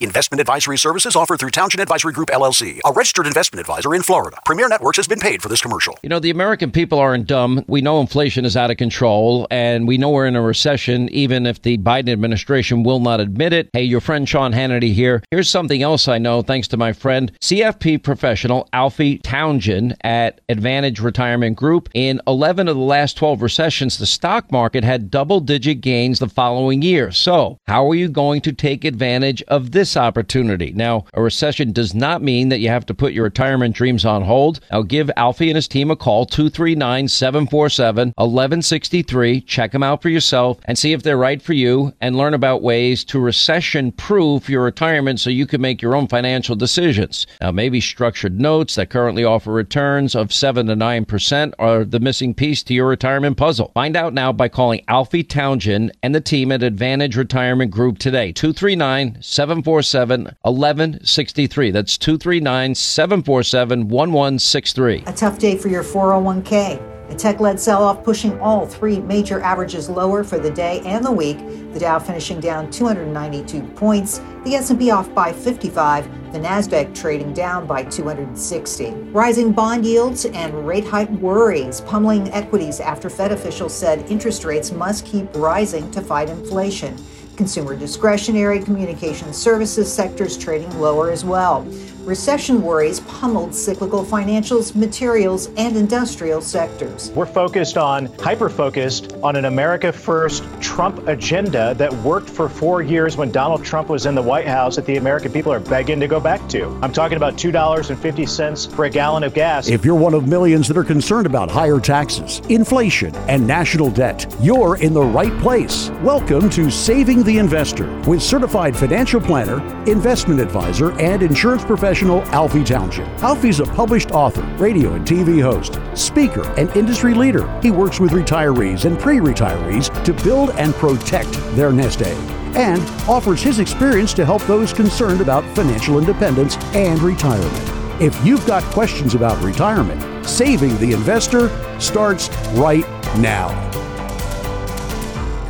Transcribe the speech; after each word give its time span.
Investment 0.00 0.40
advisory 0.40 0.78
services 0.78 1.16
offered 1.16 1.40
through 1.40 1.50
Townsend 1.50 1.80
Advisory 1.80 2.12
Group 2.12 2.28
LLC, 2.28 2.78
a 2.84 2.92
registered 2.92 3.26
investment 3.26 3.58
advisor 3.58 3.96
in 3.96 4.02
Florida. 4.04 4.38
Premier 4.44 4.68
Networks 4.68 4.96
has 4.96 5.08
been 5.08 5.18
paid 5.18 5.42
for 5.42 5.48
this 5.48 5.60
commercial. 5.60 5.98
You 6.04 6.08
know, 6.08 6.20
the 6.20 6.30
American 6.30 6.70
people 6.70 7.00
aren't 7.00 7.26
dumb. 7.26 7.64
We 7.66 7.80
know 7.80 8.00
inflation 8.00 8.44
is 8.44 8.56
out 8.56 8.70
of 8.70 8.76
control, 8.76 9.48
and 9.50 9.88
we 9.88 9.98
know 9.98 10.10
we're 10.10 10.28
in 10.28 10.36
a 10.36 10.40
recession, 10.40 11.08
even 11.08 11.46
if 11.46 11.62
the 11.62 11.78
Biden 11.78 12.10
administration 12.10 12.84
will 12.84 13.00
not 13.00 13.18
admit 13.18 13.52
it. 13.52 13.70
Hey, 13.72 13.82
your 13.82 14.00
friend 14.00 14.28
Sean 14.28 14.52
Hannity 14.52 14.94
here. 14.94 15.20
Here's 15.32 15.50
something 15.50 15.82
else 15.82 16.06
I 16.06 16.18
know 16.18 16.42
thanks 16.42 16.68
to 16.68 16.76
my 16.76 16.92
friend, 16.92 17.32
CFP 17.40 18.00
professional 18.04 18.68
Alfie 18.72 19.18
Townsend 19.18 19.96
at 20.04 20.40
Advantage 20.48 21.00
Retirement 21.00 21.56
Group. 21.56 21.88
In 21.92 22.20
11 22.28 22.68
of 22.68 22.76
the 22.76 22.82
last 22.82 23.16
12 23.16 23.42
recessions, 23.42 23.98
the 23.98 24.06
stock 24.06 24.52
market 24.52 24.84
had 24.84 25.10
double 25.10 25.40
digit 25.40 25.80
gains 25.80 26.20
the 26.20 26.28
following 26.28 26.82
year. 26.82 27.10
So, 27.10 27.58
how 27.66 27.90
are 27.90 27.96
you 27.96 28.08
going 28.08 28.42
to 28.42 28.52
take 28.52 28.84
advantage 28.84 29.42
of 29.48 29.72
this? 29.72 29.87
This 29.88 29.96
opportunity. 29.96 30.72
Now, 30.72 31.06
a 31.14 31.22
recession 31.22 31.72
does 31.72 31.94
not 31.94 32.20
mean 32.22 32.50
that 32.50 32.58
you 32.58 32.68
have 32.68 32.84
to 32.86 32.94
put 32.94 33.14
your 33.14 33.24
retirement 33.24 33.74
dreams 33.74 34.04
on 34.04 34.22
hold. 34.22 34.60
Now, 34.70 34.82
give 34.82 35.10
Alfie 35.16 35.48
and 35.48 35.56
his 35.56 35.66
team 35.66 35.90
a 35.90 35.96
call, 35.96 36.26
239 36.26 37.08
747 37.08 38.08
1163. 38.16 39.40
Check 39.42 39.72
them 39.72 39.82
out 39.82 40.02
for 40.02 40.10
yourself 40.10 40.58
and 40.66 40.76
see 40.76 40.92
if 40.92 41.02
they're 41.02 41.16
right 41.16 41.40
for 41.40 41.54
you 41.54 41.94
and 42.02 42.16
learn 42.16 42.34
about 42.34 42.60
ways 42.60 43.02
to 43.04 43.18
recession 43.18 43.90
proof 43.92 44.50
your 44.50 44.62
retirement 44.62 45.20
so 45.20 45.30
you 45.30 45.46
can 45.46 45.62
make 45.62 45.80
your 45.80 45.94
own 45.94 46.06
financial 46.06 46.54
decisions. 46.54 47.26
Now, 47.40 47.50
maybe 47.50 47.80
structured 47.80 48.38
notes 48.38 48.74
that 48.74 48.90
currently 48.90 49.24
offer 49.24 49.52
returns 49.52 50.14
of 50.14 50.34
7 50.34 50.66
to 50.66 50.76
9% 50.76 51.54
are 51.58 51.84
the 51.84 52.00
missing 52.00 52.34
piece 52.34 52.62
to 52.64 52.74
your 52.74 52.88
retirement 52.88 53.38
puzzle. 53.38 53.70
Find 53.72 53.96
out 53.96 54.12
now 54.12 54.32
by 54.32 54.48
calling 54.48 54.84
Alfie 54.86 55.24
Townsend 55.24 55.92
and 56.02 56.14
the 56.14 56.20
team 56.20 56.52
at 56.52 56.62
Advantage 56.62 57.16
Retirement 57.16 57.70
Group 57.70 57.98
today, 57.98 58.32
239 58.32 59.22
747 59.22 59.77
747 59.82 60.36
1163. 60.42 61.70
That's 61.70 61.98
239 61.98 62.74
747 62.74 63.88
1163. 63.88 65.04
A 65.06 65.12
tough 65.12 65.38
day 65.38 65.56
for 65.56 65.68
your 65.68 65.82
401k. 65.82 66.98
A 67.10 67.14
tech 67.14 67.40
led 67.40 67.58
sell 67.58 67.82
off 67.82 68.04
pushing 68.04 68.38
all 68.38 68.66
three 68.66 69.00
major 69.00 69.40
averages 69.40 69.88
lower 69.88 70.22
for 70.22 70.38
the 70.38 70.50
day 70.50 70.80
and 70.84 71.02
the 71.02 71.10
week. 71.10 71.38
The 71.72 71.80
Dow 71.80 71.98
finishing 71.98 72.38
down 72.38 72.70
292 72.70 73.62
points, 73.74 74.20
the 74.44 74.54
S&P 74.54 74.90
off 74.90 75.12
by 75.14 75.32
55, 75.32 76.32
the 76.32 76.38
Nasdaq 76.38 76.94
trading 76.94 77.32
down 77.32 77.66
by 77.66 77.84
260. 77.84 78.90
Rising 79.10 79.52
bond 79.52 79.86
yields 79.86 80.26
and 80.26 80.66
rate 80.66 80.86
hike 80.86 81.10
worries 81.12 81.80
pummeling 81.80 82.30
equities 82.32 82.78
after 82.78 83.08
Fed 83.08 83.32
officials 83.32 83.74
said 83.74 84.10
interest 84.10 84.44
rates 84.44 84.70
must 84.70 85.06
keep 85.06 85.34
rising 85.34 85.90
to 85.92 86.02
fight 86.02 86.28
inflation. 86.28 86.94
Consumer 87.38 87.76
discretionary 87.76 88.58
communication 88.58 89.32
services 89.32 89.90
sectors 89.90 90.36
trading 90.36 90.76
lower 90.80 91.08
as 91.12 91.24
well. 91.24 91.64
Recession 92.08 92.62
worries 92.62 93.00
pummeled 93.00 93.54
cyclical 93.54 94.02
financials, 94.02 94.74
materials, 94.74 95.50
and 95.58 95.76
industrial 95.76 96.40
sectors. 96.40 97.10
We're 97.10 97.26
focused 97.26 97.76
on, 97.76 98.06
hyper 98.20 98.48
focused 98.48 99.12
on 99.22 99.36
an 99.36 99.44
America 99.44 99.92
First 99.92 100.42
Trump 100.58 101.06
agenda 101.06 101.74
that 101.74 101.92
worked 101.96 102.30
for 102.30 102.48
four 102.48 102.80
years 102.80 103.18
when 103.18 103.30
Donald 103.30 103.62
Trump 103.62 103.90
was 103.90 104.06
in 104.06 104.14
the 104.14 104.22
White 104.22 104.46
House 104.46 104.76
that 104.76 104.86
the 104.86 104.96
American 104.96 105.30
people 105.30 105.52
are 105.52 105.60
begging 105.60 106.00
to 106.00 106.08
go 106.08 106.18
back 106.18 106.48
to. 106.48 106.68
I'm 106.80 106.94
talking 106.94 107.18
about 107.18 107.34
$2.50 107.34 108.74
for 108.74 108.86
a 108.86 108.90
gallon 108.90 109.22
of 109.22 109.34
gas. 109.34 109.68
If 109.68 109.84
you're 109.84 109.94
one 109.94 110.14
of 110.14 110.26
millions 110.26 110.66
that 110.68 110.78
are 110.78 110.84
concerned 110.84 111.26
about 111.26 111.50
higher 111.50 111.78
taxes, 111.78 112.40
inflation, 112.48 113.14
and 113.28 113.46
national 113.46 113.90
debt, 113.90 114.34
you're 114.40 114.76
in 114.76 114.94
the 114.94 115.04
right 115.04 115.38
place. 115.42 115.90
Welcome 116.02 116.48
to 116.50 116.70
Saving 116.70 117.22
the 117.22 117.36
Investor 117.36 118.00
with 118.08 118.22
certified 118.22 118.74
financial 118.74 119.20
planner, 119.20 119.60
investment 119.84 120.40
advisor, 120.40 120.98
and 120.98 121.22
insurance 121.22 121.66
professional 121.66 121.97
professional 121.98 122.22
Alfie 122.32 122.62
Townsend. 122.62 123.08
Alfie's 123.22 123.58
a 123.58 123.64
published 123.64 124.12
author, 124.12 124.42
radio 124.56 124.94
and 124.94 125.04
TV 125.04 125.42
host, 125.42 125.80
speaker, 125.94 126.48
and 126.56 126.70
industry 126.76 127.12
leader. 127.12 127.48
He 127.60 127.72
works 127.72 127.98
with 127.98 128.12
retirees 128.12 128.84
and 128.84 128.96
pre 128.96 129.16
retirees 129.16 129.90
to 130.04 130.12
build 130.22 130.50
and 130.50 130.72
protect 130.74 131.32
their 131.56 131.72
nest 131.72 132.02
egg 132.02 132.16
and 132.54 132.80
offers 133.08 133.42
his 133.42 133.58
experience 133.58 134.14
to 134.14 134.24
help 134.24 134.42
those 134.42 134.72
concerned 134.72 135.20
about 135.20 135.42
financial 135.56 135.98
independence 135.98 136.56
and 136.72 137.02
retirement. 137.02 138.00
If 138.00 138.24
you've 138.24 138.46
got 138.46 138.62
questions 138.72 139.16
about 139.16 139.42
retirement, 139.42 140.24
saving 140.24 140.78
the 140.78 140.92
investor 140.92 141.50
starts 141.80 142.28
right 142.52 142.86
now. 143.18 143.48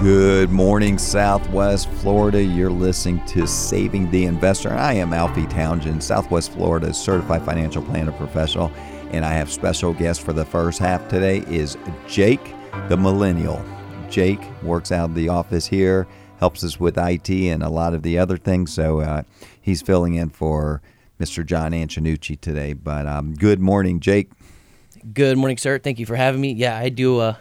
Good 0.01 0.51
morning, 0.51 0.97
Southwest 0.97 1.89
Florida. 1.89 2.41
You're 2.41 2.71
listening 2.71 3.21
to 3.27 3.49
Saving 3.49 4.09
the 4.13 4.27
Investor. 4.27 4.73
I 4.73 4.93
am 4.93 5.13
Alfie 5.13 5.49
Townsend, 5.49 6.05
Southwest 6.05 6.53
Florida's 6.53 6.97
certified 6.97 7.43
financial 7.43 7.83
planner 7.83 8.13
professional, 8.13 8.71
and 9.11 9.25
I 9.25 9.33
have 9.33 9.51
special 9.51 9.93
guest 9.93 10.23
for 10.23 10.33
the 10.33 10.45
first 10.45 10.79
half 10.79 11.09
today 11.09 11.39
is 11.49 11.77
Jake 12.07 12.55
the 12.89 12.97
Millennial. 12.97 13.61
Jake 14.09 14.41
works 14.63 14.93
out 14.93 15.07
of 15.07 15.17
the 15.17 15.31
office 15.31 15.67
here, 15.67 16.07
helps 16.39 16.63
us 16.63 16.79
with 16.79 16.97
IT 16.97 17.29
and 17.29 17.65
a 17.65 17.69
lot 17.69 17.93
of 17.93 18.05
the 18.05 18.21
other 18.21 18.37
things, 18.37 18.73
so 18.73 19.01
uh, 19.01 19.25
he's 19.61 19.83
filling 19.83 20.15
in 20.15 20.31
for 20.31 20.81
Mr. 21.19 21.45
John 21.45 21.73
Antonucci 21.73 22.41
today. 22.41 22.73
But 22.73 23.09
um, 23.09 23.35
good 23.35 23.59
morning, 23.59 23.99
Jake. 23.99 24.31
Good 25.13 25.37
morning, 25.37 25.59
sir. 25.59 25.81
Thank 25.81 25.99
you 25.99 26.07
for 26.07 26.15
having 26.15 26.41
me. 26.41 26.53
Yeah, 26.53 26.79
I 26.79 26.89
do 26.89 27.19
uh, 27.19 27.35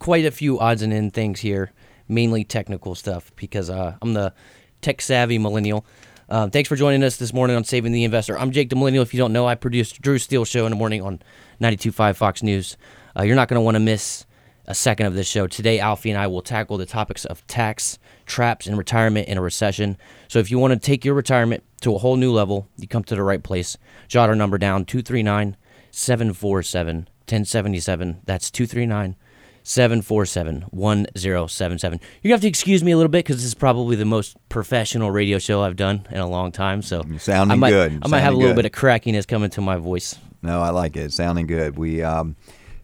quite 0.00 0.24
a 0.24 0.32
few 0.32 0.58
odds 0.58 0.82
and 0.82 0.92
ends 0.92 1.14
things 1.14 1.38
here 1.38 1.70
mainly 2.12 2.44
technical 2.44 2.94
stuff 2.94 3.32
because 3.36 3.70
uh, 3.70 3.96
I'm 4.02 4.12
the 4.12 4.32
tech 4.80 5.00
savvy 5.00 5.38
millennial. 5.38 5.84
Uh, 6.28 6.48
thanks 6.48 6.68
for 6.68 6.76
joining 6.76 7.02
us 7.02 7.16
this 7.16 7.32
morning 7.32 7.56
on 7.56 7.64
Saving 7.64 7.92
the 7.92 8.04
Investor. 8.04 8.38
I'm 8.38 8.52
Jake 8.52 8.70
the 8.70 8.76
Millennial. 8.76 9.02
If 9.02 9.12
you 9.12 9.18
don't 9.18 9.32
know, 9.32 9.46
I 9.46 9.54
produce 9.54 9.92
Drew 9.92 10.18
Steele 10.18 10.44
Show 10.44 10.64
in 10.64 10.70
the 10.70 10.76
morning 10.76 11.02
on 11.02 11.20
92.5 11.60 12.16
Fox 12.16 12.42
News. 12.42 12.76
Uh, 13.16 13.22
you're 13.22 13.36
not 13.36 13.48
going 13.48 13.56
to 13.56 13.64
want 13.64 13.74
to 13.74 13.80
miss 13.80 14.24
a 14.66 14.74
second 14.74 15.06
of 15.06 15.14
this 15.14 15.26
show. 15.26 15.46
Today, 15.46 15.78
Alfie 15.78 16.10
and 16.10 16.18
I 16.18 16.26
will 16.28 16.40
tackle 16.40 16.78
the 16.78 16.86
topics 16.86 17.24
of 17.24 17.46
tax, 17.46 17.98
traps, 18.26 18.66
and 18.66 18.78
retirement 18.78 19.28
in 19.28 19.36
a 19.36 19.42
recession. 19.42 19.98
So 20.28 20.38
if 20.38 20.50
you 20.50 20.58
want 20.58 20.72
to 20.72 20.78
take 20.78 21.04
your 21.04 21.14
retirement 21.14 21.64
to 21.82 21.94
a 21.94 21.98
whole 21.98 22.16
new 22.16 22.32
level, 22.32 22.68
you 22.78 22.86
come 22.88 23.04
to 23.04 23.14
the 23.14 23.22
right 23.22 23.42
place. 23.42 23.76
Jot 24.08 24.28
our 24.28 24.36
number 24.36 24.58
down 24.58 24.84
239 24.84 25.56
747 25.90 26.96
1077. 26.96 28.20
That's 28.24 28.50
239 28.50 29.16
747 29.64 30.62
1077. 30.70 32.00
You 32.22 32.32
have 32.32 32.40
to 32.40 32.48
excuse 32.48 32.82
me 32.82 32.92
a 32.92 32.96
little 32.96 33.10
bit 33.10 33.24
because 33.24 33.36
this 33.36 33.46
is 33.46 33.54
probably 33.54 33.96
the 33.96 34.04
most 34.04 34.36
professional 34.48 35.10
radio 35.10 35.38
show 35.38 35.62
I've 35.62 35.76
done 35.76 36.06
in 36.10 36.18
a 36.18 36.28
long 36.28 36.52
time. 36.52 36.82
So 36.82 37.02
sounding 37.18 37.52
I 37.52 37.56
might, 37.56 37.70
good. 37.70 37.98
I 38.02 38.08
might 38.08 38.20
have 38.20 38.34
a 38.34 38.36
little 38.36 38.54
bit 38.54 38.64
of 38.64 38.72
crackiness 38.72 39.26
coming 39.26 39.50
to 39.50 39.60
my 39.60 39.76
voice. 39.76 40.16
No, 40.42 40.60
I 40.60 40.70
like 40.70 40.96
it. 40.96 41.12
Sounding 41.12 41.46
good. 41.46 41.78
We, 41.78 42.02
um, 42.02 42.36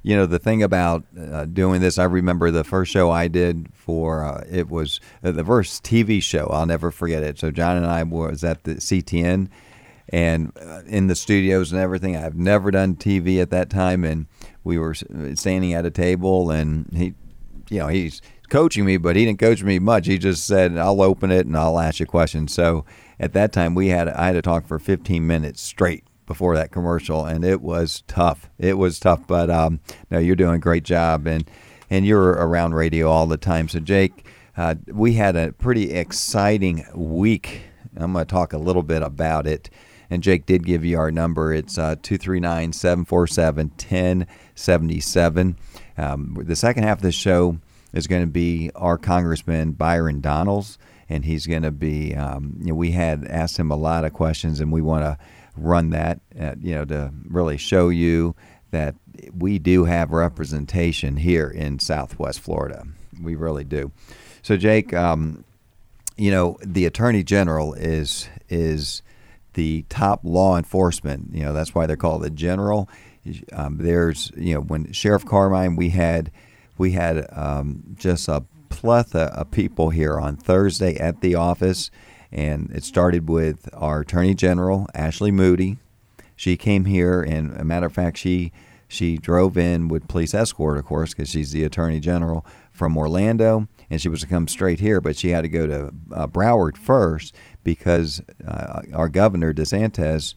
you 0.03 0.15
know, 0.15 0.27
the 0.27 0.39
thing 0.39 0.63
about 0.63 1.05
uh, 1.19 1.45
doing 1.47 1.81
this, 1.81 1.99
I 1.99 2.05
remember 2.05 2.51
the 2.51 2.65
first 2.65 2.93
show 2.93 3.11
I 3.11 3.27
did 3.27 3.69
for 3.75 4.25
uh, 4.25 4.45
it 4.49 4.69
was 4.69 5.01
uh, 5.25 5.33
the 5.33 5.45
first 5.45 5.83
TV 5.83 6.23
show. 6.23 6.47
I'll 6.47 6.67
never 6.67 6.91
forget 6.91 7.23
it. 7.23 7.39
So 7.39 7.51
John 7.51 7.77
and 7.77 7.87
I 7.87 8.05
was 8.05 8.45
at 8.45 8.63
the 8.65 8.77
CTN 8.77 9.49
and 10.11 10.53
uh, 10.61 10.83
in 10.87 11.07
the 11.07 11.15
studios 11.15 11.73
and 11.73 11.81
everything. 11.81 12.17
I've 12.17 12.37
never 12.37 12.71
done 12.71 12.97
TV 12.97 13.41
at 13.41 13.51
that 13.51 13.71
time, 13.71 14.05
and 14.05 14.27
we 14.65 14.79
were 14.79 14.95
standing 14.95 15.75
at 15.75 15.87
a 15.87 15.91
table, 15.91 16.51
and 16.51 16.89
he, 16.93 17.15
you 17.71 17.81
know, 17.81 17.89
he's 17.89 18.23
coaching 18.49 18.85
me, 18.85 18.97
but 18.97 19.17
he 19.17 19.25
didn't 19.25 19.39
coach 19.41 19.63
me 19.63 19.79
much. 19.79 20.07
He 20.07 20.19
just 20.19 20.47
said, 20.47 20.77
"I'll 20.77 21.03
open 21.03 21.31
it 21.31 21.47
and 21.47 21.57
I'll 21.57 21.79
ask 21.79 22.01
you 22.01 22.07
questions." 22.07 22.53
So 22.53 22.85
at 23.21 23.33
that 23.35 23.53
time, 23.53 23.75
we 23.75 23.89
had 23.89 24.09
I 24.09 24.27
had 24.27 24.33
to 24.33 24.43
talk 24.43 24.67
for 24.67 24.79
15 24.79 25.27
minutes 25.27 25.61
straight 25.61 26.05
before 26.27 26.55
that 26.57 26.71
commercial, 26.71 27.25
and 27.25 27.45
it 27.45 27.61
was 27.61 28.03
tough. 28.07 28.51
It 28.59 28.79
was 28.79 29.01
tough, 29.01 29.27
but 29.27 29.51
um, 29.51 29.81
no, 30.11 30.19
you're 30.19 30.37
doing 30.37 30.55
a 30.55 30.61
great 30.61 30.85
job, 30.85 31.27
and 31.27 31.49
and 31.91 32.07
you're 32.07 32.31
around 32.31 32.75
radio 32.75 33.09
all 33.09 33.27
the 33.27 33.37
time. 33.37 33.69
So 33.69 33.81
Jake, 33.81 34.27
uh, 34.57 34.77
we 34.87 35.15
had 35.15 35.37
a 35.37 35.53
pretty 35.53 35.93
exciting 35.93 36.85
week. 36.95 37.63
I'm 37.97 38.13
going 38.13 38.27
to 38.27 38.31
talk 38.31 38.53
a 38.53 38.59
little 38.59 38.83
bit 38.83 39.03
about 39.03 39.47
it. 39.47 39.71
And 40.11 40.23
Jake 40.23 40.47
did 40.47 40.65
give 40.65 40.85
you 40.85 40.99
our 40.99 41.11
number. 41.11 41.53
It's 41.53 41.77
uh, 41.77 41.97
239 42.03 42.73
747 42.73 43.69
1077. 43.69 45.57
Um, 45.97 46.39
the 46.41 46.57
second 46.57 46.85
half 46.85 46.99
of 46.99 47.03
the 47.03 47.13
show 47.13 47.59
is 47.93 48.07
going 48.07 48.23
to 48.23 48.31
be 48.31 48.71
our 48.75 48.99
Congressman 48.99 49.73
Byron 49.73 50.21
Donalds, 50.21 50.79
and 51.09 51.25
he's 51.25 51.47
going 51.47 51.63
to 51.63 51.71
be, 51.71 52.15
um, 52.15 52.57
you 52.61 52.69
know, 52.69 52.75
we 52.75 52.93
had 52.93 53.27
asked 53.27 53.59
him 53.59 53.71
a 53.71 53.77
lot 53.77 54.05
of 54.05 54.13
questions, 54.13 54.61
and 54.61 54.73
we 54.73 54.83
want 54.83 55.05
to 55.05 55.19
run 55.57 55.91
that, 55.91 56.21
uh, 56.39 56.55
you 56.61 56.75
know, 56.75 56.85
to 56.85 57.13
really 57.27 57.57
show 57.57 57.89
you 57.89 58.35
that 58.71 58.95
we 59.37 59.59
do 59.59 59.85
have 59.85 60.13
representation 60.13 61.17
here 61.17 61.49
in 61.49 61.79
Southwest 61.79 62.41
Florida. 62.41 62.85
We 63.21 63.35
really 63.35 63.65
do. 63.65 63.91
So, 64.43 64.57
Jake, 64.57 64.95
um, 64.95 65.45
you 66.17 66.31
know, 66.31 66.59
the 66.63 66.85
Attorney 66.87 67.23
General 67.23 67.75
is 67.75 68.29
is 68.49 69.03
the 69.59 69.85
top 69.89 70.21
law 70.23 70.57
enforcement. 70.57 71.31
You 71.35 71.43
know, 71.43 71.53
that's 71.53 71.75
why 71.75 71.87
they're 71.87 71.97
called 71.97 72.23
the 72.23 72.31
general. 72.31 72.89
Um, 73.53 73.79
there's, 73.79 74.31
you 74.37 74.55
know, 74.55 74.61
when 74.61 74.93
Sheriff 74.93 75.27
Carmine, 75.27 75.75
we 75.75 75.89
had 75.89 76.31
we 76.79 76.93
had 76.93 77.27
um, 77.33 77.83
just 77.97 78.29
a 78.29 78.45
plethora 78.69 79.25
of 79.25 79.51
people 79.51 79.91
here 79.91 80.17
on 80.21 80.37
Thursday 80.37 80.95
at 80.97 81.23
the 81.23 81.35
office, 81.35 81.91
and 82.31 82.71
it 82.73 82.85
started 82.85 83.29
with 83.29 83.69
our 83.73 84.01
Attorney 84.01 84.35
General 84.37 84.87
Ashley 84.95 85.33
Moody. 85.33 85.79
She 86.37 86.57
came 86.57 86.85
here, 86.85 87.21
and 87.21 87.57
a 87.57 87.65
matter 87.65 87.87
of 87.87 87.93
fact, 87.93 88.17
she 88.17 88.53
she 88.87 89.19
drove 89.19 89.59
in 89.59 89.89
with 89.89 90.07
police 90.07 90.35
escort, 90.35 90.79
of 90.79 90.85
course, 90.85 91.15
because 91.15 91.31
she's 91.31 91.51
the 91.51 91.65
Attorney 91.65 91.99
General 91.99 92.47
from 92.79 92.97
Orlando, 92.97 93.67
and 93.91 94.01
she 94.01 94.09
was 94.09 94.21
to 94.21 94.27
come 94.27 94.47
straight 94.47 94.81
here, 94.81 95.01
but 95.01 95.17
she 95.17 95.31
had 95.31 95.43
to 95.43 95.49
go 95.49 95.67
to 95.67 95.93
uh, 96.13 96.27
Broward 96.29 96.77
first 96.77 97.35
because 97.65 98.23
uh, 98.47 98.83
our 98.95 99.09
governor 99.09 99.53
DeSantis 99.53 100.35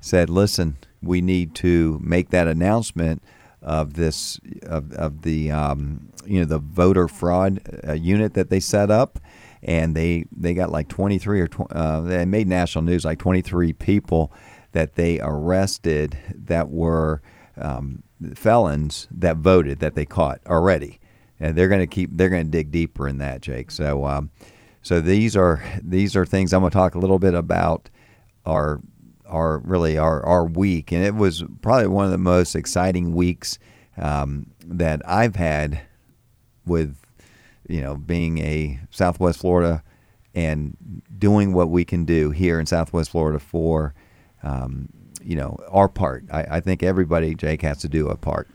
said, 0.00 0.30
"Listen, 0.30 0.76
we 1.02 1.20
need 1.20 1.54
to 1.56 2.00
make 2.02 2.30
that 2.30 2.46
announcement 2.46 3.22
of 3.60 3.94
this 3.94 4.38
of, 4.62 4.92
of 4.92 5.22
the 5.22 5.50
um, 5.50 6.08
you 6.24 6.38
know 6.38 6.46
the 6.46 6.60
voter 6.60 7.08
fraud 7.08 7.60
uh, 7.86 7.92
unit 7.92 8.34
that 8.34 8.48
they 8.48 8.60
set 8.60 8.90
up." 8.90 9.18
And 9.62 9.96
they, 9.96 10.26
they 10.30 10.54
got 10.54 10.70
like 10.70 10.86
23 10.86 11.40
or 11.40 11.48
tw- 11.48 11.72
uh, 11.72 12.02
they 12.02 12.24
made 12.24 12.46
national 12.46 12.84
news 12.84 13.04
like 13.04 13.18
23 13.18 13.72
people 13.72 14.32
that 14.70 14.94
they 14.94 15.18
arrested 15.20 16.16
that 16.32 16.70
were 16.70 17.20
um, 17.60 18.02
felons 18.34 19.08
that 19.10 19.38
voted 19.38 19.80
that 19.80 19.94
they 19.94 20.04
caught 20.04 20.40
already, 20.46 21.00
and 21.40 21.56
they're 21.56 21.68
going 21.68 21.80
to 21.80 21.86
keep 21.86 22.10
they're 22.12 22.28
going 22.28 22.44
to 22.44 22.50
dig 22.50 22.70
deeper 22.70 23.08
in 23.08 23.18
that, 23.18 23.40
Jake. 23.42 23.70
So, 23.70 24.04
um, 24.04 24.30
so 24.82 25.00
these 25.00 25.36
are 25.36 25.62
these 25.82 26.16
are 26.16 26.26
things 26.26 26.52
I'm 26.52 26.60
going 26.60 26.70
to 26.70 26.74
talk 26.74 26.94
a 26.94 26.98
little 26.98 27.18
bit 27.18 27.34
about 27.34 27.90
our 28.44 28.80
our 29.26 29.58
really 29.58 29.98
our 29.98 30.24
our 30.24 30.44
week, 30.44 30.92
and 30.92 31.04
it 31.04 31.14
was 31.14 31.44
probably 31.62 31.88
one 31.88 32.04
of 32.04 32.10
the 32.10 32.18
most 32.18 32.54
exciting 32.54 33.14
weeks 33.14 33.58
um, 33.96 34.46
that 34.64 35.02
I've 35.08 35.36
had 35.36 35.80
with 36.64 36.96
you 37.68 37.82
know 37.82 37.96
being 37.96 38.38
a 38.38 38.80
Southwest 38.90 39.40
Florida 39.40 39.82
and 40.34 40.76
doing 41.18 41.52
what 41.52 41.70
we 41.70 41.84
can 41.84 42.04
do 42.04 42.30
here 42.30 42.60
in 42.60 42.66
Southwest 42.66 43.10
Florida 43.10 43.38
for 43.38 43.94
um, 44.42 44.88
you 45.22 45.36
know 45.36 45.58
our 45.68 45.88
part. 45.88 46.24
I, 46.30 46.46
I, 46.50 46.60
think 46.60 46.82
everybody, 46.82 47.34
Jake, 47.34 47.62
has 47.62 47.78
to 47.78 47.88
do 47.88 48.08
a 48.08 48.16
part. 48.16 48.48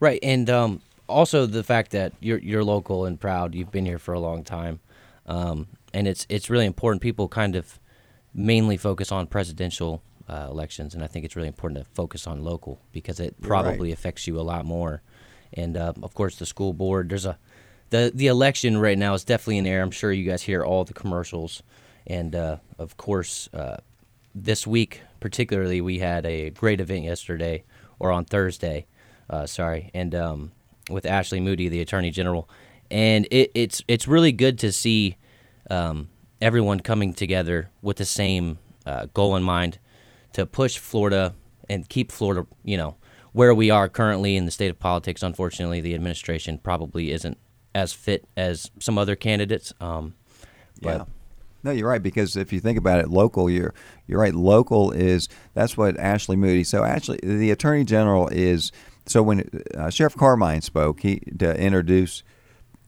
Right, 0.00 0.18
and 0.22 0.48
um, 0.48 0.80
also 1.08 1.46
the 1.46 1.62
fact 1.64 1.92
that 1.92 2.12
you're 2.20 2.38
you're 2.38 2.64
local 2.64 3.04
and 3.04 3.18
proud. 3.18 3.54
You've 3.54 3.70
been 3.70 3.86
here 3.86 3.98
for 3.98 4.14
a 4.14 4.20
long 4.20 4.44
time, 4.44 4.80
um, 5.26 5.68
and 5.92 6.06
it's 6.06 6.26
it's 6.28 6.50
really 6.50 6.66
important. 6.66 7.02
People 7.02 7.28
kind 7.28 7.56
of 7.56 7.78
mainly 8.34 8.76
focus 8.76 9.10
on 9.10 9.26
presidential 9.26 10.02
uh, 10.28 10.46
elections, 10.50 10.94
and 10.94 11.02
I 11.02 11.06
think 11.06 11.24
it's 11.24 11.36
really 11.36 11.48
important 11.48 11.84
to 11.84 11.90
focus 11.94 12.26
on 12.26 12.44
local 12.44 12.80
because 12.92 13.20
it 13.20 13.40
probably 13.40 13.88
right. 13.88 13.98
affects 13.98 14.26
you 14.26 14.38
a 14.38 14.42
lot 14.42 14.64
more. 14.64 15.02
And 15.52 15.76
uh, 15.76 15.94
of 16.02 16.14
course, 16.14 16.36
the 16.36 16.46
school 16.46 16.72
board. 16.72 17.08
There's 17.08 17.26
a 17.26 17.38
the 17.90 18.12
the 18.14 18.26
election 18.26 18.78
right 18.78 18.98
now 18.98 19.14
is 19.14 19.24
definitely 19.24 19.58
in 19.58 19.66
air. 19.66 19.82
I'm 19.82 19.90
sure 19.90 20.12
you 20.12 20.28
guys 20.28 20.42
hear 20.42 20.62
all 20.62 20.84
the 20.84 20.94
commercials, 20.94 21.62
and 22.06 22.34
uh, 22.34 22.56
of 22.78 22.96
course, 22.96 23.48
uh, 23.54 23.78
this 24.34 24.66
week 24.66 25.00
particularly, 25.20 25.80
we 25.80 25.98
had 25.98 26.26
a 26.26 26.50
great 26.50 26.80
event 26.80 27.04
yesterday 27.04 27.64
or 27.98 28.12
on 28.12 28.24
Thursday, 28.24 28.86
uh, 29.28 29.46
sorry, 29.46 29.90
and 29.94 30.14
um, 30.14 30.52
with 30.88 31.06
Ashley 31.06 31.40
Moody, 31.40 31.68
the 31.68 31.80
Attorney 31.80 32.10
General, 32.10 32.48
and 32.90 33.26
it, 33.30 33.50
it's 33.54 33.82
it's 33.88 34.08
really 34.08 34.32
good 34.32 34.58
to 34.60 34.72
see 34.72 35.16
um, 35.70 36.08
everyone 36.40 36.80
coming 36.80 37.12
together 37.12 37.70
with 37.82 37.96
the 37.96 38.04
same 38.04 38.58
uh, 38.86 39.06
goal 39.14 39.36
in 39.36 39.42
mind 39.42 39.78
to 40.32 40.46
push 40.46 40.78
Florida 40.78 41.34
and 41.68 41.88
keep 41.88 42.10
Florida, 42.10 42.46
you 42.64 42.76
know, 42.76 42.96
where 43.32 43.54
we 43.54 43.70
are 43.70 43.88
currently 43.88 44.36
in 44.36 44.44
the 44.46 44.50
state 44.50 44.70
of 44.70 44.78
politics. 44.78 45.22
Unfortunately, 45.22 45.80
the 45.80 45.94
administration 45.94 46.58
probably 46.58 47.10
isn't 47.10 47.38
as 47.74 47.92
fit 47.92 48.26
as 48.36 48.70
some 48.78 48.98
other 48.98 49.16
candidates. 49.16 49.72
Um, 49.80 50.14
yeah. 50.80 51.04
No, 51.64 51.72
you're 51.72 51.88
right 51.88 52.02
because 52.02 52.36
if 52.36 52.52
you 52.52 52.60
think 52.60 52.78
about 52.78 53.00
it, 53.00 53.08
local, 53.08 53.50
you're 53.50 53.74
you're 54.06 54.20
right. 54.20 54.34
Local 54.34 54.92
is 54.92 55.28
that's 55.54 55.76
what 55.76 55.98
Ashley 55.98 56.36
Moody. 56.36 56.64
So 56.64 56.84
Ashley, 56.84 57.18
the 57.22 57.50
Attorney 57.50 57.84
General 57.84 58.28
is. 58.28 58.72
So 59.08 59.22
when 59.22 59.48
uh, 59.74 59.90
Sheriff 59.90 60.16
Carmine 60.16 60.60
spoke, 60.60 61.00
he 61.00 61.20
to 61.38 61.58
introduce 61.58 62.22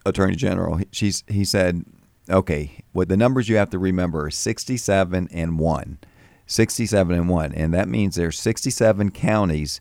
Attorney 0.04 0.36
General, 0.36 0.76
he, 0.76 0.86
she's 0.92 1.24
he 1.28 1.44
said, 1.44 1.84
okay, 2.28 2.84
what 2.92 3.08
the 3.08 3.16
numbers 3.16 3.48
you 3.48 3.56
have 3.56 3.70
to 3.70 3.78
remember 3.78 4.26
are 4.26 4.30
67 4.30 5.28
and 5.32 5.58
one, 5.58 5.98
67 6.46 7.14
and 7.16 7.28
one, 7.28 7.52
and 7.54 7.72
that 7.72 7.88
means 7.88 8.16
there's 8.16 8.38
67 8.38 9.10
counties 9.12 9.80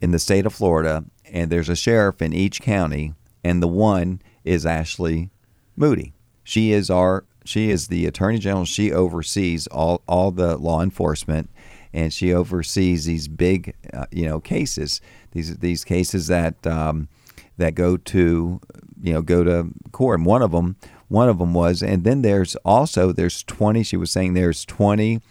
in 0.00 0.10
the 0.10 0.18
state 0.18 0.44
of 0.44 0.52
Florida, 0.52 1.04
and 1.30 1.50
there's 1.50 1.70
a 1.70 1.76
sheriff 1.76 2.20
in 2.20 2.32
each 2.34 2.60
county, 2.60 3.14
and 3.42 3.62
the 3.62 3.68
one 3.68 4.20
is 4.44 4.66
Ashley 4.66 5.30
Moody. 5.76 6.12
She 6.42 6.72
is 6.72 6.90
our 6.90 7.24
she 7.46 7.70
is 7.70 7.88
the 7.88 8.06
attorney 8.06 8.38
general. 8.38 8.64
She 8.64 8.92
oversees 8.92 9.66
all 9.68 10.02
all 10.06 10.30
the 10.30 10.58
law 10.58 10.82
enforcement, 10.82 11.48
and 11.94 12.12
she 12.12 12.34
oversees 12.34 13.06
these 13.06 13.28
big, 13.28 13.74
uh, 13.94 14.04
you 14.10 14.26
know, 14.26 14.40
cases. 14.40 15.00
These 15.30 15.58
these 15.58 15.84
cases 15.84 16.26
that 16.26 16.66
um, 16.66 17.08
that 17.56 17.74
go 17.74 17.96
to 17.96 18.60
you 19.02 19.12
know 19.12 19.22
go 19.22 19.42
to 19.44 19.70
court. 19.92 20.20
And 20.20 20.26
one 20.26 20.42
of 20.42 20.50
them 20.50 20.76
one 21.08 21.30
of 21.30 21.38
them 21.38 21.54
was, 21.54 21.82
and 21.82 22.04
then 22.04 22.20
there's 22.20 22.56
also 22.56 23.12
there's 23.12 23.42
20. 23.44 23.82
She 23.82 23.96
was 23.96 24.10
saying 24.10 24.34
there's 24.34 24.64
20 24.66 25.22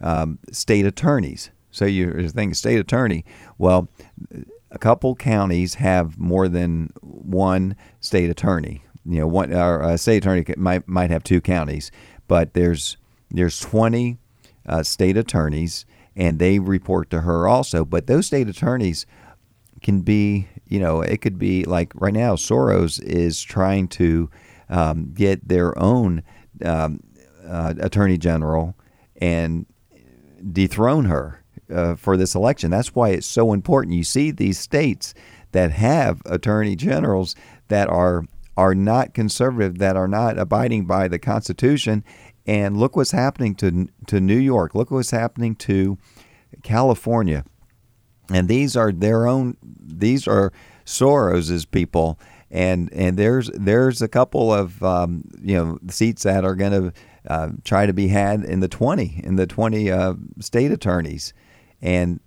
um, 0.00 0.38
state 0.52 0.86
attorneys. 0.86 1.50
So 1.70 1.86
you're 1.86 2.28
thinking 2.28 2.54
state 2.54 2.78
attorney. 2.78 3.24
Well, 3.58 3.88
a 4.70 4.78
couple 4.78 5.16
counties 5.16 5.74
have 5.74 6.18
more 6.18 6.46
than 6.46 6.92
one 7.00 7.74
state 8.00 8.28
attorney 8.28 8.84
you 9.04 9.20
know, 9.20 9.26
one 9.26 9.52
our 9.52 9.82
uh, 9.82 9.96
state 9.96 10.18
attorney 10.18 10.44
might 10.56 10.86
might 10.86 11.10
have 11.10 11.24
two 11.24 11.40
counties, 11.40 11.90
but 12.28 12.54
there's 12.54 12.96
there's 13.30 13.58
20 13.60 14.18
uh, 14.66 14.82
state 14.82 15.16
attorneys, 15.16 15.84
and 16.16 16.38
they 16.38 16.58
report 16.58 17.10
to 17.10 17.20
her 17.20 17.46
also. 17.48 17.84
But 17.84 18.06
those 18.06 18.26
state 18.26 18.48
attorneys 18.48 19.06
can 19.82 20.00
be, 20.00 20.48
you 20.66 20.78
know, 20.78 21.00
it 21.00 21.20
could 21.20 21.38
be 21.38 21.64
like 21.64 21.92
right 21.94 22.14
now, 22.14 22.34
Soros 22.34 23.02
is 23.02 23.42
trying 23.42 23.88
to 23.88 24.30
um, 24.68 25.12
get 25.12 25.46
their 25.48 25.78
own 25.78 26.22
um, 26.64 27.00
uh, 27.46 27.74
attorney 27.80 28.18
general 28.18 28.76
and 29.20 29.66
dethrone 30.52 31.06
her 31.06 31.42
uh, 31.72 31.94
for 31.96 32.16
this 32.16 32.34
election. 32.34 32.70
That's 32.70 32.94
why 32.94 33.10
it's 33.10 33.26
so 33.26 33.52
important. 33.52 33.94
You 33.94 34.04
see 34.04 34.30
these 34.30 34.58
states 34.58 35.14
that 35.52 35.70
have 35.72 36.22
attorney 36.26 36.76
generals 36.76 37.34
that 37.68 37.88
are 37.88 38.24
are 38.56 38.74
not 38.74 39.14
conservative, 39.14 39.78
that 39.78 39.96
are 39.96 40.08
not 40.08 40.38
abiding 40.38 40.84
by 40.84 41.08
the 41.08 41.18
Constitution. 41.18 42.04
And 42.46 42.76
look 42.76 42.96
what's 42.96 43.12
happening 43.12 43.54
to 43.56 43.88
to 44.08 44.20
New 44.20 44.38
York. 44.38 44.74
Look 44.74 44.90
what's 44.90 45.10
happening 45.10 45.54
to 45.56 45.98
California. 46.62 47.44
And 48.30 48.48
these 48.48 48.76
are 48.76 48.92
their 48.92 49.26
own. 49.26 49.56
These 49.62 50.26
are 50.26 50.52
Soros's 50.84 51.64
people. 51.64 52.18
And 52.50 52.92
and 52.92 53.16
there's 53.16 53.50
there's 53.54 54.02
a 54.02 54.08
couple 54.08 54.52
of 54.52 54.82
um, 54.82 55.24
you 55.40 55.54
know 55.54 55.78
seats 55.88 56.24
that 56.24 56.44
are 56.44 56.54
going 56.54 56.72
to 56.72 56.92
uh, 57.28 57.50
try 57.64 57.86
to 57.86 57.92
be 57.92 58.08
had 58.08 58.44
in 58.44 58.60
the 58.60 58.68
20 58.68 59.20
in 59.24 59.36
the 59.36 59.46
20 59.46 59.90
uh, 59.90 60.14
state 60.40 60.70
attorneys, 60.70 61.32
and 61.80 62.20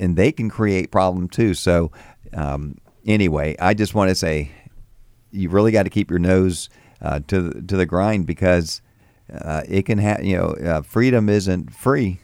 and 0.00 0.16
they 0.16 0.32
can 0.32 0.48
create 0.48 0.90
problem 0.90 1.28
too. 1.28 1.54
So 1.54 1.92
um, 2.34 2.76
anyway, 3.06 3.56
I 3.60 3.74
just 3.74 3.94
want 3.94 4.08
to 4.08 4.14
say 4.14 4.50
you 5.30 5.48
really 5.48 5.72
got 5.72 5.84
to 5.84 5.90
keep 5.90 6.10
your 6.10 6.18
nose 6.18 6.68
uh, 7.00 7.20
to 7.28 7.50
to 7.50 7.76
the 7.76 7.86
grind 7.86 8.26
because 8.26 8.82
uh, 9.32 9.62
it 9.68 9.86
can 9.86 9.98
have 9.98 10.24
you 10.24 10.36
know 10.36 10.48
uh, 10.50 10.82
freedom 10.82 11.28
isn't 11.28 11.72
free, 11.72 12.20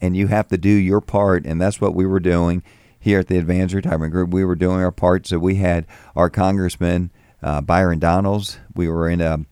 and 0.00 0.16
you 0.16 0.26
have 0.28 0.48
to 0.48 0.58
do 0.58 0.70
your 0.70 1.00
part, 1.00 1.46
and 1.46 1.60
that's 1.60 1.80
what 1.80 1.94
we 1.94 2.06
were 2.06 2.20
doing 2.20 2.62
here 2.98 3.20
at 3.20 3.28
the 3.28 3.38
Advanced 3.38 3.74
Retirement 3.74 4.12
Group. 4.12 4.30
We 4.30 4.44
were 4.44 4.56
doing 4.56 4.80
our 4.80 4.92
part, 4.92 5.26
so 5.26 5.38
we 5.38 5.56
had 5.56 5.86
our 6.16 6.28
congressman 6.28 7.10
uh, 7.42 7.60
Byron 7.60 7.98
Donalds. 7.98 8.58
We 8.74 8.88
were 8.88 9.08
in 9.08 9.20
a 9.20 9.44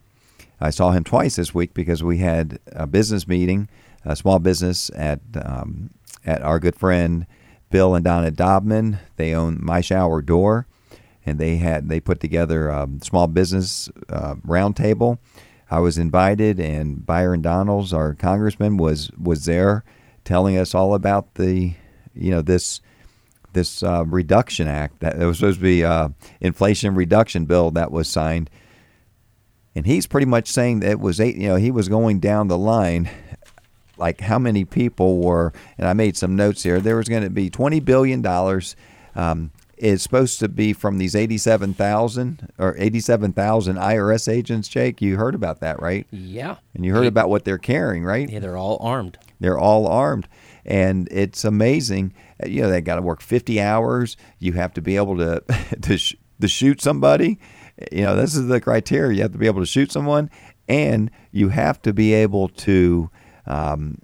I 0.60 0.70
saw 0.70 0.90
him 0.90 1.04
twice 1.04 1.36
this 1.36 1.54
week 1.54 1.75
because 1.75 2.02
we 2.02 2.18
had 2.18 2.58
a 2.68 2.86
business 2.86 3.28
meeting, 3.28 3.68
a 4.04 4.16
small 4.16 4.38
business 4.38 4.90
at 4.94 5.20
um, 5.40 5.90
at 6.25 6.42
our 6.42 6.58
good 6.58 6.76
friend 6.76 7.26
Bill 7.70 7.94
and 7.94 8.04
Donna 8.04 8.30
Dobman. 8.30 8.98
They 9.16 9.34
own 9.34 9.58
My 9.62 9.80
Shower 9.80 10.22
Door 10.22 10.66
and 11.26 11.38
they 11.38 11.56
had 11.56 11.88
they 11.88 12.00
put 12.00 12.20
together 12.20 12.68
a 12.68 12.88
small 13.02 13.26
business 13.26 13.90
uh, 14.08 14.36
roundtable. 14.36 15.18
I 15.70 15.80
was 15.80 15.99
invited, 15.99 16.61
and 16.61 17.04
Byron 17.04 17.42
Donalds, 17.42 17.92
our 17.92 18.14
congressman, 18.14 18.76
was 18.76 19.11
was 19.12 19.46
there, 19.46 19.85
telling 20.25 20.56
us 20.56 20.75
all 20.75 20.94
about 20.94 21.35
the, 21.35 21.75
you 22.14 22.30
know, 22.30 22.42
this 22.42 22.80
this 23.52 23.82
uh, 23.82 24.04
reduction 24.06 24.68
act 24.68 25.00
that 25.00 25.18
was 25.18 25.38
supposed 25.38 25.58
to 25.58 25.62
be 25.62 25.85
uh, 25.85 26.11
inflation 26.40 26.94
reduction 26.94 27.46
bill 27.46 27.70
that 27.73 27.90
was 27.90 28.08
signed, 28.08 28.49
and 29.75 29.87
he's 29.87 30.06
pretty 30.06 30.26
much 30.26 30.49
saying 30.49 30.80
that 30.80 30.90
it 30.90 31.00
was 31.00 31.20
eight. 31.20 31.37
You 31.37 31.49
know, 31.49 31.56
he 31.56 31.73
was 31.73 31.88
going 31.88 32.20
down 32.20 32.46
the 32.46 32.58
line, 32.58 33.11
like 33.96 34.20
how 34.20 34.38
many 34.38 34.64
people 34.64 35.18
were, 35.18 35.52
and 35.78 35.88
I 35.88 35.94
made 35.94 36.16
some 36.16 36.37
notes 36.37 36.62
here. 36.62 36.80
There 36.80 36.96
was 36.96 37.08
going 37.08 37.25
to 37.25 37.30
be 37.30 37.50
twenty 37.50 37.80
billion 37.80 38.23
dollars. 38.23 38.76
Um, 39.16 39.50
is 39.76 40.02
supposed 40.02 40.38
to 40.40 40.49
be 40.49 40.73
from 40.73 40.99
these 40.99 41.14
87,000 41.14 42.52
or 42.59 42.75
87,000 42.78 43.76
IRS 43.76 44.33
agents, 44.33 44.68
Jake. 44.68 45.02
You 45.02 45.16
heard 45.16 45.35
about 45.35 45.61
that, 45.61 45.80
right? 45.80 46.06
Yeah. 46.11 46.56
And 46.75 46.85
you 46.85 46.95
heard 46.95 47.06
about 47.06 47.28
what 47.28 47.45
they're 47.45 47.59
carrying, 47.59 48.04
right? 48.04 48.28
Yeah, 48.28 48.38
they're 48.38 48.56
all 48.56 48.78
armed. 48.80 49.18
They're 49.40 49.59
all 49.59 49.87
armed. 49.87 50.28
And 50.64 51.09
it's 51.11 51.45
amazing. 51.45 52.14
You 52.45 52.62
know, 52.62 52.71
they 52.71 52.80
got 52.80 52.97
to 52.97 53.02
work 53.02 53.21
50 53.21 53.61
hours. 53.61 54.16
You 54.38 54.52
have 54.52 54.73
to 54.75 54.83
be 54.83 54.97
able 54.97 55.16
to, 55.18 55.42
to, 55.83 55.99
sh- 55.99 56.16
to 56.40 56.49
shoot 56.49 56.80
somebody. 56.80 57.38
You 57.92 58.04
know, 58.04 58.16
this 58.16 58.35
is 58.35 58.49
the 58.49 58.61
criteria. 58.61 59.16
You 59.16 59.23
have 59.23 59.33
to 59.33 59.38
be 59.38 59.47
able 59.47 59.61
to 59.61 59.66
shoot 59.66 59.92
someone, 59.92 60.30
and 60.68 61.11
you 61.30 61.50
have 61.50 61.83
to 61.83 61.92
be 61.92 62.14
able 62.14 62.49
to, 62.49 63.11
um, 63.47 63.99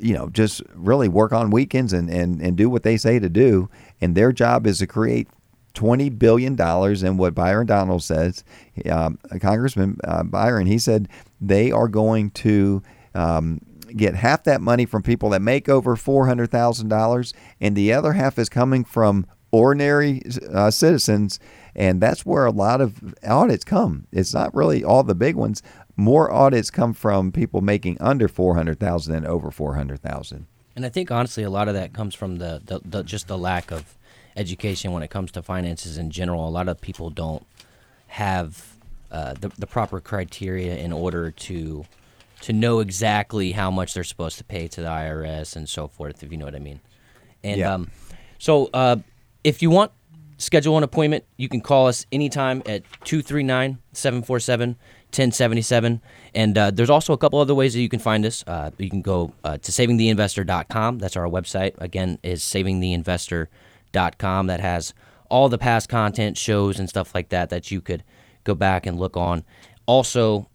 you 0.00 0.14
know, 0.14 0.28
just 0.30 0.62
really 0.74 1.08
work 1.08 1.32
on 1.32 1.50
weekends 1.50 1.92
and, 1.92 2.08
and, 2.10 2.40
and 2.40 2.56
do 2.56 2.68
what 2.68 2.82
they 2.82 2.96
say 2.96 3.18
to 3.18 3.28
do. 3.28 3.68
And 4.00 4.14
their 4.14 4.32
job 4.32 4.66
is 4.66 4.78
to 4.78 4.86
create 4.86 5.28
$20 5.74 6.18
billion. 6.18 6.60
And 6.60 7.18
what 7.18 7.34
Byron 7.34 7.66
Donald 7.66 8.02
says, 8.02 8.44
um, 8.90 9.18
Congressman 9.40 9.98
uh, 10.04 10.22
Byron, 10.22 10.66
he 10.66 10.78
said 10.78 11.08
they 11.40 11.70
are 11.70 11.88
going 11.88 12.30
to 12.30 12.82
um, 13.14 13.60
get 13.96 14.14
half 14.14 14.44
that 14.44 14.60
money 14.60 14.86
from 14.86 15.02
people 15.02 15.30
that 15.30 15.42
make 15.42 15.68
over 15.68 15.96
$400,000, 15.96 17.32
and 17.60 17.76
the 17.76 17.92
other 17.92 18.12
half 18.12 18.38
is 18.38 18.48
coming 18.48 18.84
from 18.84 19.26
ordinary 19.50 20.22
uh, 20.52 20.70
citizens. 20.70 21.40
And 21.74 22.00
that's 22.00 22.26
where 22.26 22.46
a 22.46 22.50
lot 22.50 22.80
of 22.80 23.14
audits 23.26 23.64
come. 23.64 24.06
It's 24.12 24.34
not 24.34 24.54
really 24.54 24.82
all 24.82 25.02
the 25.02 25.14
big 25.14 25.36
ones. 25.36 25.62
More 26.00 26.32
audits 26.32 26.70
come 26.70 26.94
from 26.94 27.30
people 27.30 27.60
making 27.60 28.00
under 28.00 28.26
400,000 28.26 29.12
than 29.12 29.26
over 29.26 29.50
400,000. 29.50 30.46
And 30.74 30.86
I 30.86 30.88
think 30.88 31.10
honestly, 31.10 31.42
a 31.42 31.50
lot 31.50 31.68
of 31.68 31.74
that 31.74 31.92
comes 31.92 32.14
from 32.14 32.38
the, 32.38 32.62
the, 32.64 32.80
the 32.84 33.02
just 33.02 33.28
the 33.28 33.36
lack 33.36 33.70
of 33.70 33.98
education 34.36 34.92
when 34.92 35.02
it 35.02 35.10
comes 35.10 35.30
to 35.32 35.42
finances 35.42 35.98
in 35.98 36.10
general. 36.10 36.48
A 36.48 36.50
lot 36.50 36.68
of 36.68 36.80
people 36.80 37.10
don't 37.10 37.44
have 38.06 38.76
uh, 39.10 39.34
the, 39.34 39.50
the 39.58 39.66
proper 39.66 40.00
criteria 40.00 40.76
in 40.76 40.92
order 40.92 41.30
to 41.30 41.84
to 42.42 42.54
know 42.54 42.80
exactly 42.80 43.52
how 43.52 43.70
much 43.70 43.92
they're 43.92 44.02
supposed 44.02 44.38
to 44.38 44.44
pay 44.44 44.66
to 44.68 44.80
the 44.80 44.86
IRS 44.88 45.54
and 45.56 45.68
so 45.68 45.86
forth, 45.86 46.22
if 46.22 46.32
you 46.32 46.38
know 46.38 46.46
what 46.46 46.54
I 46.54 46.58
mean. 46.60 46.80
And 47.44 47.58
Yeah. 47.60 47.74
um, 47.74 47.90
so, 48.38 48.70
uh, 48.72 48.96
if 49.44 49.60
you 49.60 49.68
want 49.68 49.92
schedule 50.38 50.78
an 50.78 50.82
appointment, 50.82 51.24
you 51.36 51.50
can 51.50 51.60
call 51.60 51.86
us 51.86 52.06
anytime 52.10 52.62
at 52.64 52.82
239 53.04 53.76
747 53.92 54.76
1077. 55.10 56.00
And 56.34 56.58
uh, 56.58 56.70
there's 56.70 56.90
also 56.90 57.12
a 57.12 57.18
couple 57.18 57.38
other 57.38 57.54
ways 57.54 57.74
that 57.74 57.80
you 57.80 57.88
can 57.88 58.00
find 58.00 58.24
us. 58.24 58.44
Uh, 58.46 58.70
you 58.78 58.90
can 58.90 59.02
go 59.02 59.32
uh, 59.44 59.58
to 59.58 59.72
savingtheinvestor.com. 59.72 60.98
That's 60.98 61.16
our 61.16 61.26
website. 61.26 61.74
Again, 61.78 62.18
is 62.22 62.42
savingtheinvestor.com. 62.42 64.46
That 64.46 64.60
has 64.60 64.94
all 65.28 65.48
the 65.48 65.58
past 65.58 65.88
content, 65.88 66.36
shows, 66.36 66.78
and 66.78 66.88
stuff 66.88 67.14
like 67.14 67.28
that 67.30 67.50
that 67.50 67.70
you 67.70 67.80
could 67.80 68.04
go 68.44 68.54
back 68.54 68.86
and 68.86 68.98
look 68.98 69.16
on. 69.16 69.44
Also, 69.86 70.48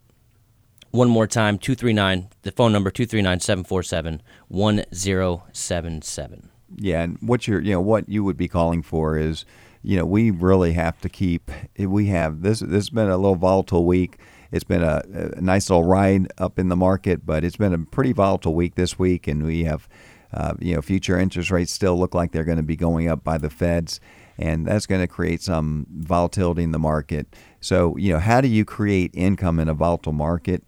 one 0.90 1.08
more 1.08 1.26
time 1.26 1.58
239, 1.58 2.28
the 2.42 2.52
phone 2.52 2.72
number 2.72 2.90
239 2.90 3.40
747 3.40 4.22
1077. 4.48 6.50
Yeah, 6.76 7.02
and 7.02 7.18
what 7.20 7.46
you're, 7.46 7.60
you 7.60 7.72
know, 7.72 7.80
what 7.80 8.08
you 8.08 8.24
would 8.24 8.36
be 8.36 8.48
calling 8.48 8.82
for 8.82 9.18
is, 9.18 9.44
you 9.82 9.96
know, 9.96 10.04
we 10.04 10.30
really 10.30 10.72
have 10.72 11.00
to 11.02 11.08
keep. 11.08 11.50
We 11.78 12.06
have 12.06 12.42
this. 12.42 12.60
This 12.60 12.70
has 12.70 12.90
been 12.90 13.08
a 13.08 13.16
little 13.16 13.36
volatile 13.36 13.84
week. 13.84 14.18
It's 14.52 14.64
been 14.64 14.82
a, 14.82 15.02
a 15.36 15.40
nice 15.40 15.70
little 15.70 15.84
ride 15.84 16.28
up 16.38 16.58
in 16.58 16.68
the 16.68 16.76
market, 16.76 17.26
but 17.26 17.44
it's 17.44 17.56
been 17.56 17.74
a 17.74 17.78
pretty 17.78 18.12
volatile 18.12 18.54
week 18.54 18.74
this 18.74 18.98
week, 18.98 19.26
and 19.26 19.44
we 19.44 19.64
have, 19.64 19.88
uh, 20.32 20.54
you 20.60 20.74
know, 20.74 20.82
future 20.82 21.18
interest 21.18 21.50
rates 21.50 21.72
still 21.72 21.98
look 21.98 22.14
like 22.14 22.32
they're 22.32 22.44
going 22.44 22.56
to 22.56 22.62
be 22.62 22.76
going 22.76 23.08
up 23.08 23.24
by 23.24 23.38
the 23.38 23.50
Feds, 23.50 24.00
and 24.38 24.66
that's 24.66 24.86
going 24.86 25.00
to 25.00 25.06
create 25.06 25.42
some 25.42 25.86
volatility 25.90 26.62
in 26.62 26.72
the 26.72 26.78
market. 26.78 27.26
So, 27.60 27.96
you 27.96 28.12
know, 28.12 28.18
how 28.18 28.40
do 28.40 28.48
you 28.48 28.64
create 28.64 29.10
income 29.14 29.58
in 29.58 29.68
a 29.68 29.74
volatile 29.74 30.12
market? 30.12 30.62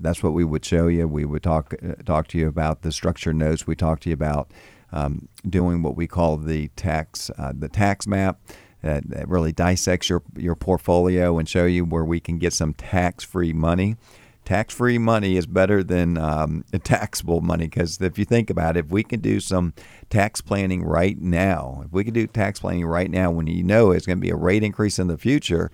That's 0.00 0.22
what 0.22 0.32
we 0.32 0.44
would 0.44 0.64
show 0.64 0.88
you. 0.88 1.08
We 1.08 1.24
would 1.24 1.42
talk 1.42 1.74
uh, 1.82 1.94
talk 2.04 2.28
to 2.28 2.38
you 2.38 2.48
about 2.48 2.82
the 2.82 2.92
structured 2.92 3.36
notes. 3.36 3.66
We 3.66 3.76
talk 3.76 4.00
to 4.00 4.10
you 4.10 4.14
about 4.14 4.50
um, 4.92 5.28
doing 5.48 5.82
what 5.82 5.96
we 5.96 6.06
call 6.06 6.36
the 6.36 6.68
tax 6.76 7.30
uh, 7.38 7.52
the 7.56 7.68
tax 7.68 8.06
map 8.06 8.40
that, 8.84 9.08
that 9.08 9.28
really 9.28 9.52
dissects 9.52 10.10
your 10.10 10.22
your 10.36 10.54
portfolio 10.54 11.38
and 11.38 11.48
show 11.48 11.64
you 11.64 11.86
where 11.86 12.04
we 12.04 12.20
can 12.20 12.38
get 12.38 12.52
some 12.52 12.74
tax 12.74 13.24
free 13.24 13.54
money. 13.54 13.96
Tax 14.44 14.74
free 14.74 14.98
money 14.98 15.38
is 15.38 15.46
better 15.46 15.82
than 15.82 16.18
um, 16.18 16.66
taxable 16.84 17.40
money 17.40 17.64
because 17.64 17.98
if 18.02 18.18
you 18.18 18.26
think 18.26 18.50
about 18.50 18.76
it, 18.76 18.84
if 18.84 18.90
we 18.90 19.02
can 19.02 19.20
do 19.20 19.40
some 19.40 19.72
tax 20.10 20.42
planning 20.42 20.84
right 20.84 21.18
now, 21.18 21.82
if 21.86 21.92
we 21.92 22.04
can 22.04 22.12
do 22.12 22.26
tax 22.26 22.60
planning 22.60 22.84
right 22.84 23.10
now 23.10 23.30
when 23.30 23.46
you 23.46 23.62
know 23.62 23.90
it's 23.90 24.04
going 24.04 24.18
to 24.18 24.22
be 24.22 24.30
a 24.30 24.36
rate 24.36 24.62
increase 24.62 24.98
in 24.98 25.06
the 25.06 25.16
future, 25.16 25.70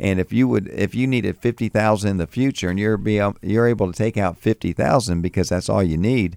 and 0.00 0.18
if 0.18 0.32
you 0.32 0.48
would, 0.48 0.66
if 0.66 0.96
you 0.96 1.06
needed 1.06 1.38
fifty 1.38 1.68
thousand 1.68 2.10
in 2.10 2.16
the 2.16 2.26
future, 2.26 2.70
and 2.70 2.78
you're 2.78 2.96
be 2.96 3.22
you're 3.40 3.68
able 3.68 3.92
to 3.92 3.96
take 3.96 4.16
out 4.16 4.36
fifty 4.36 4.72
thousand 4.72 5.22
because 5.22 5.50
that's 5.50 5.68
all 5.68 5.82
you 5.82 5.96
need. 5.96 6.36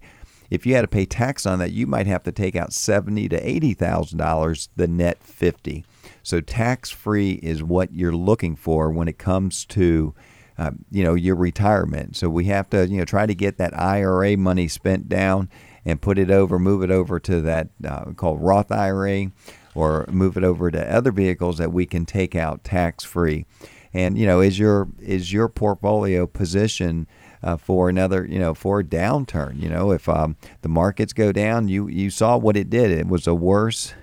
If 0.52 0.68
you 0.68 0.76
had 0.76 0.82
to 0.82 0.88
pay 0.88 1.06
tax 1.06 1.48
on 1.48 1.58
that, 1.60 1.72
you 1.72 1.88
might 1.88 2.06
have 2.06 2.22
to 2.24 2.32
take 2.32 2.56
out 2.56 2.74
seventy 2.74 3.28
to 3.28 3.38
eighty 3.38 3.74
thousand 3.74 4.20
dollars, 4.20 4.70
the 4.76 4.88
net 4.88 5.24
fifty. 5.24 5.84
So 6.24 6.42
tax 6.42 6.90
free 6.90 7.32
is 7.44 7.64
what 7.64 7.94
you're 7.94 8.16
looking 8.16 8.56
for 8.56 8.90
when 8.92 9.08
it 9.08 9.18
comes 9.18 9.66
to, 9.66 10.14
uh, 10.58 10.72
you 10.90 11.04
know, 11.04 11.14
your 11.14 11.36
retirement. 11.36 12.16
So 12.16 12.30
we 12.30 12.46
have 12.46 12.70
to, 12.72 12.88
you 12.88 12.98
know, 12.98 13.06
try 13.06 13.26
to 13.26 13.36
get 13.36 13.58
that 13.58 13.78
IRA 13.78 14.38
money 14.38 14.68
spent 14.68 15.10
down 15.10 15.50
and 15.86 16.02
put 16.02 16.18
it 16.18 16.30
over, 16.30 16.60
move 16.60 16.84
it 16.84 16.92
over 16.92 17.20
to 17.20 17.42
that 17.42 17.70
uh, 17.86 18.12
called 18.14 18.42
Roth 18.42 18.72
IRA 18.72 19.32
or 19.74 20.06
move 20.10 20.38
it 20.38 20.44
over 20.44 20.70
to 20.70 20.94
other 20.94 21.12
vehicles 21.12 21.58
that 21.58 21.72
we 21.72 21.86
can 21.86 22.06
take 22.06 22.36
out 22.36 22.64
tax 22.64 23.04
free. 23.04 23.46
And 23.94 24.18
you 24.18 24.26
know, 24.26 24.40
is 24.40 24.58
your 24.58 24.88
is 25.00 25.34
your 25.34 25.50
portfolio 25.50 26.26
position 26.26 27.08
uh, 27.44 27.58
for 27.58 27.90
another 27.90 28.26
you 28.26 28.40
know 28.40 28.54
for 28.54 28.80
a 28.80 28.84
downturn? 28.84 29.62
You 29.62 29.70
know, 29.70 29.92
if 29.92 30.08
um, 30.08 30.38
the 30.62 30.70
markets 30.70 31.12
go 31.12 31.32
down, 31.32 31.68
you 31.68 31.88
you 31.88 32.10
saw 32.10 32.38
what 32.38 32.56
it 32.56 32.70
did. 32.70 32.92
It 32.92 33.08
was 33.08 33.28
a 33.28 33.36
worse, 33.36 33.94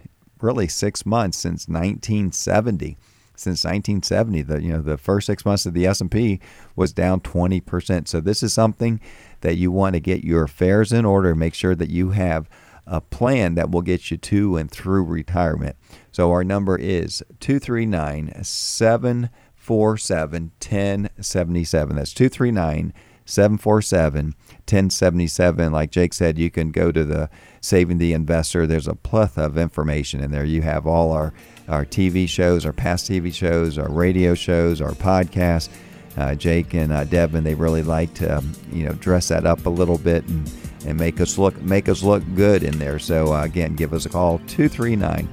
really 0.41 0.69
six 0.69 1.07
months 1.07 1.39
since 1.39 1.69
1970 1.69 2.99
since 3.39 3.65
1970 3.65 4.43
the 4.43 4.63
you 4.63 4.73
know 4.73 4.83
the 4.83 4.99
first 4.99 5.27
6 5.27 5.45
months 5.45 5.65
of 5.65 5.75
the 5.75 5.87
S&P 5.87 6.41
was 6.75 6.93
down 6.93 7.21
20%. 7.21 8.09
So 8.09 8.21
this 8.21 8.43
is 8.43 8.53
something 8.53 9.01
that 9.41 9.57
you 9.57 9.71
want 9.71 9.95
to 9.95 10.01
get 10.01 10.25
your 10.25 10.45
affairs 10.45 10.93
in 10.93 11.05
order, 11.05 11.35
make 11.35 11.55
sure 11.55 11.77
that 11.77 11.91
you 11.91 12.11
have 12.11 12.49
a 12.87 13.01
plan 13.01 13.55
that 13.55 13.71
will 13.71 13.83
get 13.83 14.11
you 14.11 14.17
to 14.17 14.57
and 14.57 14.71
through 14.71 15.05
retirement. 15.05 15.77
So 16.11 16.33
our 16.33 16.43
number 16.43 16.77
is 16.77 17.23
239 17.41 18.43
747 18.43 20.53
1077. 20.61 21.97
That's 21.97 22.15
239 22.15 22.95
747 23.29 24.35
1077. 24.61 25.73
Like 25.73 25.91
Jake 25.91 26.15
said, 26.15 26.39
you 26.39 26.51
can 26.51 26.71
go 26.71 26.91
to 26.91 27.05
the 27.05 27.29
Saving 27.61 27.99
the 27.99 28.15
Investor. 28.15 28.67
There's 28.67 28.89
a 28.89 28.95
plethora 28.95 29.45
of 29.45 29.59
information 29.59 30.23
in 30.23 30.31
there. 30.31 30.45
You 30.45 30.63
have 30.63 30.87
all 30.87 31.13
our, 31.13 31.35
our 31.69 31.85
TV 31.85 32.27
shows, 32.27 32.65
our 32.65 32.73
past 32.73 33.11
TV 33.11 33.33
shows, 33.33 33.77
our 33.77 33.91
radio 33.91 34.35
shows, 34.35 34.81
our 34.81 34.93
podcasts. 34.93 35.69
Uh, 36.17 36.35
Jake 36.35 36.75
and 36.75 36.91
uh, 36.91 37.05
Devin, 37.05 37.45
they 37.45 37.55
really 37.55 37.83
like 37.83 38.13
to, 38.15 38.39
um, 38.39 38.53
you 38.73 38.85
know, 38.85 38.93
dress 38.95 39.29
that 39.29 39.47
up 39.47 39.67
a 39.67 39.71
little 39.71 39.99
bit 39.99 40.27
and, 40.27 40.51
and 40.85 40.99
make 40.99 41.21
us 41.21 41.39
look 41.39 41.61
make 41.63 41.89
us 41.89 42.03
look 42.03 42.25
good 42.35 42.63
in 42.63 42.79
there. 42.79 42.99
So 42.99 43.35
uh, 43.35 43.45
again, 43.45 43.77
give 43.77 43.93
us 43.93 44.05
a 44.07 44.09
call 44.09 44.39
239 44.49 45.29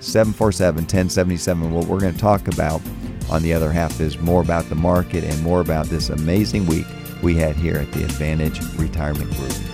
747 0.00 0.82
1077. 0.84 1.72
What 1.72 1.86
we're 1.86 1.98
going 1.98 2.14
to 2.14 2.20
talk 2.20 2.46
about 2.46 2.80
on 3.30 3.42
the 3.42 3.52
other 3.52 3.72
half 3.72 4.00
is 4.00 4.18
more 4.18 4.42
about 4.42 4.66
the 4.66 4.76
market 4.76 5.24
and 5.24 5.42
more 5.42 5.60
about 5.60 5.86
this 5.86 6.08
amazing 6.10 6.66
week 6.66 6.86
we 7.22 7.34
had 7.34 7.56
here 7.56 7.76
at 7.76 7.90
the 7.92 8.04
Advantage 8.04 8.60
Retirement 8.76 9.30
Group. 9.34 9.67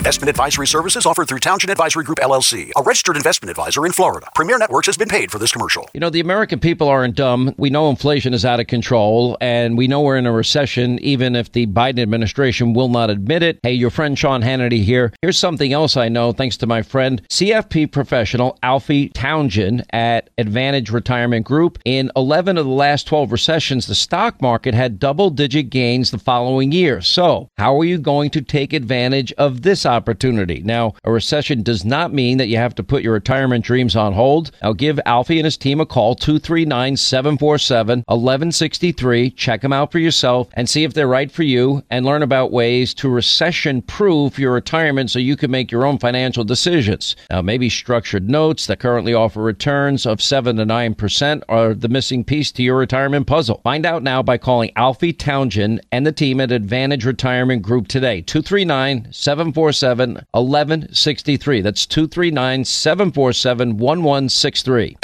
Investment 0.00 0.30
advisory 0.30 0.66
services 0.66 1.04
offered 1.04 1.28
through 1.28 1.40
Townsend 1.40 1.70
Advisory 1.70 2.04
Group 2.04 2.20
LLC, 2.20 2.70
a 2.74 2.82
registered 2.82 3.16
investment 3.16 3.50
advisor 3.50 3.84
in 3.84 3.92
Florida. 3.92 4.28
Premier 4.34 4.56
Networks 4.56 4.86
has 4.86 4.96
been 4.96 5.10
paid 5.10 5.30
for 5.30 5.38
this 5.38 5.52
commercial. 5.52 5.90
You 5.92 6.00
know, 6.00 6.08
the 6.08 6.20
American 6.20 6.58
people 6.58 6.88
aren't 6.88 7.16
dumb. 7.16 7.54
We 7.58 7.68
know 7.68 7.90
inflation 7.90 8.32
is 8.32 8.46
out 8.46 8.60
of 8.60 8.66
control, 8.66 9.36
and 9.42 9.76
we 9.76 9.88
know 9.88 10.00
we're 10.00 10.16
in 10.16 10.24
a 10.24 10.32
recession, 10.32 10.98
even 11.00 11.36
if 11.36 11.52
the 11.52 11.66
Biden 11.66 11.98
administration 11.98 12.72
will 12.72 12.88
not 12.88 13.10
admit 13.10 13.42
it. 13.42 13.58
Hey, 13.62 13.74
your 13.74 13.90
friend 13.90 14.18
Sean 14.18 14.40
Hannity 14.40 14.82
here. 14.82 15.12
Here's 15.20 15.38
something 15.38 15.70
else 15.70 15.98
I 15.98 16.08
know, 16.08 16.32
thanks 16.32 16.56
to 16.56 16.66
my 16.66 16.80
friend, 16.80 17.20
CFP 17.28 17.92
professional 17.92 18.58
Alfie 18.62 19.10
Townsend 19.10 19.84
at 19.90 20.30
Advantage 20.38 20.88
Retirement 20.88 21.44
Group. 21.44 21.78
In 21.84 22.10
11 22.16 22.56
of 22.56 22.64
the 22.64 22.72
last 22.72 23.06
12 23.06 23.32
recessions, 23.32 23.86
the 23.86 23.94
stock 23.94 24.40
market 24.40 24.72
had 24.72 24.98
double 24.98 25.28
digit 25.28 25.68
gains 25.68 26.10
the 26.10 26.18
following 26.18 26.72
year. 26.72 27.02
So, 27.02 27.50
how 27.58 27.78
are 27.78 27.84
you 27.84 27.98
going 27.98 28.30
to 28.30 28.40
take 28.40 28.72
advantage 28.72 29.34
of 29.34 29.60
this 29.60 29.84
opportunity? 29.90 30.62
Now, 30.64 30.94
a 31.04 31.12
recession 31.12 31.62
does 31.62 31.84
not 31.84 32.12
mean 32.12 32.38
that 32.38 32.48
you 32.48 32.56
have 32.56 32.74
to 32.76 32.82
put 32.82 33.02
your 33.02 33.12
retirement 33.12 33.64
dreams 33.64 33.96
on 33.96 34.12
hold. 34.12 34.50
Now, 34.62 34.72
give 34.72 35.00
Alfie 35.04 35.38
and 35.38 35.44
his 35.44 35.56
team 35.56 35.80
a 35.80 35.86
call 35.86 36.14
239 36.14 36.96
747 36.96 37.98
1163. 38.06 39.30
Check 39.32 39.60
them 39.60 39.72
out 39.72 39.92
for 39.92 39.98
yourself 39.98 40.48
and 40.54 40.68
see 40.68 40.84
if 40.84 40.94
they're 40.94 41.06
right 41.08 41.30
for 41.30 41.42
you 41.42 41.82
and 41.90 42.06
learn 42.06 42.22
about 42.22 42.52
ways 42.52 42.94
to 42.94 43.08
recession 43.08 43.82
proof 43.82 44.38
your 44.38 44.52
retirement 44.52 45.10
so 45.10 45.18
you 45.18 45.36
can 45.36 45.50
make 45.50 45.70
your 45.70 45.84
own 45.84 45.98
financial 45.98 46.44
decisions. 46.44 47.16
Now, 47.30 47.42
maybe 47.42 47.68
structured 47.68 48.30
notes 48.30 48.66
that 48.66 48.78
currently 48.78 49.14
offer 49.14 49.42
returns 49.42 50.06
of 50.06 50.22
7 50.22 50.56
to 50.56 50.64
9% 50.64 51.42
are 51.48 51.74
the 51.74 51.88
missing 51.88 52.24
piece 52.24 52.52
to 52.52 52.62
your 52.62 52.76
retirement 52.76 53.26
puzzle. 53.26 53.60
Find 53.64 53.84
out 53.84 54.02
now 54.02 54.22
by 54.22 54.38
calling 54.38 54.70
Alfie 54.76 55.12
Townsend 55.12 55.80
and 55.90 56.06
the 56.06 56.12
team 56.12 56.40
at 56.40 56.52
Advantage 56.52 57.04
Retirement 57.04 57.62
Group 57.62 57.88
today. 57.88 58.22
239 58.22 59.08
747 59.10 59.79
1163. 59.82 61.60
That's 61.60 61.86
239 61.86 62.64
747 62.64 63.76
1163. 63.76 64.96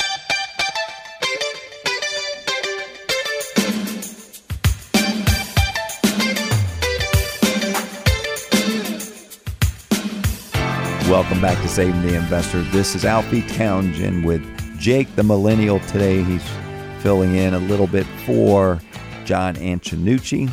Welcome 11.08 11.40
back 11.40 11.56
to 11.62 11.68
Saving 11.68 12.02
the 12.02 12.16
Investor. 12.16 12.62
This 12.62 12.94
is 12.94 13.04
Alfie 13.04 13.42
Townsend 13.42 14.24
with 14.24 14.42
Jake 14.78 15.14
the 15.14 15.22
Millennial 15.22 15.78
today. 15.80 16.22
He's 16.24 16.42
filling 17.00 17.36
in 17.36 17.54
a 17.54 17.58
little 17.58 17.86
bit 17.86 18.06
for 18.26 18.80
John 19.24 19.54
Antonucci. 19.54 20.52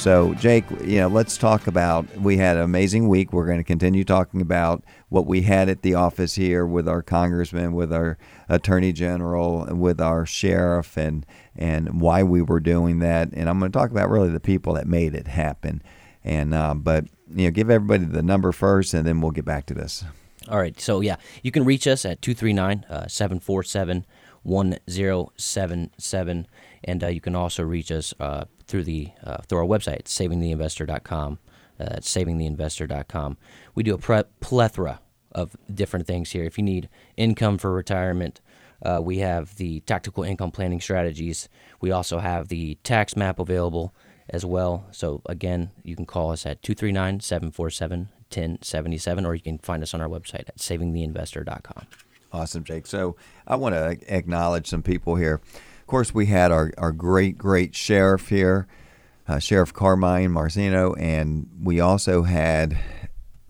So, 0.00 0.32
Jake, 0.32 0.64
you 0.82 0.98
know, 0.98 1.08
let's 1.08 1.36
talk 1.36 1.66
about. 1.66 2.06
We 2.16 2.38
had 2.38 2.56
an 2.56 2.62
amazing 2.62 3.10
week. 3.10 3.34
We're 3.34 3.44
going 3.44 3.58
to 3.58 3.64
continue 3.64 4.02
talking 4.02 4.40
about 4.40 4.82
what 5.10 5.26
we 5.26 5.42
had 5.42 5.68
at 5.68 5.82
the 5.82 5.94
office 5.94 6.36
here 6.36 6.64
with 6.64 6.88
our 6.88 7.02
congressman, 7.02 7.74
with 7.74 7.92
our 7.92 8.16
attorney 8.48 8.94
general, 8.94 9.66
with 9.70 10.00
our 10.00 10.24
sheriff, 10.24 10.96
and 10.96 11.26
and 11.54 12.00
why 12.00 12.22
we 12.22 12.40
were 12.40 12.60
doing 12.60 13.00
that. 13.00 13.28
And 13.34 13.46
I'm 13.46 13.58
going 13.58 13.70
to 13.70 13.78
talk 13.78 13.90
about 13.90 14.08
really 14.08 14.30
the 14.30 14.40
people 14.40 14.72
that 14.72 14.86
made 14.86 15.14
it 15.14 15.28
happen. 15.28 15.82
And 16.24 16.54
uh, 16.54 16.72
but 16.72 17.04
you 17.34 17.44
know, 17.44 17.50
give 17.50 17.68
everybody 17.68 18.06
the 18.06 18.22
number 18.22 18.52
first, 18.52 18.94
and 18.94 19.06
then 19.06 19.20
we'll 19.20 19.32
get 19.32 19.44
back 19.44 19.66
to 19.66 19.74
this. 19.74 20.02
All 20.48 20.58
right. 20.58 20.80
So, 20.80 21.02
yeah, 21.02 21.16
you 21.42 21.50
can 21.50 21.66
reach 21.66 21.86
us 21.86 22.06
at 22.06 22.22
239 22.22 22.86
747 23.06 24.06
1077. 24.44 26.46
And 26.84 27.04
uh, 27.04 27.08
you 27.08 27.20
can 27.20 27.36
also 27.36 27.62
reach 27.62 27.92
us 27.92 28.14
uh, 28.18 28.46
through 28.70 28.84
the 28.84 29.08
uh, 29.22 29.42
through 29.42 29.58
our 29.58 29.64
website, 29.64 30.04
savingtheinvestor.com. 30.04 31.38
Uh, 31.78 31.96
savingtheinvestor.com. 31.96 33.36
We 33.74 33.82
do 33.82 33.94
a 33.94 33.98
pre- 33.98 34.24
plethora 34.40 35.00
of 35.32 35.56
different 35.72 36.06
things 36.06 36.30
here. 36.30 36.44
If 36.44 36.58
you 36.58 36.64
need 36.64 36.90
income 37.16 37.56
for 37.56 37.72
retirement, 37.72 38.42
uh, 38.82 39.00
we 39.02 39.18
have 39.18 39.56
the 39.56 39.80
tactical 39.80 40.22
income 40.22 40.50
planning 40.50 40.80
strategies. 40.80 41.48
We 41.80 41.90
also 41.90 42.18
have 42.18 42.48
the 42.48 42.76
tax 42.84 43.16
map 43.16 43.38
available 43.38 43.94
as 44.28 44.44
well. 44.44 44.86
So 44.90 45.22
again, 45.26 45.70
you 45.82 45.96
can 45.96 46.06
call 46.06 46.32
us 46.32 46.46
at 46.46 46.62
239-747-1077 46.62 49.26
or 49.26 49.34
you 49.34 49.40
can 49.40 49.58
find 49.58 49.82
us 49.82 49.94
on 49.94 50.00
our 50.00 50.08
website 50.08 50.48
at 50.48 50.58
savingtheinvestor.com. 50.58 51.86
Awesome, 52.32 52.62
Jake. 52.62 52.86
So 52.86 53.16
I 53.46 53.56
want 53.56 53.74
to 53.74 53.98
acknowledge 54.14 54.68
some 54.68 54.82
people 54.82 55.16
here. 55.16 55.40
Course, 55.90 56.14
we 56.14 56.26
had 56.26 56.52
our, 56.52 56.70
our 56.78 56.92
great, 56.92 57.36
great 57.36 57.74
sheriff 57.74 58.28
here, 58.28 58.68
uh, 59.26 59.40
Sheriff 59.40 59.72
Carmine 59.72 60.30
Marceno, 60.30 60.94
and 60.96 61.48
we 61.60 61.80
also 61.80 62.22
had, 62.22 62.78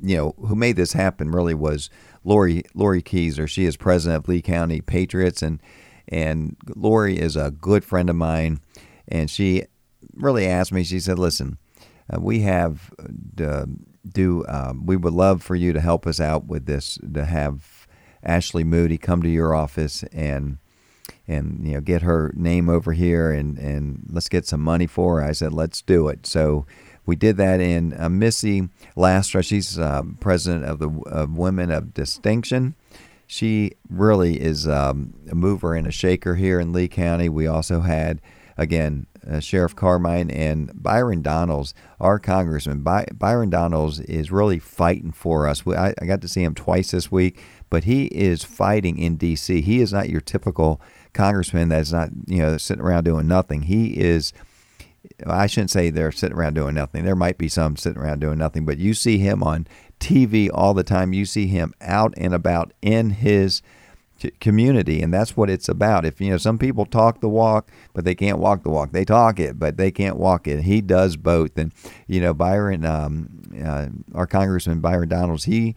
you 0.01 0.17
know, 0.17 0.35
who 0.47 0.55
made 0.55 0.77
this 0.77 0.95
happen 0.95 1.33
really 1.33 1.53
was 1.53 1.91
Lori 2.25 2.63
Lori 2.73 3.03
Keyser. 3.03 3.47
She 3.47 3.67
is 3.67 3.77
president 3.77 4.25
of 4.25 4.29
Lee 4.29 4.41
County 4.41 4.81
Patriots, 4.81 5.43
and 5.43 5.61
and 6.09 6.57
Lori 6.75 7.19
is 7.19 7.37
a 7.37 7.51
good 7.51 7.85
friend 7.85 8.09
of 8.09 8.17
mine, 8.17 8.61
and 9.07 9.31
she 9.31 9.65
really 10.15 10.47
asked 10.47 10.73
me. 10.73 10.83
She 10.83 10.99
said, 10.99 11.19
"Listen, 11.19 11.59
uh, 12.11 12.21
we 12.23 12.41
have 12.41 12.91
uh, 13.39 13.67
do 14.09 14.47
um, 14.49 14.87
we 14.87 14.97
would 14.97 15.13
love 15.13 15.43
for 15.43 15.57
you 15.57 15.75
to 15.75 15.81
help 15.83 16.07
us 16.07 16.19
out 16.19 16.47
with 16.47 16.65
this 16.65 16.99
to 17.13 17.27
have 17.27 17.87
Ashley 18.23 18.65
Moody 18.65 18.97
come 18.97 19.23
to 19.23 19.29
your 19.29 19.55
office 19.55 20.05
and." 20.05 20.57
And 21.31 21.67
you 21.67 21.75
know 21.75 21.81
get 21.81 22.03
her 22.03 22.33
name 22.35 22.69
over 22.69 22.93
here 22.93 23.31
and 23.31 23.57
and 23.59 24.07
let's 24.11 24.29
get 24.29 24.47
some 24.47 24.61
money 24.61 24.87
for 24.87 25.21
her. 25.21 25.27
I 25.27 25.33
said 25.33 25.53
let's 25.53 25.81
do 25.81 26.09
it. 26.09 26.27
So 26.27 26.67
we 27.07 27.17
did 27.17 27.37
that 27.39 27.61
in 27.61 27.95
uh, 27.99 28.09
Missy 28.09 28.69
Lastra. 28.97 29.45
She's 29.45 29.79
uh, 29.79 30.03
president 30.19 30.65
of 30.65 30.79
the 30.81 30.91
of 31.07 31.37
Women 31.37 31.71
of 31.71 31.95
Distinction. 31.95 32.75
She 33.27 33.73
really 33.89 34.41
is 34.41 34.67
um, 34.67 35.15
a 35.31 35.37
mover 35.37 35.75
and 35.75 35.87
a 35.87 35.93
shaker 35.93 36.35
here 36.35 36.59
in 36.59 36.73
Lee 36.73 36.89
County. 36.89 37.29
We 37.29 37.47
also 37.47 37.81
had 37.81 38.21
again 38.57 39.07
uh, 39.29 39.39
Sheriff 39.39 39.77
Carmine 39.77 40.31
and 40.31 40.71
Byron 40.75 41.23
Donalds, 41.23 41.75
our 42.01 42.19
congressman. 42.19 42.83
By- 42.83 43.07
Byron 43.15 43.51
Donalds 43.51 44.01
is 44.01 44.33
really 44.33 44.59
fighting 44.59 45.13
for 45.13 45.47
us. 45.47 45.65
We, 45.65 45.77
I, 45.77 45.95
I 46.01 46.07
got 46.07 46.23
to 46.23 46.29
see 46.29 46.43
him 46.43 46.55
twice 46.55 46.91
this 46.91 47.13
week, 47.13 47.41
but 47.69 47.85
he 47.85 48.07
is 48.07 48.43
fighting 48.43 48.99
in 48.99 49.17
D.C. 49.17 49.61
He 49.61 49.81
is 49.81 49.93
not 49.93 50.09
your 50.09 50.21
typical 50.21 50.81
congressman 51.13 51.69
that's 51.69 51.93
not 51.93 52.11
you 52.27 52.39
know 52.39 52.57
sitting 52.57 52.83
around 52.85 53.05
doing 53.05 53.27
nothing. 53.27 53.63
He 53.63 53.99
is. 53.99 54.33
I 55.27 55.47
shouldn't 55.47 55.71
say 55.71 55.89
they're 55.89 56.13
sitting 56.13 56.37
around 56.37 56.55
doing 56.55 56.75
nothing. 56.75 57.05
There 57.05 57.17
might 57.17 57.39
be 57.39 57.49
some 57.49 57.77
sitting 57.77 58.01
around 58.01 58.21
doing 58.21 58.39
nothing, 58.39 58.67
but 58.67 58.79
you 58.79 58.93
see 58.93 59.17
him 59.17 59.43
on 59.43 59.67
TV 59.99 60.51
all 60.53 60.75
the 60.75 60.85
time. 60.85 61.15
You 61.15 61.25
see 61.25 61.47
him 61.47 61.73
out 61.81 62.13
and 62.19 62.35
about 62.35 62.73
in 62.83 63.11
his 63.11 63.63
community 64.41 65.01
and 65.01 65.15
that's 65.15 65.37
what 65.37 65.49
it's 65.49 65.69
about 65.69 66.05
if 66.05 66.21
you 66.21 66.29
know 66.29 66.37
some 66.37 66.59
people 66.59 66.85
talk 66.85 67.21
the 67.21 67.29
walk 67.29 67.71
but 67.95 68.05
they 68.05 68.15
can't 68.15 68.39
walk 68.39 68.63
the 68.63 68.69
walk 68.69 68.93
they 68.93 69.05
talk 69.05 69.41
it 69.41 69.59
but 69.59 69.79
they 69.79 69.91
can't 69.91 70.19
walk 70.19 70.47
it 70.47 70.63
he 70.63 70.83
does 70.83 71.17
both 71.17 71.57
and 71.57 71.73
you 72.07 72.21
know 72.21 72.35
byron 72.35 72.85
um, 72.85 73.31
uh, 73.65 73.87
our 74.15 74.27
congressman 74.27 74.81
byron 74.81 75.09
donalds 75.09 75.45
he 75.45 75.75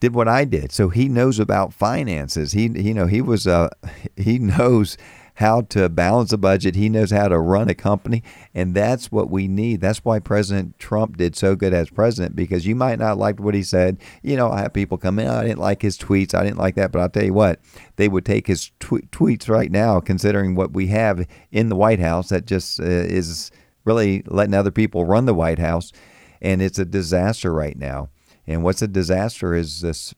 did 0.00 0.14
what 0.14 0.28
i 0.28 0.44
did 0.44 0.72
so 0.72 0.88
he 0.88 1.08
knows 1.08 1.38
about 1.38 1.72
finances 1.72 2.52
he 2.52 2.68
you 2.68 2.94
know 2.94 3.06
he 3.06 3.20
was 3.20 3.46
uh 3.46 3.68
he 4.16 4.38
knows 4.38 4.96
how 5.36 5.60
to 5.60 5.88
balance 5.88 6.32
a 6.32 6.38
budget. 6.38 6.74
He 6.74 6.88
knows 6.88 7.10
how 7.10 7.28
to 7.28 7.38
run 7.38 7.68
a 7.68 7.74
company, 7.74 8.22
and 8.54 8.74
that's 8.74 9.12
what 9.12 9.30
we 9.30 9.48
need. 9.48 9.80
That's 9.80 10.04
why 10.04 10.18
President 10.18 10.78
Trump 10.78 11.16
did 11.16 11.36
so 11.36 11.54
good 11.54 11.74
as 11.74 11.90
president 11.90 12.34
because 12.34 12.66
you 12.66 12.74
might 12.74 12.98
not 12.98 13.18
like 13.18 13.38
what 13.38 13.54
he 13.54 13.62
said. 13.62 13.98
You 14.22 14.36
know, 14.36 14.50
I 14.50 14.60
have 14.60 14.72
people 14.72 14.98
come 14.98 15.18
in, 15.18 15.28
I 15.28 15.42
didn't 15.42 15.60
like 15.60 15.82
his 15.82 15.98
tweets, 15.98 16.34
I 16.34 16.42
didn't 16.42 16.58
like 16.58 16.74
that, 16.76 16.90
but 16.90 17.00
I'll 17.00 17.10
tell 17.10 17.24
you 17.24 17.34
what, 17.34 17.60
they 17.96 18.08
would 18.08 18.24
take 18.24 18.46
his 18.46 18.70
tw- 18.80 19.10
tweets 19.10 19.48
right 19.48 19.70
now, 19.70 20.00
considering 20.00 20.54
what 20.54 20.72
we 20.72 20.88
have 20.88 21.26
in 21.52 21.68
the 21.68 21.76
White 21.76 22.00
House 22.00 22.30
that 22.30 22.46
just 22.46 22.80
uh, 22.80 22.84
is 22.84 23.50
really 23.84 24.22
letting 24.26 24.54
other 24.54 24.70
people 24.70 25.04
run 25.04 25.26
the 25.26 25.34
White 25.34 25.58
House, 25.58 25.92
and 26.40 26.62
it's 26.62 26.78
a 26.78 26.84
disaster 26.86 27.52
right 27.52 27.76
now. 27.76 28.08
And 28.46 28.62
what's 28.62 28.82
a 28.82 28.88
disaster 28.88 29.54
is 29.54 29.80
this 29.80 30.14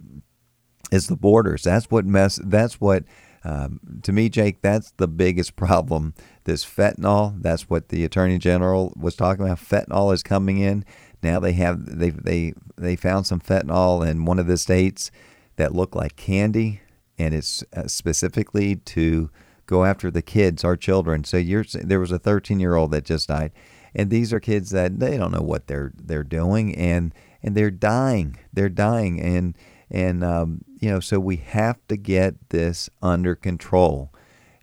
is 0.91 1.07
the 1.09 1.17
borders. 1.17 1.63
That's 1.63 1.91
what 1.91 2.05
mess. 2.05 2.41
That's 2.43 2.81
what 2.81 3.05
um, 3.45 3.81
to 4.03 4.13
me, 4.13 4.29
Jake, 4.29 4.63
that's 4.63 4.91
the 4.93 5.09
biggest 5.09 5.57
problem. 5.57 6.15
This 6.45 6.65
fentanyl, 6.65 7.41
that's 7.41 7.71
what 7.71 7.89
the 7.89 8.05
Attorney 8.05 8.39
General 8.39 8.93
was 8.97 9.15
talking 9.15 9.45
about. 9.45 9.59
Fentanyl 9.59 10.13
is 10.13 10.23
coming 10.23 10.59
in. 10.59 10.85
Now 11.23 11.41
they 11.41 11.53
have 11.53 11.99
they 11.99 12.11
they 12.11 12.55
they 12.77 12.97
found 12.97 13.27
some 13.27 13.41
fentanyl 13.41 14.07
in 14.07 14.25
one 14.25 14.39
of 14.39 14.47
the 14.47 14.59
states 14.59 15.11
that 15.57 15.75
look 15.75 15.95
like 15.95 16.17
candy, 16.17 16.81
and 17.19 17.35
it's 17.35 17.65
uh, 17.75 17.87
specifically 17.89 18.77
to 18.77 19.31
go 19.67 19.85
after 19.85 20.11
the 20.11 20.23
kids, 20.23 20.65
our 20.65 20.77
children. 20.77 21.25
So 21.25 21.37
you're 21.37 21.65
there 21.73 22.01
was 22.01 22.13
a 22.13 22.19
13 22.19 22.61
year 22.61 22.77
old 22.77 22.91
that 22.93 23.05
just 23.05 23.29
died, 23.29 23.53
and 23.95 24.11
these 24.11 24.33
are 24.33 24.41
kids 24.41 24.71
that 24.71 25.01
they 25.01 25.17
don't 25.17 25.33
know 25.33 25.43
what 25.43 25.67
they're 25.67 25.93
they're 25.97 26.25
doing, 26.25 26.75
and 26.77 27.13
and 27.43 27.55
they're 27.55 27.71
dying. 27.71 28.39
They're 28.53 28.69
dying, 28.69 29.21
and 29.21 29.57
and, 29.91 30.23
um, 30.23 30.63
you 30.79 30.91
know, 30.91 31.01
so 31.01 31.19
we 31.19 31.37
have 31.37 31.79
to 31.89 31.97
get 31.97 32.51
this 32.51 32.91
under 33.03 33.35
control. 33.35 34.13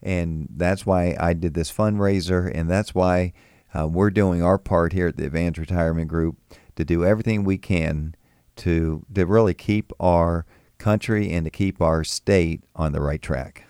And 0.01 0.47
that's 0.55 0.85
why 0.85 1.15
I 1.19 1.33
did 1.33 1.55
this 1.55 1.71
fundraiser. 1.71 2.51
And 2.53 2.69
that's 2.69 2.93
why 2.93 3.33
uh, 3.73 3.88
we're 3.88 4.11
doing 4.11 4.43
our 4.43 4.57
part 4.57 4.93
here 4.93 5.07
at 5.07 5.17
the 5.17 5.25
Advanced 5.25 5.59
Retirement 5.59 6.07
Group 6.07 6.38
to 6.75 6.85
do 6.85 7.03
everything 7.03 7.43
we 7.43 7.57
can 7.57 8.15
to, 8.57 9.03
to 9.13 9.25
really 9.25 9.53
keep 9.53 9.91
our 9.99 10.45
country 10.77 11.31
and 11.31 11.45
to 11.45 11.49
keep 11.49 11.81
our 11.81 12.03
state 12.03 12.63
on 12.75 12.91
the 12.91 13.01
right 13.01 13.21
track. 13.21 13.65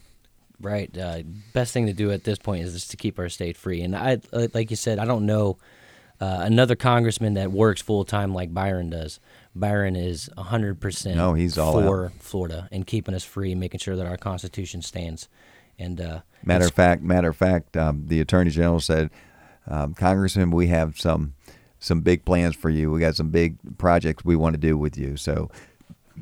Right. 0.59 0.95
Uh, 0.97 1.23
best 1.53 1.73
thing 1.73 1.85
to 1.85 1.93
do 1.93 2.11
at 2.11 2.23
this 2.23 2.37
point 2.37 2.63
is 2.63 2.73
just 2.73 2.91
to 2.91 2.97
keep 2.97 3.17
our 3.17 3.29
state 3.29 3.55
free. 3.55 3.81
And 3.81 3.95
I, 3.95 4.19
like 4.53 4.71
you 4.71 4.75
said, 4.75 4.99
I 4.99 5.05
don't 5.05 5.25
know 5.25 5.57
uh, 6.21 6.39
another 6.41 6.75
congressman 6.75 7.33
that 7.33 7.51
works 7.51 7.81
full 7.81 8.05
time 8.05 8.33
like 8.33 8.53
Byron 8.53 8.89
does. 8.89 9.19
Byron 9.55 9.95
is 9.95 10.29
100% 10.37 11.15
no, 11.15 11.33
he's 11.33 11.57
all 11.57 11.73
for 11.73 12.05
out. 12.05 12.11
Florida 12.19 12.67
and 12.71 12.85
keeping 12.85 13.15
us 13.15 13.23
free, 13.23 13.55
making 13.55 13.79
sure 13.79 13.95
that 13.95 14.05
our 14.05 14.17
Constitution 14.17 14.81
stands. 14.81 15.29
And 15.77 15.99
uh, 15.99 16.21
matter 16.43 16.65
of 16.65 16.73
fact, 16.73 17.01
matter 17.01 17.29
of 17.29 17.37
fact, 17.37 17.75
um, 17.75 18.03
the 18.07 18.21
Attorney 18.21 18.49
General 18.49 18.79
said, 18.79 19.09
um, 19.67 19.93
Congressman, 19.93 20.51
we 20.51 20.67
have 20.67 20.99
some 20.99 21.33
some 21.79 22.01
big 22.01 22.25
plans 22.25 22.55
for 22.55 22.69
you. 22.69 22.91
We 22.91 22.99
got 22.99 23.15
some 23.15 23.29
big 23.29 23.57
projects 23.77 24.23
we 24.25 24.35
want 24.35 24.53
to 24.53 24.59
do 24.59 24.77
with 24.77 24.97
you. 24.97 25.17
So 25.17 25.51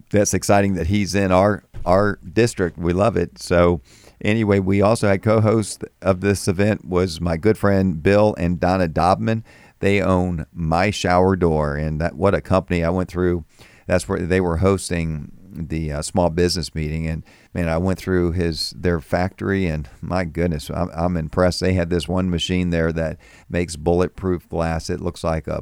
that's 0.10 0.34
exciting 0.34 0.74
that 0.76 0.88
he's 0.88 1.16
in 1.16 1.32
our 1.32 1.64
our 1.86 2.18
district. 2.18 2.78
We 2.78 2.94
love 2.94 3.18
it. 3.18 3.40
So 3.40 3.82
anyway, 4.22 4.60
we 4.60 4.82
also 4.82 5.08
had 5.08 5.22
co-host 5.22 5.84
of 6.02 6.22
this 6.22 6.48
event 6.48 6.86
was 6.86 7.22
my 7.22 7.38
good 7.38 7.58
friend 7.58 8.02
Bill 8.02 8.36
and 8.38 8.60
Donna 8.60 8.88
Dobman. 8.88 9.44
They 9.84 10.02
own 10.02 10.46
My 10.54 10.92
Shower 10.92 11.36
Door, 11.36 11.76
and 11.76 12.00
that 12.00 12.16
what 12.16 12.34
a 12.34 12.40
company! 12.40 12.86
I 12.86 12.90
went 12.90 13.10
through. 13.10 13.44
That's 13.86 14.08
where 14.08 14.18
they 14.18 14.40
were 14.40 14.56
hosting 14.56 15.34
the 15.52 15.92
uh, 15.92 16.02
small 16.02 16.30
business 16.30 16.74
meeting, 16.74 17.06
and 17.06 17.22
man, 17.54 17.68
I 17.68 17.78
went 17.80 18.00
through 18.00 18.32
his 18.32 18.70
their 18.70 19.02
factory, 19.02 19.68
and 19.68 19.90
my 20.00 20.24
goodness, 20.24 20.70
I'm, 20.70 20.90
I'm 20.94 21.18
impressed. 21.18 21.60
They 21.60 21.74
had 21.74 21.90
this 21.90 22.08
one 22.08 22.30
machine 22.30 22.70
there 22.70 22.94
that 22.94 23.18
makes 23.50 23.76
bulletproof 23.76 24.48
glass. 24.48 24.90
It 24.90 25.02
looks 25.02 25.22
like 25.22 25.48
a 25.48 25.62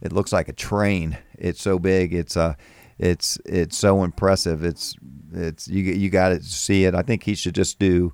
it 0.00 0.10
looks 0.10 0.32
like 0.32 0.48
a 0.48 0.52
train. 0.52 1.18
It's 1.38 1.62
so 1.62 1.78
big. 1.78 2.12
It's 2.12 2.34
a 2.34 2.40
uh, 2.40 2.54
it's 2.98 3.38
it's 3.46 3.76
so 3.76 4.02
impressive. 4.02 4.64
It's 4.64 4.96
it's 5.32 5.68
you 5.68 5.84
you 5.84 6.10
got 6.10 6.30
to 6.30 6.42
see 6.42 6.84
it. 6.84 6.96
I 6.96 7.02
think 7.02 7.22
he 7.22 7.36
should 7.36 7.54
just 7.54 7.78
do. 7.78 8.12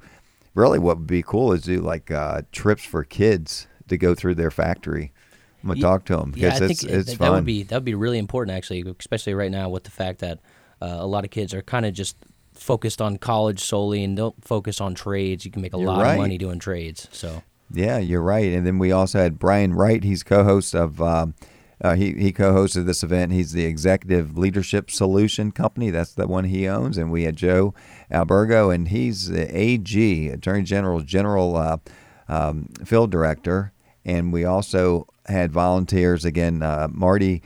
Really, 0.54 0.78
what 0.78 0.98
would 0.98 1.06
be 1.06 1.22
cool 1.22 1.54
is 1.54 1.62
do 1.62 1.80
like 1.80 2.10
uh, 2.10 2.42
trips 2.52 2.84
for 2.84 3.02
kids 3.02 3.66
to 3.88 3.96
go 3.96 4.14
through 4.14 4.34
their 4.34 4.50
factory. 4.50 5.14
I'm 5.62 5.68
gonna 5.68 5.80
talk 5.80 6.04
to 6.06 6.16
them 6.16 6.30
because 6.30 6.60
yeah, 6.60 6.66
it's 6.66 6.80
think 6.82 6.92
it's 6.92 7.10
that, 7.10 7.16
fun. 7.16 7.26
That 7.26 7.34
would 7.34 7.44
be 7.44 7.62
that 7.64 7.76
would 7.76 7.84
be 7.84 7.94
really 7.94 8.18
important 8.18 8.56
actually, 8.56 8.84
especially 8.98 9.34
right 9.34 9.50
now 9.50 9.68
with 9.68 9.84
the 9.84 9.90
fact 9.90 10.20
that 10.20 10.38
uh, 10.80 10.96
a 10.98 11.06
lot 11.06 11.24
of 11.24 11.30
kids 11.30 11.52
are 11.52 11.62
kind 11.62 11.84
of 11.84 11.92
just 11.92 12.16
focused 12.54 13.00
on 13.00 13.16
college 13.16 13.60
solely 13.60 14.04
and 14.04 14.16
don't 14.16 14.44
focus 14.44 14.80
on 14.80 14.94
trades. 14.94 15.44
You 15.44 15.50
can 15.50 15.62
make 15.62 15.74
a 15.74 15.78
You're 15.78 15.86
lot 15.86 16.02
right. 16.02 16.12
of 16.12 16.18
money 16.18 16.38
doing 16.38 16.58
trades. 16.58 17.08
So 17.12 17.42
Yeah, 17.72 17.98
you're 17.98 18.22
right. 18.22 18.52
And 18.52 18.66
then 18.66 18.78
we 18.78 18.92
also 18.92 19.18
had 19.18 19.38
Brian 19.38 19.74
Wright. 19.74 20.02
He's 20.04 20.22
co-host 20.22 20.74
of. 20.74 21.00
Um, 21.00 21.34
uh, 21.80 21.94
he 21.94 22.12
he 22.14 22.32
co-hosted 22.32 22.86
this 22.86 23.04
event. 23.04 23.32
He's 23.32 23.52
the 23.52 23.64
executive 23.64 24.36
leadership 24.36 24.90
solution 24.90 25.52
company. 25.52 25.90
That's 25.90 26.12
the 26.12 26.26
one 26.26 26.44
he 26.44 26.66
owns. 26.66 26.98
And 26.98 27.12
we 27.12 27.22
had 27.22 27.36
Joe 27.36 27.72
Albergo, 28.10 28.74
and 28.74 28.88
he's 28.88 29.28
the 29.28 29.46
AG, 29.56 30.28
Attorney 30.28 30.64
General's 30.64 31.04
general 31.04 31.56
uh, 31.56 31.76
um, 32.28 32.68
field 32.84 33.12
director. 33.12 33.72
And 34.04 34.32
we 34.32 34.44
also 34.44 35.06
had 35.28 35.52
volunteers 35.52 36.24
again. 36.24 36.62
Uh, 36.62 36.88
Marty 36.90 37.42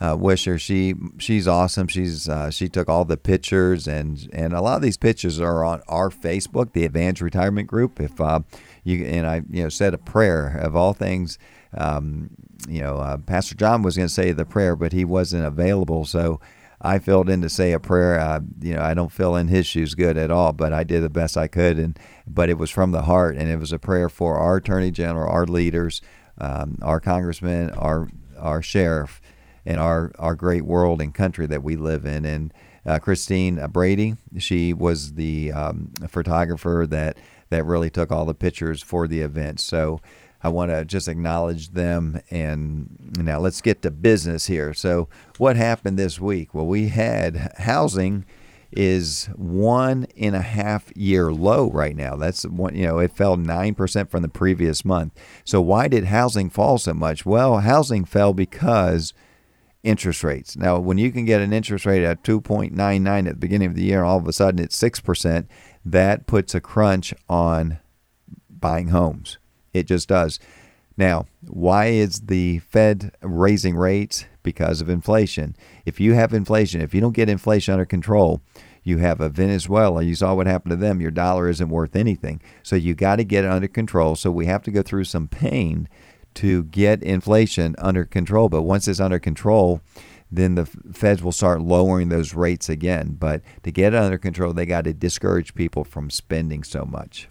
uh, 0.00 0.16
Wisher, 0.16 0.58
she 0.58 0.94
she's 1.18 1.46
awesome. 1.46 1.86
She's 1.88 2.28
uh, 2.28 2.50
she 2.50 2.68
took 2.68 2.88
all 2.88 3.04
the 3.04 3.16
pictures 3.16 3.86
and 3.86 4.28
and 4.32 4.52
a 4.52 4.60
lot 4.60 4.76
of 4.76 4.82
these 4.82 4.96
pictures 4.96 5.40
are 5.40 5.64
on 5.64 5.82
our 5.88 6.10
Facebook, 6.10 6.72
the 6.72 6.84
Advanced 6.84 7.20
Retirement 7.20 7.68
Group. 7.68 8.00
If 8.00 8.20
uh, 8.20 8.40
you 8.84 9.04
and 9.04 9.26
I, 9.26 9.42
you 9.48 9.62
know, 9.62 9.68
said 9.68 9.94
a 9.94 9.98
prayer 9.98 10.56
of 10.56 10.74
all 10.74 10.92
things. 10.92 11.38
Um, 11.74 12.30
you 12.68 12.80
know, 12.80 12.98
uh, 12.98 13.16
Pastor 13.16 13.54
John 13.54 13.82
was 13.82 13.96
going 13.96 14.08
to 14.08 14.14
say 14.14 14.32
the 14.32 14.44
prayer, 14.44 14.76
but 14.76 14.92
he 14.92 15.04
wasn't 15.04 15.44
available, 15.44 16.04
so 16.04 16.40
I 16.80 16.98
filled 16.98 17.30
in 17.30 17.40
to 17.42 17.48
say 17.48 17.72
a 17.72 17.80
prayer. 17.80 18.18
Uh, 18.18 18.40
you 18.60 18.74
know, 18.74 18.82
I 18.82 18.94
don't 18.94 19.12
fill 19.12 19.36
in 19.36 19.48
his 19.48 19.66
shoes 19.66 19.94
good 19.94 20.16
at 20.16 20.30
all, 20.30 20.52
but 20.52 20.72
I 20.72 20.82
did 20.82 21.02
the 21.02 21.10
best 21.10 21.36
I 21.36 21.46
could, 21.46 21.78
and 21.78 21.98
but 22.26 22.50
it 22.50 22.58
was 22.58 22.70
from 22.70 22.90
the 22.90 23.02
heart, 23.02 23.36
and 23.36 23.48
it 23.48 23.58
was 23.58 23.72
a 23.72 23.78
prayer 23.78 24.08
for 24.08 24.36
our 24.36 24.56
Attorney 24.56 24.90
General, 24.90 25.30
our 25.30 25.46
leaders, 25.46 26.02
um, 26.38 26.78
our 26.82 27.00
congressman, 27.00 27.70
our 27.70 28.08
our 28.38 28.62
sheriff, 28.62 29.20
and 29.64 29.78
our 29.78 30.12
our 30.18 30.34
great 30.34 30.64
world 30.64 31.00
and 31.00 31.14
country 31.14 31.46
that 31.46 31.62
we 31.62 31.76
live 31.76 32.04
in, 32.04 32.24
and. 32.24 32.52
Uh, 32.84 32.98
Christine 32.98 33.64
Brady, 33.68 34.16
she 34.38 34.72
was 34.72 35.12
the 35.14 35.52
um, 35.52 35.92
photographer 36.08 36.84
that 36.90 37.16
that 37.50 37.64
really 37.64 37.90
took 37.90 38.10
all 38.10 38.24
the 38.24 38.34
pictures 38.34 38.82
for 38.82 39.06
the 39.06 39.20
event. 39.20 39.60
So 39.60 40.00
I 40.42 40.48
want 40.48 40.70
to 40.70 40.84
just 40.84 41.08
acknowledge 41.08 41.70
them. 41.70 42.20
And 42.30 43.14
now 43.16 43.38
let's 43.38 43.60
get 43.60 43.82
to 43.82 43.90
business 43.90 44.46
here. 44.46 44.74
So, 44.74 45.08
what 45.38 45.56
happened 45.56 45.98
this 45.98 46.20
week? 46.20 46.54
Well, 46.54 46.66
we 46.66 46.88
had 46.88 47.54
housing 47.58 48.24
is 48.72 49.26
one 49.36 50.06
and 50.16 50.34
a 50.34 50.42
half 50.42 50.94
year 50.96 51.32
low 51.32 51.70
right 51.70 51.96
now. 51.96 52.16
That's 52.16 52.44
one, 52.44 52.74
you 52.74 52.86
know, 52.86 52.98
it 52.98 53.12
fell 53.12 53.36
9% 53.36 54.10
from 54.10 54.22
the 54.22 54.28
previous 54.28 54.84
month. 54.84 55.12
So, 55.44 55.60
why 55.60 55.88
did 55.88 56.04
housing 56.04 56.50
fall 56.50 56.78
so 56.78 56.94
much? 56.94 57.26
Well, 57.26 57.58
housing 57.58 58.04
fell 58.04 58.32
because 58.32 59.12
interest 59.82 60.22
rates. 60.22 60.56
Now, 60.56 60.78
when 60.78 60.98
you 60.98 61.10
can 61.10 61.24
get 61.24 61.40
an 61.40 61.52
interest 61.52 61.86
rate 61.86 62.04
at 62.04 62.22
2.99 62.22 63.18
at 63.18 63.24
the 63.24 63.34
beginning 63.34 63.68
of 63.68 63.74
the 63.74 63.84
year, 63.84 64.04
all 64.04 64.18
of 64.18 64.28
a 64.28 64.32
sudden 64.32 64.62
it's 64.62 64.80
6%, 64.80 65.46
that 65.84 66.26
puts 66.26 66.54
a 66.54 66.60
crunch 66.60 67.12
on 67.28 67.78
buying 68.48 68.88
homes. 68.88 69.38
It 69.72 69.86
just 69.86 70.08
does. 70.08 70.38
Now, 70.96 71.26
why 71.46 71.86
is 71.86 72.20
the 72.20 72.58
Fed 72.60 73.12
raising 73.22 73.76
rates? 73.76 74.26
Because 74.42 74.80
of 74.80 74.88
inflation. 74.88 75.54
If 75.86 76.00
you 76.00 76.14
have 76.14 76.34
inflation, 76.34 76.80
if 76.80 76.94
you 76.94 77.00
don't 77.00 77.14
get 77.14 77.28
inflation 77.28 77.72
under 77.72 77.84
control, 77.84 78.42
you 78.82 78.98
have 78.98 79.20
a 79.20 79.28
Venezuela. 79.28 80.02
You 80.02 80.14
saw 80.16 80.34
what 80.34 80.48
happened 80.48 80.70
to 80.70 80.76
them. 80.76 81.00
Your 81.00 81.12
dollar 81.12 81.48
isn't 81.48 81.68
worth 81.68 81.94
anything. 81.94 82.40
So 82.62 82.74
you 82.74 82.94
got 82.94 83.16
to 83.16 83.24
get 83.24 83.44
it 83.44 83.50
under 83.50 83.68
control. 83.68 84.16
So 84.16 84.30
we 84.30 84.46
have 84.46 84.62
to 84.64 84.72
go 84.72 84.82
through 84.82 85.04
some 85.04 85.28
pain 85.28 85.88
to 86.34 86.64
get 86.64 87.02
inflation 87.02 87.76
under 87.78 88.04
control. 88.04 88.48
But 88.48 88.62
once 88.62 88.88
it's 88.88 89.00
under 89.00 89.20
control, 89.20 89.80
then 90.30 90.54
the 90.54 90.66
feds 90.66 91.22
will 91.22 91.30
start 91.30 91.60
lowering 91.60 92.08
those 92.08 92.34
rates 92.34 92.68
again. 92.68 93.16
But 93.18 93.42
to 93.62 93.70
get 93.70 93.94
it 93.94 93.98
under 93.98 94.18
control, 94.18 94.52
they 94.52 94.66
got 94.66 94.84
to 94.84 94.92
discourage 94.92 95.54
people 95.54 95.84
from 95.84 96.10
spending 96.10 96.64
so 96.64 96.84
much. 96.84 97.28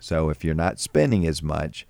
So 0.00 0.30
if 0.30 0.44
you're 0.44 0.54
not 0.54 0.80
spending 0.80 1.26
as 1.26 1.42
much, 1.42 1.86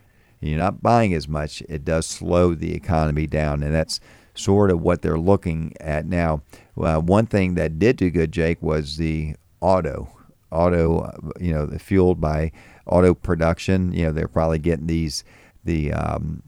you're 0.51 0.59
not 0.59 0.83
buying 0.83 1.15
as 1.15 1.29
much, 1.29 1.63
it 1.69 1.85
does 1.85 2.07
slow 2.07 2.55
the 2.55 2.75
economy 2.75 3.27
down. 3.27 3.63
And 3.63 3.75
that's 3.75 4.01
sort 4.35 4.71
of 4.71 4.81
what 4.81 5.03
they're 5.03 5.19
looking 5.19 5.75
at 5.81 6.07
now. 6.07 6.43
One 6.75 7.27
thing 7.27 7.55
that 7.55 7.79
did 7.79 7.97
do 7.97 8.11
good, 8.11 8.33
Jake, 8.33 8.63
was 8.63 8.97
the 8.97 9.37
auto. 9.61 10.09
Auto, 10.51 11.11
you 11.41 11.53
know, 11.53 11.67
fueled 11.79 12.21
by 12.21 12.53
auto 12.87 13.15
production. 13.15 13.93
You 13.93 14.07
know, 14.07 14.13
they're 14.13 14.29
probably 14.29 14.59
getting 14.59 14.87
these 14.87 15.25
the 15.65 15.93
um, 15.93 16.43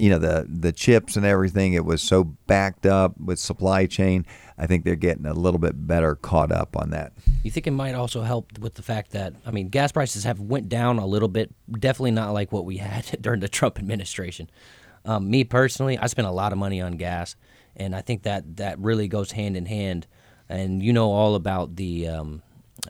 you 0.00 0.10
know 0.10 0.18
the 0.18 0.46
the 0.48 0.72
chips 0.72 1.16
and 1.16 1.26
everything. 1.26 1.74
It 1.74 1.84
was 1.84 2.02
so 2.02 2.24
backed 2.24 2.86
up 2.86 3.18
with 3.20 3.38
supply 3.38 3.86
chain. 3.86 4.24
I 4.56 4.66
think 4.66 4.84
they're 4.84 4.96
getting 4.96 5.26
a 5.26 5.34
little 5.34 5.60
bit 5.60 5.86
better 5.86 6.16
caught 6.16 6.52
up 6.52 6.76
on 6.76 6.90
that. 6.90 7.12
You 7.42 7.50
think 7.50 7.66
it 7.66 7.72
might 7.72 7.94
also 7.94 8.22
help 8.22 8.58
with 8.58 8.74
the 8.74 8.82
fact 8.82 9.12
that 9.12 9.34
I 9.46 9.50
mean, 9.50 9.68
gas 9.68 9.92
prices 9.92 10.24
have 10.24 10.40
went 10.40 10.68
down 10.68 10.98
a 10.98 11.06
little 11.06 11.28
bit. 11.28 11.52
Definitely 11.70 12.12
not 12.12 12.32
like 12.32 12.50
what 12.52 12.64
we 12.64 12.76
had 12.78 13.04
during 13.20 13.40
the 13.40 13.48
Trump 13.48 13.78
administration. 13.78 14.50
Um, 15.04 15.30
me 15.30 15.44
personally, 15.44 15.98
I 15.98 16.06
spent 16.06 16.28
a 16.28 16.32
lot 16.32 16.52
of 16.52 16.58
money 16.58 16.80
on 16.80 16.92
gas, 16.92 17.36
and 17.76 17.94
I 17.94 18.00
think 18.00 18.24
that 18.24 18.56
that 18.56 18.78
really 18.78 19.08
goes 19.08 19.32
hand 19.32 19.56
in 19.56 19.66
hand. 19.66 20.06
And 20.48 20.82
you 20.82 20.92
know 20.92 21.12
all 21.12 21.36
about 21.36 21.76
the 21.76 22.08
um, 22.08 22.42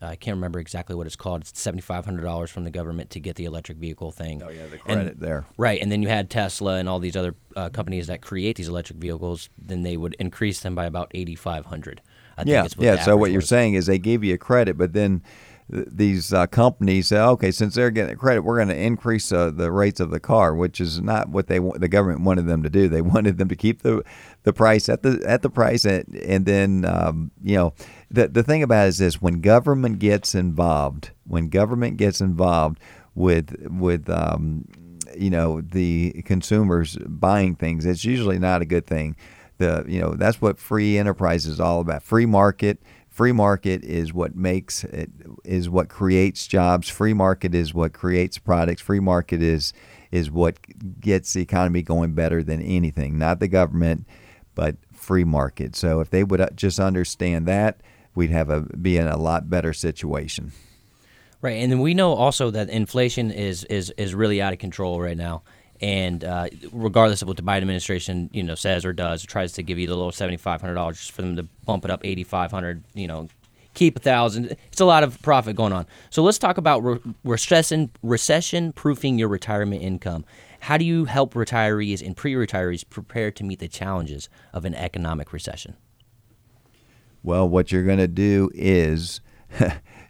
I 0.02 0.16
can't 0.16 0.36
remember 0.36 0.58
exactly 0.58 0.94
what 0.94 1.06
it's 1.06 1.16
called. 1.16 1.42
It's 1.42 1.58
seventy 1.60 1.82
five 1.82 2.04
hundred 2.04 2.22
dollars 2.22 2.50
from 2.50 2.64
the 2.64 2.70
government 2.70 3.10
to 3.10 3.20
get 3.20 3.36
the 3.36 3.44
electric 3.44 3.78
vehicle 3.78 4.10
thing. 4.12 4.42
Oh 4.42 4.50
yeah, 4.50 4.66
the 4.66 4.78
credit 4.78 5.12
and, 5.12 5.20
there. 5.20 5.46
Right, 5.56 5.80
and 5.80 5.90
then 5.90 6.02
you 6.02 6.08
had 6.08 6.30
Tesla 6.30 6.76
and 6.76 6.88
all 6.88 6.98
these 6.98 7.16
other 7.16 7.34
uh, 7.56 7.68
companies 7.70 8.06
that 8.06 8.22
create 8.22 8.56
these 8.56 8.68
electric 8.68 8.98
vehicles. 8.98 9.48
Then 9.58 9.82
they 9.82 9.96
would 9.96 10.14
increase 10.18 10.60
them 10.60 10.74
by 10.74 10.86
about 10.86 11.10
eighty 11.14 11.34
five 11.34 11.66
hundred. 11.66 12.02
Yeah, 12.46 12.66
yeah. 12.78 13.02
So 13.02 13.16
what 13.16 13.32
you're 13.32 13.40
saying 13.40 13.74
is 13.74 13.86
they 13.86 13.98
gave 13.98 14.24
you 14.24 14.34
a 14.34 14.38
credit, 14.38 14.78
but 14.78 14.92
then 14.92 15.22
th- 15.70 15.88
these 15.90 16.32
uh, 16.32 16.46
companies 16.46 17.08
say, 17.08 17.18
okay, 17.18 17.50
since 17.50 17.74
they're 17.74 17.90
getting 17.90 18.14
a 18.14 18.16
credit, 18.16 18.42
we're 18.42 18.56
going 18.56 18.68
to 18.68 18.76
increase 18.76 19.32
uh, 19.32 19.50
the 19.50 19.70
rates 19.70 20.00
of 20.00 20.10
the 20.10 20.20
car, 20.20 20.54
which 20.54 20.80
is 20.80 21.00
not 21.00 21.28
what 21.28 21.46
they 21.46 21.58
the 21.58 21.88
government 21.88 22.22
wanted 22.22 22.46
them 22.46 22.62
to 22.62 22.70
do. 22.70 22.88
They 22.88 23.02
wanted 23.02 23.38
them 23.38 23.48
to 23.48 23.56
keep 23.56 23.82
the 23.82 24.02
the 24.42 24.52
price 24.52 24.88
at 24.88 25.02
the 25.02 25.22
at 25.26 25.42
the 25.42 25.50
price, 25.50 25.84
and, 25.84 26.14
and 26.16 26.46
then 26.46 26.84
um, 26.84 27.30
you 27.42 27.56
know 27.56 27.74
the 28.10 28.28
the 28.28 28.42
thing 28.42 28.62
about 28.62 28.86
it 28.86 28.88
is 28.90 28.98
this: 28.98 29.22
when 29.22 29.40
government 29.40 29.98
gets 29.98 30.34
involved, 30.34 31.10
when 31.26 31.48
government 31.48 31.96
gets 31.96 32.20
involved 32.20 32.78
with 33.14 33.54
with 33.68 34.08
um, 34.10 34.66
you 35.16 35.30
know 35.30 35.60
the 35.60 36.22
consumers 36.24 36.96
buying 37.06 37.54
things, 37.54 37.86
it's 37.86 38.04
usually 38.04 38.38
not 38.38 38.62
a 38.62 38.66
good 38.66 38.86
thing. 38.86 39.16
The 39.58 39.84
you 39.86 40.00
know 40.00 40.14
that's 40.14 40.40
what 40.40 40.58
free 40.58 40.98
enterprise 40.98 41.46
is 41.46 41.60
all 41.60 41.80
about. 41.80 42.02
Free 42.02 42.26
market. 42.26 42.82
Free 43.10 43.32
market 43.32 43.84
is 43.84 44.12
what 44.14 44.36
makes 44.36 44.84
it 44.84 45.10
is 45.44 45.68
what 45.68 45.88
creates 45.88 46.46
jobs. 46.46 46.88
Free 46.88 47.12
market 47.12 47.54
is 47.54 47.74
what 47.74 47.92
creates 47.92 48.38
products. 48.38 48.80
Free 48.80 49.00
market 49.00 49.42
is 49.42 49.72
is 50.10 50.30
what 50.30 50.56
gets 51.00 51.32
the 51.32 51.42
economy 51.42 51.82
going 51.82 52.14
better 52.14 52.42
than 52.42 52.62
anything. 52.62 53.18
Not 53.18 53.40
the 53.40 53.48
government, 53.48 54.06
but 54.54 54.76
free 54.92 55.24
market. 55.24 55.76
So 55.76 56.00
if 56.00 56.10
they 56.10 56.24
would 56.24 56.40
uh, 56.40 56.50
just 56.54 56.78
understand 56.78 57.46
that, 57.46 57.80
we'd 58.14 58.30
have 58.30 58.50
a 58.50 58.60
be 58.60 58.96
in 58.96 59.06
a 59.06 59.16
lot 59.16 59.48
better 59.48 59.72
situation. 59.72 60.52
Right, 61.42 61.62
and 61.62 61.72
then 61.72 61.80
we 61.80 61.94
know 61.94 62.12
also 62.12 62.50
that 62.50 62.68
inflation 62.68 63.30
is 63.30 63.64
is 63.64 63.90
is 63.96 64.14
really 64.14 64.42
out 64.42 64.52
of 64.52 64.58
control 64.58 65.00
right 65.00 65.16
now. 65.16 65.42
And 65.82 66.22
uh, 66.24 66.48
regardless 66.72 67.22
of 67.22 67.28
what 67.28 67.38
the 67.38 67.42
Biden 67.42 67.62
administration, 67.62 68.28
you 68.34 68.42
know, 68.42 68.54
says 68.54 68.84
or 68.84 68.92
does, 68.92 69.22
tries 69.22 69.52
to 69.54 69.62
give 69.62 69.78
you 69.78 69.86
the 69.86 69.96
little 69.96 70.12
seventy 70.12 70.36
five 70.36 70.60
hundred 70.60 70.74
dollars 70.74 70.98
just 70.98 71.12
for 71.12 71.22
them 71.22 71.36
to 71.36 71.44
bump 71.64 71.86
it 71.86 71.90
up 71.90 72.04
eighty 72.04 72.24
five 72.24 72.50
hundred, 72.50 72.84
you 72.92 73.06
know, 73.06 73.28
keep 73.72 73.96
a 73.96 74.00
thousand. 74.00 74.56
It's 74.70 74.80
a 74.80 74.84
lot 74.84 75.02
of 75.02 75.22
profit 75.22 75.56
going 75.56 75.72
on. 75.72 75.86
So 76.10 76.22
let's 76.22 76.36
talk 76.36 76.58
about 76.58 76.84
re- 76.84 77.00
recession 77.24 77.90
recession 78.02 78.74
proofing 78.74 79.18
your 79.18 79.28
retirement 79.28 79.80
income. 79.80 80.26
How 80.60 80.76
do 80.76 80.84
you 80.84 81.06
help 81.06 81.32
retirees 81.32 82.04
and 82.04 82.14
pre-retirees 82.14 82.84
prepare 82.90 83.30
to 83.30 83.42
meet 83.42 83.60
the 83.60 83.68
challenges 83.68 84.28
of 84.52 84.66
an 84.66 84.74
economic 84.74 85.32
recession? 85.32 85.76
Well, 87.22 87.48
what 87.48 87.70
you're 87.70 87.84
going 87.84 87.98
to 87.98 88.08
do 88.08 88.50
is 88.54 89.20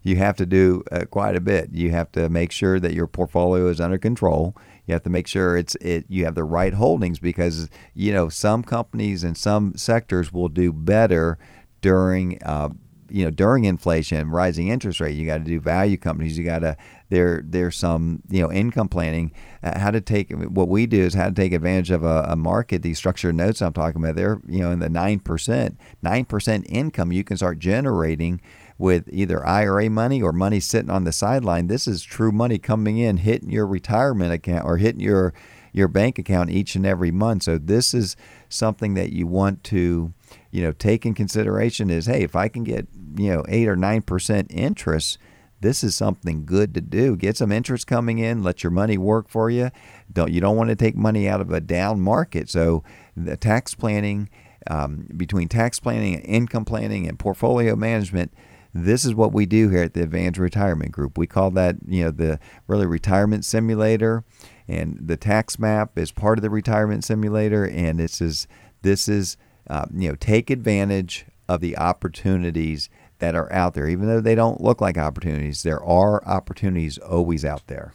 you 0.03 0.17
have 0.17 0.37
to 0.37 0.47
do 0.47 0.83
uh, 0.93 1.05
quite 1.11 1.37
a 1.37 1.41
bit. 1.41 1.71
You 1.73 1.91
have 1.91 2.13
to 2.13 2.29
make 2.29 2.53
sure 2.53 2.79
that 2.81 2.95
your 2.95 3.07
portfolio 3.07 3.69
is 3.69 3.81
under 3.81 3.99
control. 3.99 4.57
You 4.87 4.95
have 4.95 5.03
to 5.05 5.11
make 5.11 5.27
sure 5.27 5.57
it's 5.57 5.77
it 5.77 6.05
you 6.09 6.25
have 6.25 6.35
the 6.35 6.45
right 6.45 6.75
holdings 6.75 7.19
because 7.19 7.69
you 7.95 8.13
know 8.13 8.29
some 8.29 8.63
companies 8.65 9.23
and 9.23 9.37
some 9.37 9.77
sectors 9.77 10.33
will 10.33 10.49
do 10.49 10.73
better 10.73 11.39
during 11.81 12.43
uh, 12.43 12.71
you 13.09 13.25
know 13.25 13.31
during 13.31 13.65
inflation, 13.65 14.31
rising 14.31 14.69
interest 14.69 15.01
rate. 15.01 15.17
You 15.17 15.27
got 15.27 15.39
to 15.39 15.45
do 15.45 15.61
value 15.61 15.97
companies. 15.97 16.37
You 16.37 16.45
got 16.45 16.61
to 16.61 16.77
there 17.11 17.43
there's 17.45 17.77
some 17.77 18.23
you 18.31 18.41
know 18.41 18.51
income 18.51 18.89
planning. 18.89 19.33
Uh, 19.63 19.79
how 19.79 19.91
to 19.91 20.01
take 20.01 20.31
what 20.33 20.69
we 20.69 20.87
do 20.87 21.03
is 21.03 21.15
how 21.15 21.29
to 21.29 21.35
take 21.35 21.53
advantage 21.53 21.91
of 21.91 22.03
a, 22.03 22.27
a 22.29 22.37
market. 22.37 22.83
These 22.83 22.99
structured 22.99 23.35
notes 23.35 23.61
I'm 23.61 23.73
talking 23.73 24.03
about, 24.03 24.17
they're 24.17 24.41
you 24.49 24.61
know 24.61 24.71
in 24.71 24.79
the 24.79 24.89
nine 24.89 25.21
percent, 25.21 25.79
nine 26.03 26.25
percent 26.25 26.67
income 26.69 27.13
you 27.13 27.25
can 27.25 27.37
start 27.37 27.59
generating 27.59 28.41
with 28.79 29.09
either 29.13 29.47
IRA 29.47 29.91
money 29.91 30.23
or 30.23 30.33
money 30.33 30.59
sitting 30.59 30.89
on 30.89 31.05
the 31.05 31.13
sideline. 31.13 31.67
This 31.67 31.87
is 31.87 32.03
true 32.03 32.33
money 32.33 32.59
coming 32.59 32.97
in, 32.97 33.19
hitting 33.19 33.51
your 33.51 33.67
retirement 33.67 34.33
account 34.33 34.65
or 34.65 34.79
hitting 34.79 35.03
your 35.03 35.35
your 35.73 35.89
bank 35.89 36.19
account 36.19 36.51
each 36.51 36.75
and 36.75 36.87
every 36.87 37.11
month. 37.11 37.45
So 37.45 37.59
this 37.59 37.95
is 37.95 38.17
something 38.49 38.95
that 38.95 39.13
you 39.13 39.27
want 39.27 39.63
to, 39.65 40.13
you 40.51 40.63
know, 40.63 40.73
take 40.73 41.07
in 41.07 41.15
consideration 41.15 41.91
is, 41.91 42.07
hey, 42.07 42.23
if 42.23 42.35
I 42.35 42.49
can 42.49 42.65
get, 42.65 42.89
you 43.17 43.33
know, 43.33 43.45
8 43.49 43.69
or 43.69 43.77
9% 43.77 44.47
interest, 44.51 45.19
this 45.61 45.85
is 45.85 45.95
something 45.95 46.45
good 46.45 46.75
to 46.75 46.81
do. 46.81 47.17
Get 47.17 47.37
some 47.37 47.53
interest 47.53 47.87
coming 47.87 48.19
in, 48.19 48.43
let 48.43 48.63
your 48.63 48.71
money 48.71 48.97
work 48.97 49.29
for 49.29 49.51
you. 49.51 49.71
Don't 50.13 50.33
you 50.33 50.41
don't 50.41 50.57
want 50.57 50.71
to 50.71 50.77
take 50.77 50.97
money 50.97 51.29
out 51.29 51.41
of 51.41 51.51
a 51.51 51.61
down 51.61 52.01
market. 52.01 52.49
So 52.49 52.83
the 53.17 53.37
tax 53.37 53.75
planning 53.75 54.29
um, 54.69 55.09
between 55.17 55.49
tax 55.49 55.81
planning 55.81 56.15
and 56.15 56.25
income 56.25 56.65
planning 56.65 57.07
and 57.07 57.19
portfolio 57.19 57.77
management, 57.77 58.33
this 58.73 59.05
is 59.05 59.15
what 59.15 59.33
we 59.33 59.47
do 59.47 59.69
here 59.69 59.83
at 59.83 59.95
the 59.95 60.03
Advanced 60.03 60.39
Retirement 60.39 60.93
Group. 60.93 61.19
We 61.19 61.27
call 61.27 61.51
that, 61.53 61.77
you 61.87 62.05
know, 62.05 62.11
the 62.11 62.39
really 62.67 62.87
retirement 62.87 63.45
simulator, 63.45 64.25
and 64.69 64.99
the 65.01 65.17
tax 65.17 65.59
map 65.59 65.99
is 65.99 66.13
part 66.13 66.39
of 66.39 66.43
the 66.43 66.51
retirement 66.51 67.05
simulator. 67.05 67.65
And 67.65 67.99
this 67.99 68.21
is 68.21 68.47
this 68.83 69.09
is 69.09 69.37
uh, 69.69 69.87
you 69.93 70.09
know 70.09 70.15
take 70.15 70.51
advantage 70.51 71.27
of 71.49 71.61
the 71.61 71.77
opportunities 71.77 72.89
that 73.21 73.35
are 73.35 73.51
out 73.53 73.75
there, 73.75 73.89
even 73.89 74.09
though 74.09 74.21
they 74.21 74.35
don't 74.35 74.61
look 74.61 74.81
like 74.81 74.99
opportunities. 74.99 75.63
There 75.63 75.83
are 75.83 76.25
opportunities 76.27 76.99
always 76.99 77.45
out 77.45 77.67
there. 77.69 77.95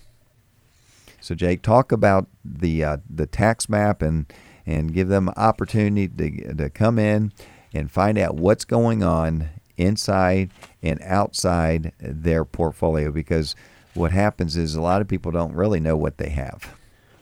So, 1.20 1.36
Jake, 1.36 1.62
talk 1.62 1.92
about 1.92 2.28
the 2.44 2.84
uh, 2.84 2.98
the 3.10 3.26
tax 3.26 3.68
map 3.68 4.02
and 4.02 4.32
and 4.66 4.94
give 4.94 5.08
them 5.08 5.30
opportunity 5.30 6.08
to, 6.08 6.54
to 6.56 6.70
come 6.70 6.98
in 6.98 7.32
and 7.74 7.92
find 7.92 8.18
out 8.18 8.36
what's 8.36 8.66
going 8.66 9.04
on 9.04 9.50
inside 9.78 10.52
and 10.82 11.02
outside 11.04 11.92
their 12.00 12.46
portfolio 12.46 13.12
because 13.12 13.56
what 13.94 14.12
happens 14.12 14.56
is 14.56 14.76
a 14.76 14.82
lot 14.82 15.02
of 15.02 15.08
people 15.08 15.32
don't 15.32 15.54
really 15.54 15.80
know 15.80 15.98
what 15.98 16.18
they 16.18 16.30
have. 16.30 16.76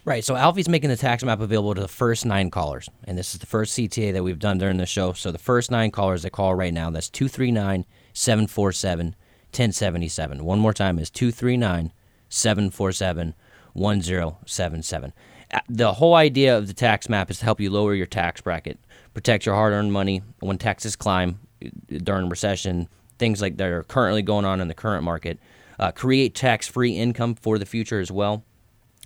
Right. 0.06 0.24
So 0.24 0.36
Alfie's 0.36 0.68
making 0.68 0.90
the 0.90 0.98
tax 0.98 1.24
map 1.24 1.40
available 1.40 1.76
to 1.76 1.82
the 1.82 1.88
first 1.88 2.26
nine 2.26 2.52
callers. 2.52 2.90
And 3.06 3.18
this 3.18 3.34
is 3.34 3.40
the 3.40 3.46
first 3.46 3.78
CTA 3.78 4.12
that 4.12 4.24
we've 4.24 4.40
done 4.40 4.58
during 4.58 4.76
the 4.76 4.86
show. 4.86 5.14
So 5.14 5.32
the 5.32 5.38
first 5.38 5.72
nine 5.72 5.92
callers 5.92 6.24
that 6.24 6.32
call 6.32 6.56
right 6.56 6.74
now, 6.74 6.90
that's 6.90 7.10
239 7.10 7.86
747 8.12 9.16
1077. 9.52 10.44
One 10.44 10.60
more 10.60 10.74
time 10.74 11.00
is 11.00 11.10
239 11.10 11.94
747 12.28 13.34
1077. 13.74 15.14
The 15.70 15.94
whole 15.94 16.16
idea 16.16 16.58
of 16.58 16.68
the 16.68 16.74
tax 16.74 17.08
map 17.08 17.32
is 17.32 17.40
to 17.40 17.46
help 17.46 17.62
you 17.62 17.70
lower 17.70 17.94
your 17.94 18.06
tax 18.06 18.42
bracket, 18.42 18.80
protect 19.14 19.46
your 19.46 19.56
hard 19.56 19.72
earned 19.72 19.94
money 19.94 20.22
when 20.40 20.58
taxes 20.58 20.96
climb 20.98 21.40
during 21.88 22.28
recession, 22.28 22.90
things 23.20 23.42
like 23.42 23.56
that 23.58 23.70
are 23.70 23.84
currently 23.84 24.22
going 24.22 24.44
on 24.44 24.60
in 24.60 24.68
the 24.68 24.74
current 24.74 25.04
market. 25.04 25.40
Uh, 25.80 25.92
create 25.92 26.36
tax 26.36 26.68
free 26.68 26.98
income 26.98 27.36
for 27.36 27.58
the 27.58 27.66
future 27.66 28.00
as 28.00 28.12
well. 28.12 28.44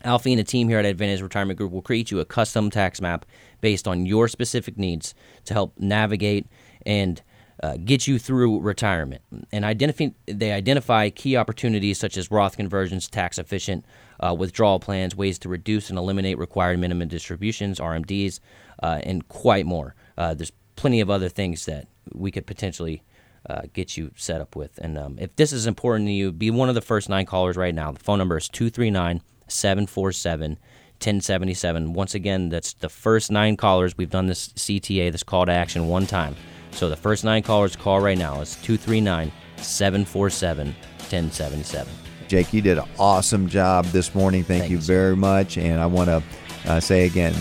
Alfie 0.04 0.32
and 0.32 0.40
the 0.40 0.44
team 0.44 0.70
here 0.70 0.80
at 0.80 0.86
Advantage 0.86 1.22
Retirement 1.22 1.58
Group 1.58 1.72
will 1.72 1.82
create 1.82 2.12
you 2.12 2.20
a 2.20 2.26
custom 2.26 2.70
tax 2.70 3.02
map 3.02 3.26
based 3.62 3.88
on 3.88 4.06
your 4.06 4.28
specific 4.28 4.78
needs 4.78 5.16
to 5.46 5.54
help 5.54 5.74
navigate 5.80 6.46
and 6.86 7.22
uh, 7.64 7.78
get 7.84 8.08
you 8.08 8.20
through 8.20 8.60
retirement. 8.60 9.22
And 9.52 9.66
identify, 9.66 10.10
they 10.28 10.52
identify 10.52 11.10
key 11.10 11.36
opportunities 11.36 11.98
such 11.98 12.16
as 12.16 12.30
Roth 12.30 12.56
conversions, 12.56 13.08
tax 13.08 13.40
efficient 13.40 13.86
uh, 14.20 14.36
withdrawal 14.38 14.80
plans, 14.80 15.16
ways 15.16 15.40
to 15.40 15.50
reduce 15.50 15.90
and 15.90 15.98
eliminate 15.98 16.38
required 16.38 16.80
minimum 16.80 17.08
distributions, 17.08 17.80
RMDs, 17.80 18.40
uh, 18.84 19.00
and 19.04 19.28
quite 19.28 19.66
more. 19.66 19.96
Uh, 20.18 20.36
there's 20.36 20.52
plenty 20.76 21.02
of 21.02 21.10
other 21.10 21.30
things 21.30 21.66
that 21.66 21.88
we 22.14 22.30
could 22.30 22.46
potentially 22.46 23.02
uh, 23.50 23.62
get 23.74 23.98
you 23.98 24.12
set 24.16 24.42
up 24.42 24.56
with. 24.56 24.78
And 24.78 24.98
um, 24.98 25.18
if 25.20 25.36
this 25.36 25.52
is 25.52 25.66
important 25.66 26.08
to 26.08 26.14
you, 26.14 26.32
be 26.32 26.52
one 26.52 26.70
of 26.70 26.76
the 26.76 26.82
first 26.82 27.10
nine 27.10 27.26
callers 27.26 27.58
right 27.58 27.74
now. 27.74 27.92
The 27.92 28.00
phone 28.00 28.20
number 28.20 28.38
is 28.38 28.50
239 28.50 29.22
747 29.48 30.58
1077. 31.00 31.94
Once 31.94 32.16
again, 32.16 32.50
that's 32.50 32.74
the 32.74 32.90
first 32.90 33.30
nine 33.30 33.56
callers. 33.56 33.96
We've 33.96 34.10
done 34.10 34.26
this 34.26 34.50
CTA, 34.50 35.12
this 35.12 35.22
call 35.22 35.46
to 35.46 35.52
action, 35.52 35.88
one 35.88 36.08
time. 36.08 36.36
So 36.72 36.90
the 36.90 36.96
first 36.96 37.24
nine 37.24 37.44
callers 37.44 37.76
call 37.76 38.00
right 38.00 38.18
now 38.18 38.42
is 38.42 38.56
239 38.56 39.32
747 39.58 40.68
1077. 40.68 41.94
Jake, 42.28 42.52
you 42.52 42.62
did 42.62 42.78
an 42.78 42.86
awesome 43.00 43.48
job 43.48 43.86
this 43.86 44.14
morning. 44.14 44.44
Thank, 44.44 44.62
Thank 44.62 44.72
you, 44.72 44.78
you 44.78 44.84
very 44.84 45.16
much. 45.16 45.58
And 45.58 45.80
I 45.80 45.86
want 45.86 46.10
to 46.10 46.24
uh, 46.66 46.80
say 46.80 47.06
again, 47.06 47.34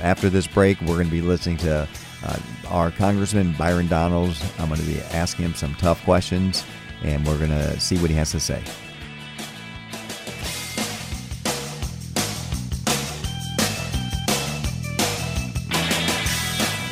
after 0.00 0.28
this 0.28 0.46
break, 0.46 0.80
we're 0.82 0.94
going 0.94 1.06
to 1.06 1.12
be 1.12 1.22
listening 1.22 1.56
to 1.58 1.88
uh, 2.24 2.38
our 2.68 2.90
Congressman 2.90 3.54
Byron 3.58 3.88
Donalds. 3.88 4.42
I'm 4.58 4.68
going 4.68 4.80
to 4.80 4.86
be 4.86 5.00
asking 5.12 5.46
him 5.46 5.54
some 5.54 5.74
tough 5.76 6.02
questions, 6.04 6.64
and 7.02 7.26
we're 7.26 7.38
going 7.38 7.50
to 7.50 7.80
see 7.80 7.96
what 7.98 8.10
he 8.10 8.16
has 8.16 8.30
to 8.32 8.40
say. 8.40 8.62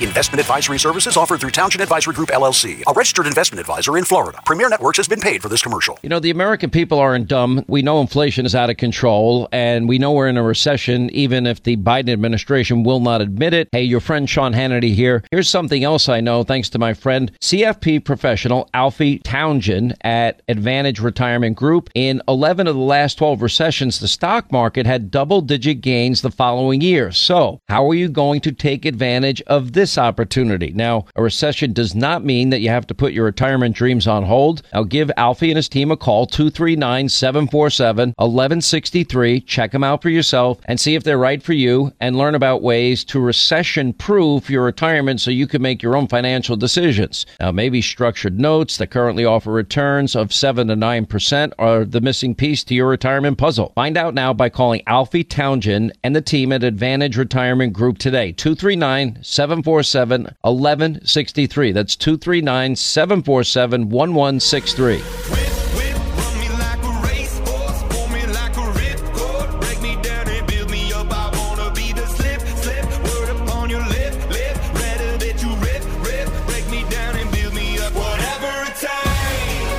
Investment 0.02 0.42
advisory 0.42 0.78
services 0.78 1.16
offered 1.16 1.40
through 1.40 1.52
Townsend 1.52 1.80
Advisory 1.82 2.12
Group 2.12 2.28
LLC, 2.28 2.82
a 2.87 2.92
registered 2.92 3.26
investment 3.26 3.61
advisor 3.61 3.96
in 3.96 4.04
Florida. 4.04 4.38
Premier 4.44 4.68
Networks 4.68 4.98
has 4.98 5.09
been 5.09 5.22
paid 5.22 5.40
for 5.40 5.48
this 5.48 5.62
commercial. 5.62 5.98
You 6.02 6.11
know, 6.11 6.20
the 6.20 6.28
American 6.28 6.68
people 6.68 6.98
aren't 6.98 7.28
dumb. 7.28 7.64
We 7.66 7.80
know 7.80 8.02
inflation 8.02 8.44
is 8.44 8.54
out 8.54 8.68
of 8.68 8.76
control, 8.76 9.48
and 9.52 9.88
we 9.88 9.96
know 9.96 10.12
we're 10.12 10.28
in 10.28 10.37
a 10.37 10.42
recession, 10.42 11.09
even 11.14 11.46
if 11.46 11.62
the 11.62 11.78
Biden 11.78 12.11
administration 12.11 12.85
will 12.85 13.00
not 13.00 13.22
admit 13.22 13.54
it. 13.54 13.70
Hey, 13.72 13.85
your 13.85 14.00
friend 14.00 14.28
Sean 14.28 14.52
Hannity 14.52 14.92
here. 14.92 15.24
Here's 15.30 15.48
something 15.48 15.82
else 15.82 16.11
I 16.11 16.20
know, 16.20 16.42
thanks 16.42 16.68
to 16.70 16.78
my 16.78 16.92
friend, 16.92 17.32
CFP 17.40 18.04
professional 18.04 18.68
Alfie 18.74 19.20
Townsend 19.20 19.94
at 20.02 20.42
Advantage 20.46 21.00
Retirement 21.00 21.56
Group. 21.56 21.88
In 21.94 22.20
11 22.28 22.66
of 22.66 22.74
the 22.74 22.82
last 22.82 23.16
12 23.16 23.40
recessions, 23.40 23.98
the 23.98 24.09
stock 24.09 24.52
market 24.52 24.85
had 24.85 25.11
double 25.11 25.40
digit 25.40 25.80
gains 25.80 26.20
the 26.20 26.30
following 26.30 26.82
year. 26.82 27.12
So, 27.12 27.62
how 27.70 27.88
are 27.88 27.94
you 27.94 28.11
going 28.11 28.42
to 28.42 28.52
take 28.52 28.85
advantage 28.85 29.40
of 29.46 29.72
this? 29.72 29.86
This 29.87 29.99
opportunity. 29.99 30.72
Now, 30.72 31.05
a 31.14 31.22
recession 31.22 31.72
does 31.72 31.94
not 31.94 32.25
mean 32.25 32.51
that 32.51 32.61
you 32.61 32.70
have 32.70 32.88
to 32.88 32.94
put 32.94 33.12
your 33.12 33.25
retirement 33.25 33.77
dreams 33.77 34.09
on 34.09 34.25
hold. 34.25 34.62
Now, 34.75 34.83
give 34.83 35.12
Alfie 35.16 35.53
and 35.53 35.57
his 35.57 35.68
team 35.68 35.92
a 35.92 35.96
call, 35.96 36.27
239 36.27 37.09
747 37.09 38.09
1163. 38.16 39.42
Check 39.42 39.70
them 39.70 39.85
out 39.85 40.03
for 40.03 40.11
yourself 40.11 40.59
and 40.64 40.81
see 40.81 40.96
if 40.96 41.05
they're 41.05 41.16
right 41.16 41.40
for 41.40 41.53
you 41.53 41.92
and 42.01 42.18
learn 42.18 42.35
about 42.35 42.62
ways 42.62 43.05
to 43.05 43.20
recession 43.20 43.92
proof 43.92 44.51
your 44.51 44.64
retirement 44.64 45.20
so 45.20 45.31
you 45.31 45.46
can 45.46 45.62
make 45.62 45.85
your 45.85 45.96
own 45.96 46.09
financial 46.09 46.57
decisions. 46.57 47.25
Now, 47.38 47.53
maybe 47.53 47.81
structured 47.81 48.40
notes 48.40 48.79
that 48.79 48.90
currently 48.90 49.25
offer 49.25 49.53
returns 49.53 50.16
of 50.16 50.33
7 50.33 50.66
to 50.66 50.75
9% 50.75 51.53
are 51.61 51.85
the 51.85 52.01
missing 52.01 52.35
piece 52.35 52.64
to 52.64 52.75
your 52.75 52.88
retirement 52.88 53.38
puzzle. 53.38 53.70
Find 53.77 53.96
out 53.96 54.14
now 54.14 54.33
by 54.33 54.49
calling 54.49 54.83
Alfie 54.88 55.22
Townsend 55.22 55.92
and 56.03 56.16
the 56.16 56.20
team 56.20 56.51
at 56.51 56.64
Advantage 56.64 57.16
Retirement 57.16 57.72
Group 57.72 57.99
today, 57.99 58.33
239 58.33 59.18
747 59.22 59.75
747 59.82 60.36
1163. 60.42 61.72
That's 61.72 61.96
239 61.96 62.76
747 62.76 63.88
1163. 63.88 65.56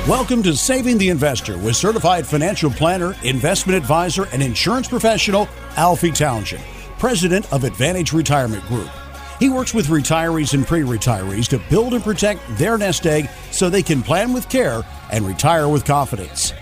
Welcome 0.08 0.42
to 0.44 0.56
Saving 0.56 0.96
the 0.96 1.10
Investor 1.10 1.58
with 1.58 1.76
certified 1.76 2.26
financial 2.26 2.70
planner, 2.70 3.14
investment 3.24 3.76
advisor, 3.76 4.24
and 4.32 4.42
insurance 4.42 4.88
professional 4.88 5.46
Alfie 5.76 6.12
Townsend, 6.12 6.64
president 6.98 7.52
of 7.52 7.64
Advantage 7.64 8.14
Retirement 8.14 8.64
Group. 8.68 8.88
He 9.38 9.48
works 9.48 9.72
with 9.72 9.86
retirees 9.86 10.54
and 10.54 10.66
pre 10.66 10.80
retirees 10.80 11.48
to 11.48 11.58
build 11.70 11.94
and 11.94 12.02
protect 12.02 12.40
their 12.58 12.76
nest 12.76 13.06
egg 13.06 13.28
so 13.50 13.70
they 13.70 13.82
can 13.82 14.02
plan 14.02 14.32
with 14.32 14.48
care 14.48 14.82
and 15.10 15.26
retire 15.26 15.68
with 15.68 15.84
confidence. 15.84 16.52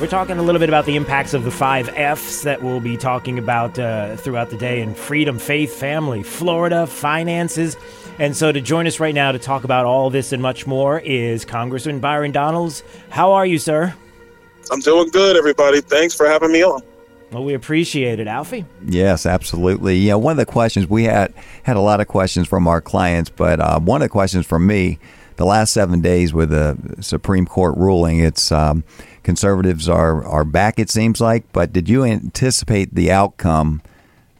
We're 0.00 0.08
talking 0.08 0.38
a 0.38 0.42
little 0.42 0.58
bit 0.58 0.68
about 0.68 0.84
the 0.84 0.96
impacts 0.96 1.32
of 1.32 1.44
the 1.44 1.52
five 1.52 1.88
F's 1.90 2.42
that 2.42 2.60
we'll 2.60 2.80
be 2.80 2.96
talking 2.96 3.38
about 3.38 3.78
uh, 3.78 4.16
throughout 4.16 4.50
the 4.50 4.56
day 4.56 4.80
in 4.80 4.96
freedom, 4.96 5.38
faith, 5.38 5.76
family, 5.76 6.24
Florida, 6.24 6.88
finances. 6.88 7.76
And 8.18 8.36
so 8.36 8.50
to 8.50 8.60
join 8.60 8.88
us 8.88 8.98
right 8.98 9.14
now 9.14 9.30
to 9.30 9.38
talk 9.38 9.62
about 9.62 9.86
all 9.86 10.10
this 10.10 10.32
and 10.32 10.42
much 10.42 10.66
more 10.66 10.98
is 10.98 11.44
Congressman 11.44 12.00
Byron 12.00 12.32
Donalds. 12.32 12.82
How 13.10 13.32
are 13.32 13.46
you, 13.46 13.58
sir? 13.58 13.94
I'm 14.72 14.80
doing 14.80 15.08
good, 15.10 15.36
everybody. 15.36 15.80
Thanks 15.80 16.14
for 16.14 16.26
having 16.26 16.50
me 16.50 16.64
on. 16.64 16.82
Well, 17.32 17.44
we 17.44 17.54
appreciate 17.54 18.20
it, 18.20 18.26
Alfie. 18.26 18.66
Yes, 18.84 19.24
absolutely. 19.24 19.96
You 19.96 20.10
know, 20.10 20.18
one 20.18 20.32
of 20.32 20.36
the 20.36 20.44
questions 20.44 20.86
we 20.86 21.04
had 21.04 21.32
had 21.62 21.76
a 21.76 21.80
lot 21.80 22.00
of 22.00 22.06
questions 22.06 22.46
from 22.46 22.68
our 22.68 22.82
clients, 22.82 23.30
but 23.30 23.58
uh, 23.58 23.80
one 23.80 24.02
of 24.02 24.06
the 24.06 24.10
questions 24.10 24.46
from 24.46 24.66
me, 24.66 24.98
the 25.36 25.46
last 25.46 25.72
seven 25.72 26.02
days 26.02 26.34
with 26.34 26.50
the 26.50 26.76
Supreme 27.00 27.46
Court 27.46 27.74
ruling, 27.78 28.18
it's 28.18 28.52
um, 28.52 28.84
conservatives 29.22 29.88
are 29.88 30.22
are 30.26 30.44
back. 30.44 30.78
It 30.78 30.90
seems 30.90 31.22
like, 31.22 31.50
but 31.52 31.72
did 31.72 31.88
you 31.88 32.04
anticipate 32.04 32.94
the 32.94 33.10
outcome 33.10 33.80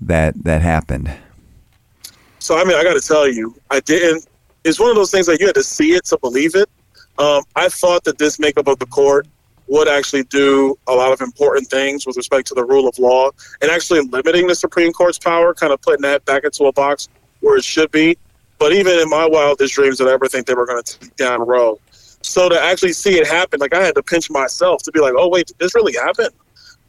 that 0.02 0.44
that 0.44 0.60
happened? 0.60 1.10
So 2.40 2.58
I 2.58 2.64
mean, 2.64 2.76
I 2.76 2.84
got 2.84 2.94
to 2.94 3.00
tell 3.00 3.26
you, 3.26 3.54
I 3.70 3.80
didn't. 3.80 4.26
It's 4.64 4.78
one 4.78 4.90
of 4.90 4.96
those 4.96 5.10
things 5.10 5.26
that 5.26 5.40
you 5.40 5.46
had 5.46 5.54
to 5.54 5.64
see 5.64 5.94
it 5.94 6.04
to 6.06 6.18
believe 6.18 6.54
it. 6.54 6.68
Um, 7.18 7.42
I 7.56 7.70
thought 7.70 8.04
that 8.04 8.18
this 8.18 8.38
makeup 8.38 8.68
of 8.68 8.78
the 8.78 8.86
court 8.86 9.26
would 9.68 9.88
actually 9.88 10.24
do 10.24 10.76
a 10.86 10.92
lot 10.92 11.12
of 11.12 11.20
important 11.20 11.68
things 11.68 12.06
with 12.06 12.16
respect 12.16 12.46
to 12.48 12.54
the 12.54 12.64
rule 12.64 12.88
of 12.88 12.98
law 12.98 13.30
and 13.60 13.70
actually 13.70 14.00
limiting 14.00 14.46
the 14.46 14.54
Supreme 14.54 14.92
Court's 14.92 15.18
power, 15.18 15.54
kind 15.54 15.72
of 15.72 15.80
putting 15.80 16.02
that 16.02 16.24
back 16.24 16.44
into 16.44 16.64
a 16.64 16.72
box 16.72 17.08
where 17.40 17.56
it 17.56 17.64
should 17.64 17.90
be. 17.90 18.16
But 18.58 18.72
even 18.72 18.98
in 18.98 19.08
my 19.08 19.26
wildest 19.26 19.74
dreams, 19.74 19.98
did 19.98 20.08
I 20.08 20.12
ever 20.12 20.28
think 20.28 20.46
they 20.46 20.54
were 20.54 20.66
going 20.66 20.82
to 20.82 20.98
take 20.98 21.16
down 21.16 21.40
Roe? 21.40 21.80
So 22.22 22.48
to 22.48 22.60
actually 22.60 22.92
see 22.92 23.18
it 23.18 23.26
happen, 23.26 23.60
like 23.60 23.74
I 23.74 23.82
had 23.82 23.94
to 23.96 24.02
pinch 24.02 24.30
myself 24.30 24.82
to 24.84 24.92
be 24.92 25.00
like, 25.00 25.14
oh 25.16 25.28
wait, 25.28 25.46
did 25.46 25.58
this 25.58 25.74
really 25.74 25.94
happen? 25.94 26.28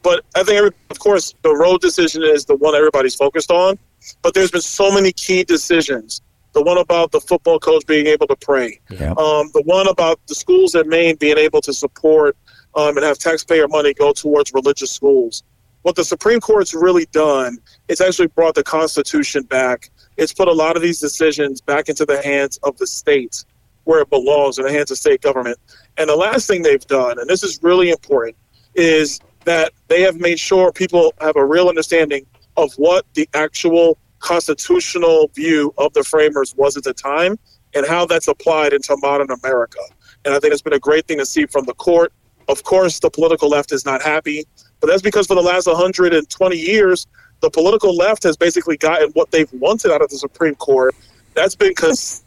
But 0.02 0.22
I 0.36 0.42
think, 0.42 0.58
every, 0.58 0.70
of 0.90 0.98
course, 0.98 1.34
the 1.42 1.54
Roe 1.56 1.78
decision 1.78 2.22
is 2.22 2.44
the 2.44 2.56
one 2.56 2.74
everybody's 2.74 3.14
focused 3.14 3.50
on. 3.50 3.78
But 4.22 4.34
there's 4.34 4.50
been 4.50 4.60
so 4.60 4.92
many 4.92 5.12
key 5.12 5.44
decisions. 5.44 6.20
The 6.52 6.62
one 6.62 6.78
about 6.78 7.10
the 7.10 7.20
football 7.20 7.58
coach 7.58 7.84
being 7.86 8.06
able 8.06 8.26
to 8.28 8.36
pray. 8.36 8.78
Yeah. 8.90 9.12
Um, 9.12 9.50
the 9.54 9.62
one 9.64 9.88
about 9.88 10.20
the 10.28 10.34
schools 10.34 10.74
in 10.74 10.88
Maine 10.88 11.16
being 11.16 11.38
able 11.38 11.60
to 11.62 11.72
support 11.72 12.36
um, 12.76 12.96
and 12.96 13.04
have 13.04 13.18
taxpayer 13.18 13.68
money 13.68 13.94
go 13.94 14.12
towards 14.12 14.52
religious 14.52 14.90
schools. 14.90 15.42
What 15.82 15.96
the 15.96 16.04
Supreme 16.04 16.40
Court's 16.40 16.72
really 16.74 17.06
done, 17.12 17.58
it's 17.88 18.00
actually 18.00 18.28
brought 18.28 18.54
the 18.54 18.64
Constitution 18.64 19.42
back. 19.42 19.90
It's 20.16 20.32
put 20.32 20.48
a 20.48 20.52
lot 20.52 20.76
of 20.76 20.82
these 20.82 20.98
decisions 20.98 21.60
back 21.60 21.88
into 21.88 22.06
the 22.06 22.22
hands 22.22 22.58
of 22.62 22.76
the 22.78 22.86
states 22.86 23.44
where 23.84 24.00
it 24.00 24.08
belongs 24.10 24.58
in 24.58 24.64
the 24.64 24.72
hands 24.72 24.90
of 24.90 24.98
state 24.98 25.20
government. 25.20 25.58
And 25.98 26.08
the 26.08 26.16
last 26.16 26.46
thing 26.46 26.62
they've 26.62 26.86
done, 26.86 27.18
and 27.18 27.28
this 27.28 27.42
is 27.42 27.62
really 27.62 27.90
important, 27.90 28.36
is 28.74 29.20
that 29.44 29.72
they 29.88 30.00
have 30.00 30.16
made 30.16 30.40
sure 30.40 30.72
people 30.72 31.12
have 31.20 31.36
a 31.36 31.44
real 31.44 31.68
understanding 31.68 32.26
of 32.56 32.72
what 32.74 33.04
the 33.14 33.28
actual 33.34 33.98
constitutional 34.20 35.30
view 35.34 35.74
of 35.76 35.92
the 35.92 36.02
framers 36.02 36.54
was 36.56 36.76
at 36.76 36.84
the 36.84 36.94
time 36.94 37.38
and 37.74 37.86
how 37.86 38.06
that's 38.06 38.28
applied 38.28 38.72
into 38.72 38.96
modern 39.02 39.30
America. 39.30 39.80
And 40.24 40.32
I 40.34 40.38
think 40.38 40.52
it's 40.52 40.62
been 40.62 40.72
a 40.72 40.78
great 40.78 41.06
thing 41.06 41.18
to 41.18 41.26
see 41.26 41.44
from 41.46 41.66
the 41.66 41.74
court. 41.74 42.12
Of 42.48 42.62
course, 42.64 43.00
the 43.00 43.10
political 43.10 43.48
left 43.48 43.72
is 43.72 43.84
not 43.84 44.02
happy, 44.02 44.44
but 44.80 44.88
that's 44.88 45.02
because 45.02 45.26
for 45.26 45.34
the 45.34 45.42
last 45.42 45.66
120 45.66 46.56
years, 46.56 47.06
the 47.40 47.50
political 47.50 47.94
left 47.94 48.22
has 48.22 48.36
basically 48.36 48.76
gotten 48.76 49.10
what 49.10 49.30
they've 49.30 49.52
wanted 49.54 49.92
out 49.92 50.02
of 50.02 50.10
the 50.10 50.18
Supreme 50.18 50.54
Court. 50.56 50.94
That's 51.34 51.54
been 51.54 51.70
because 51.70 52.24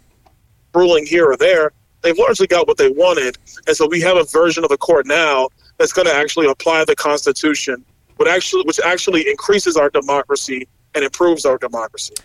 ruling 0.73 1.05
here 1.05 1.29
or 1.29 1.37
there, 1.37 1.71
they've 2.01 2.17
largely 2.17 2.47
got 2.47 2.67
what 2.67 2.77
they 2.77 2.89
wanted. 2.89 3.37
And 3.67 3.75
so 3.75 3.87
we 3.87 4.01
have 4.01 4.17
a 4.17 4.23
version 4.23 4.63
of 4.63 4.69
the 4.69 4.77
court 4.77 5.05
now 5.05 5.49
that's 5.77 5.93
going 5.93 6.07
to 6.07 6.13
actually 6.13 6.47
apply 6.47 6.85
the 6.85 6.95
Constitution, 6.95 7.83
which 8.17 8.27
actually, 8.27 8.63
which 8.63 8.79
actually 8.79 9.27
increases 9.29 9.77
our 9.77 9.89
democracy 9.89 10.67
and 10.95 11.03
improves 11.03 11.45
our 11.45 11.57
democracy. 11.57 12.15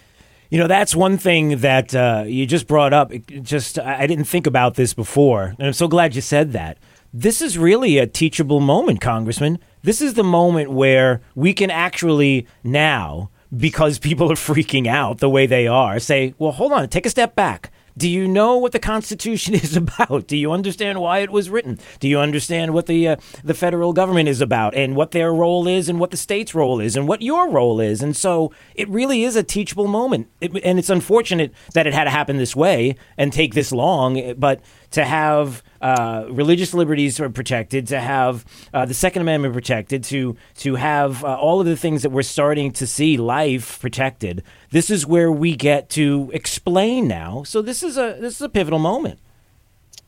You 0.50 0.58
know, 0.58 0.66
that's 0.66 0.94
one 0.94 1.16
thing 1.16 1.58
that 1.58 1.94
uh, 1.94 2.24
you 2.26 2.44
just 2.46 2.66
brought 2.66 2.92
up. 2.92 3.10
It 3.10 3.42
just 3.42 3.78
I 3.78 4.06
didn't 4.06 4.26
think 4.26 4.46
about 4.46 4.74
this 4.74 4.92
before, 4.92 5.54
and 5.58 5.68
I'm 5.68 5.72
so 5.72 5.88
glad 5.88 6.14
you 6.14 6.20
said 6.20 6.52
that. 6.52 6.76
This 7.14 7.42
is 7.42 7.58
really 7.58 7.98
a 7.98 8.06
teachable 8.06 8.60
moment, 8.60 9.02
Congressman. 9.02 9.58
This 9.82 10.00
is 10.00 10.14
the 10.14 10.24
moment 10.24 10.70
where 10.70 11.20
we 11.34 11.52
can 11.52 11.70
actually 11.70 12.46
now, 12.64 13.28
because 13.54 13.98
people 13.98 14.32
are 14.32 14.36
freaking 14.36 14.86
out 14.86 15.18
the 15.18 15.28
way 15.28 15.44
they 15.44 15.66
are, 15.66 15.98
say, 15.98 16.34
well, 16.38 16.52
hold 16.52 16.72
on, 16.72 16.88
take 16.88 17.04
a 17.04 17.10
step 17.10 17.34
back. 17.34 17.70
Do 17.98 18.08
you 18.08 18.26
know 18.26 18.56
what 18.56 18.72
the 18.72 18.78
Constitution 18.78 19.52
is 19.54 19.76
about? 19.76 20.26
Do 20.26 20.38
you 20.38 20.52
understand 20.52 21.02
why 21.02 21.18
it 21.18 21.30
was 21.30 21.50
written? 21.50 21.78
Do 22.00 22.08
you 22.08 22.18
understand 22.18 22.72
what 22.72 22.86
the 22.86 23.08
uh, 23.08 23.16
the 23.44 23.52
federal 23.52 23.92
government 23.92 24.30
is 24.30 24.40
about 24.40 24.74
and 24.74 24.96
what 24.96 25.10
their 25.10 25.34
role 25.34 25.68
is 25.68 25.90
and 25.90 26.00
what 26.00 26.12
the 26.12 26.16
state's 26.16 26.54
role 26.54 26.80
is 26.80 26.96
and 26.96 27.06
what 27.06 27.20
your 27.20 27.50
role 27.50 27.78
is? 27.78 28.02
And 28.02 28.16
so 28.16 28.52
it 28.74 28.88
really 28.88 29.24
is 29.24 29.36
a 29.36 29.42
teachable 29.42 29.86
moment. 29.86 30.28
It, 30.40 30.52
and 30.64 30.78
it's 30.78 30.88
unfortunate 30.88 31.52
that 31.74 31.86
it 31.86 31.92
had 31.92 32.04
to 32.04 32.10
happen 32.10 32.38
this 32.38 32.56
way 32.56 32.96
and 33.18 33.30
take 33.30 33.52
this 33.52 33.70
long, 33.70 34.34
but 34.38 34.60
to 34.92 35.04
have 35.04 35.62
uh, 35.80 36.26
religious 36.30 36.72
liberties 36.72 37.18
protected, 37.18 37.88
to 37.88 38.00
have 38.00 38.44
uh, 38.72 38.86
the 38.86 38.94
Second 38.94 39.22
Amendment 39.22 39.52
protected, 39.52 40.04
to 40.04 40.36
to 40.58 40.76
have 40.76 41.24
uh, 41.24 41.36
all 41.36 41.60
of 41.60 41.66
the 41.66 41.76
things 41.76 42.02
that 42.02 42.10
we're 42.10 42.22
starting 42.22 42.72
to 42.72 42.86
see 42.86 43.16
life 43.16 43.80
protected. 43.80 44.42
This 44.70 44.90
is 44.90 45.06
where 45.06 45.32
we 45.32 45.56
get 45.56 45.90
to 45.90 46.30
explain 46.32 47.08
now. 47.08 47.42
So 47.42 47.60
this 47.60 47.82
is 47.82 47.98
a 47.98 48.16
this 48.20 48.36
is 48.36 48.42
a 48.42 48.48
pivotal 48.48 48.78
moment. 48.78 49.18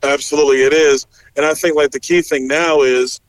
Absolutely, 0.03 0.61
it 0.61 0.73
is, 0.73 1.07
and 1.35 1.45
I 1.45 1.53
think 1.53 1.75
like 1.75 1.91
the 1.91 1.99
key 1.99 2.21
thing 2.21 2.47
now 2.47 2.81
is 2.81 3.19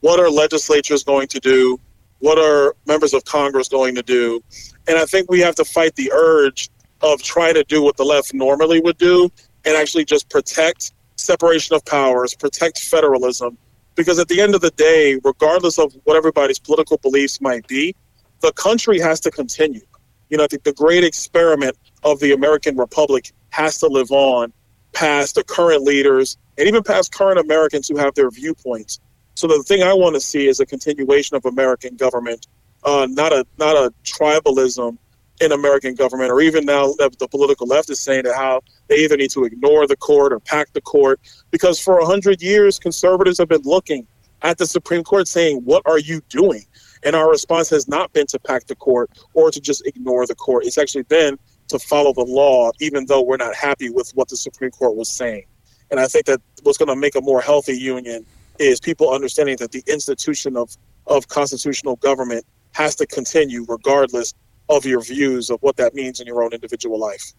what 0.00 0.20
are 0.20 0.30
legislatures 0.30 1.04
going 1.04 1.28
to 1.28 1.40
do? 1.40 1.78
What 2.18 2.38
are 2.38 2.74
members 2.86 3.14
of 3.14 3.24
Congress 3.24 3.68
going 3.68 3.94
to 3.94 4.02
do? 4.02 4.42
And 4.88 4.98
I 4.98 5.04
think 5.04 5.30
we 5.30 5.40
have 5.40 5.54
to 5.56 5.64
fight 5.64 5.94
the 5.96 6.10
urge 6.12 6.70
of 7.02 7.22
trying 7.22 7.54
to 7.54 7.64
do 7.64 7.82
what 7.82 7.96
the 7.96 8.04
left 8.04 8.34
normally 8.34 8.80
would 8.80 8.98
do 8.98 9.30
and 9.64 9.76
actually 9.76 10.04
just 10.04 10.28
protect 10.28 10.92
separation 11.16 11.74
of 11.74 11.84
powers, 11.84 12.34
protect 12.34 12.78
federalism, 12.78 13.56
because 13.94 14.18
at 14.18 14.28
the 14.28 14.40
end 14.40 14.54
of 14.54 14.60
the 14.60 14.70
day, 14.70 15.18
regardless 15.24 15.78
of 15.78 15.94
what 16.04 16.16
everybody's 16.16 16.58
political 16.58 16.98
beliefs 16.98 17.40
might 17.40 17.66
be, 17.66 17.94
the 18.40 18.52
country 18.52 18.98
has 18.98 19.20
to 19.20 19.30
continue. 19.30 19.80
You 20.28 20.38
know, 20.38 20.44
I 20.44 20.46
think 20.48 20.64
the 20.64 20.72
great 20.72 21.04
experiment 21.04 21.76
of 22.02 22.20
the 22.20 22.32
American 22.32 22.76
Republic 22.76 23.32
has 23.50 23.78
to 23.78 23.86
live 23.86 24.10
on 24.10 24.52
past 24.92 25.34
the 25.36 25.44
current 25.44 25.82
leaders 25.82 26.36
and 26.58 26.66
even 26.68 26.82
past 26.82 27.12
current 27.12 27.38
Americans 27.38 27.88
who 27.88 27.96
have 27.96 28.14
their 28.14 28.30
viewpoints. 28.30 29.00
So 29.34 29.46
the 29.46 29.62
thing 29.62 29.82
I 29.82 29.92
want 29.92 30.14
to 30.14 30.20
see 30.20 30.46
is 30.46 30.60
a 30.60 30.66
continuation 30.66 31.36
of 31.36 31.44
American 31.44 31.96
government, 31.96 32.46
uh, 32.84 33.06
not 33.10 33.32
a 33.32 33.44
not 33.58 33.76
a 33.76 33.92
tribalism 34.04 34.96
in 35.40 35.52
American 35.52 35.94
government, 35.94 36.30
or 36.30 36.40
even 36.40 36.64
now 36.64 36.92
the 36.98 37.28
political 37.30 37.66
left 37.66 37.90
is 37.90 38.00
saying 38.00 38.24
that 38.24 38.36
how 38.36 38.62
they 38.88 38.96
either 38.96 39.16
need 39.16 39.30
to 39.30 39.44
ignore 39.44 39.86
the 39.86 39.96
court 39.96 40.32
or 40.32 40.40
pack 40.40 40.72
the 40.72 40.80
court, 40.80 41.20
because 41.50 41.80
for 41.80 41.98
a 41.98 42.06
hundred 42.06 42.40
years 42.40 42.78
conservatives 42.78 43.38
have 43.38 43.48
been 43.48 43.62
looking 43.64 44.06
at 44.42 44.58
the 44.58 44.66
Supreme 44.66 45.02
Court 45.02 45.26
saying, 45.26 45.58
"What 45.64 45.82
are 45.86 45.98
you 45.98 46.20
doing?" 46.28 46.64
And 47.02 47.16
our 47.16 47.28
response 47.28 47.68
has 47.70 47.88
not 47.88 48.12
been 48.12 48.26
to 48.28 48.38
pack 48.38 48.66
the 48.66 48.76
court 48.76 49.10
or 49.34 49.50
to 49.50 49.60
just 49.60 49.86
ignore 49.86 50.26
the 50.26 50.34
court. 50.34 50.64
It's 50.64 50.78
actually 50.78 51.02
been 51.02 51.38
to 51.68 51.78
follow 51.78 52.12
the 52.12 52.24
law, 52.24 52.70
even 52.80 53.06
though 53.06 53.22
we're 53.22 53.36
not 53.36 53.54
happy 53.54 53.90
with 53.90 54.10
what 54.14 54.28
the 54.28 54.36
Supreme 54.36 54.70
Court 54.70 54.96
was 54.96 55.10
saying. 55.10 55.44
And 55.90 56.00
I 56.00 56.06
think 56.06 56.26
that 56.26 56.40
what's 56.62 56.78
going 56.78 56.88
to 56.88 56.96
make 56.96 57.14
a 57.14 57.20
more 57.20 57.40
healthy 57.40 57.76
union 57.76 58.24
is 58.58 58.80
people 58.80 59.12
understanding 59.12 59.56
that 59.58 59.72
the 59.72 59.82
institution 59.86 60.56
of, 60.56 60.76
of 61.06 61.28
constitutional 61.28 61.96
government 61.96 62.44
has 62.72 62.94
to 62.96 63.06
continue 63.06 63.64
regardless 63.68 64.34
of 64.68 64.84
your 64.84 65.02
views 65.02 65.50
of 65.50 65.60
what 65.62 65.76
that 65.76 65.94
means 65.94 66.20
in 66.20 66.26
your 66.26 66.42
own 66.42 66.52
individual 66.52 66.98
life. 66.98 67.32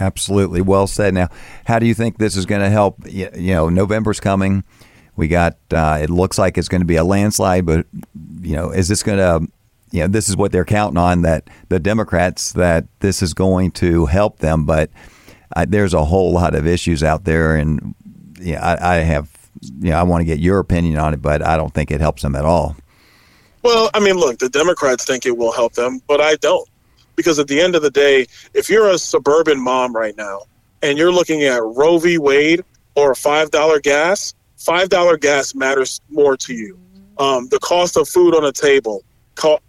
Absolutely. 0.00 0.60
Well 0.60 0.86
said. 0.86 1.14
Now, 1.14 1.28
how 1.66 1.78
do 1.78 1.86
you 1.86 1.94
think 1.94 2.18
this 2.18 2.36
is 2.36 2.46
going 2.46 2.62
to 2.62 2.70
help? 2.70 2.96
You 3.06 3.30
know, 3.32 3.68
November's 3.68 4.18
coming. 4.20 4.64
We 5.16 5.28
got, 5.28 5.56
uh, 5.70 6.00
it 6.02 6.10
looks 6.10 6.38
like 6.38 6.58
it's 6.58 6.68
going 6.68 6.80
to 6.80 6.86
be 6.86 6.96
a 6.96 7.04
landslide, 7.04 7.64
but, 7.64 7.86
you 8.40 8.56
know, 8.56 8.70
is 8.70 8.88
this 8.88 9.04
going 9.04 9.18
to, 9.18 9.46
you 9.92 10.00
know, 10.00 10.08
this 10.08 10.28
is 10.28 10.36
what 10.36 10.50
they're 10.50 10.64
counting 10.64 10.96
on 10.96 11.22
that 11.22 11.48
the 11.68 11.78
Democrats, 11.78 12.52
that 12.54 12.86
this 12.98 13.22
is 13.22 13.32
going 13.32 13.70
to 13.72 14.06
help 14.06 14.40
them. 14.40 14.66
But 14.66 14.90
uh, 15.54 15.66
there's 15.68 15.94
a 15.94 16.04
whole 16.04 16.32
lot 16.32 16.56
of 16.56 16.66
issues 16.66 17.04
out 17.04 17.24
there. 17.24 17.54
And, 17.54 17.94
yeah, 18.40 18.60
I, 18.60 18.94
I 18.94 19.00
have, 19.02 19.30
you 19.78 19.90
know, 19.90 19.96
I 19.96 20.02
want 20.02 20.22
to 20.22 20.24
get 20.24 20.40
your 20.40 20.58
opinion 20.58 20.98
on 20.98 21.14
it, 21.14 21.22
but 21.22 21.40
I 21.40 21.56
don't 21.56 21.72
think 21.72 21.92
it 21.92 22.00
helps 22.00 22.22
them 22.22 22.34
at 22.34 22.44
all. 22.44 22.74
Well, 23.64 23.88
I 23.94 24.00
mean, 24.00 24.16
look, 24.16 24.38
the 24.38 24.50
Democrats 24.50 25.06
think 25.06 25.24
it 25.24 25.38
will 25.38 25.50
help 25.50 25.72
them, 25.72 25.98
but 26.06 26.20
I 26.20 26.36
don't. 26.36 26.68
Because 27.16 27.38
at 27.38 27.48
the 27.48 27.60
end 27.62 27.74
of 27.74 27.80
the 27.80 27.90
day, 27.90 28.26
if 28.52 28.68
you're 28.68 28.90
a 28.90 28.98
suburban 28.98 29.58
mom 29.58 29.96
right 29.96 30.14
now 30.18 30.42
and 30.82 30.98
you're 30.98 31.12
looking 31.12 31.44
at 31.44 31.62
Roe 31.62 31.96
v. 31.96 32.18
Wade 32.18 32.62
or 32.94 33.14
$5 33.14 33.82
gas, 33.82 34.34
$5 34.58 35.20
gas 35.20 35.54
matters 35.54 36.02
more 36.10 36.36
to 36.36 36.52
you. 36.52 36.78
Um, 37.18 37.48
the 37.48 37.58
cost 37.58 37.96
of 37.96 38.06
food 38.06 38.34
on 38.34 38.44
a 38.44 38.52
table, 38.52 39.02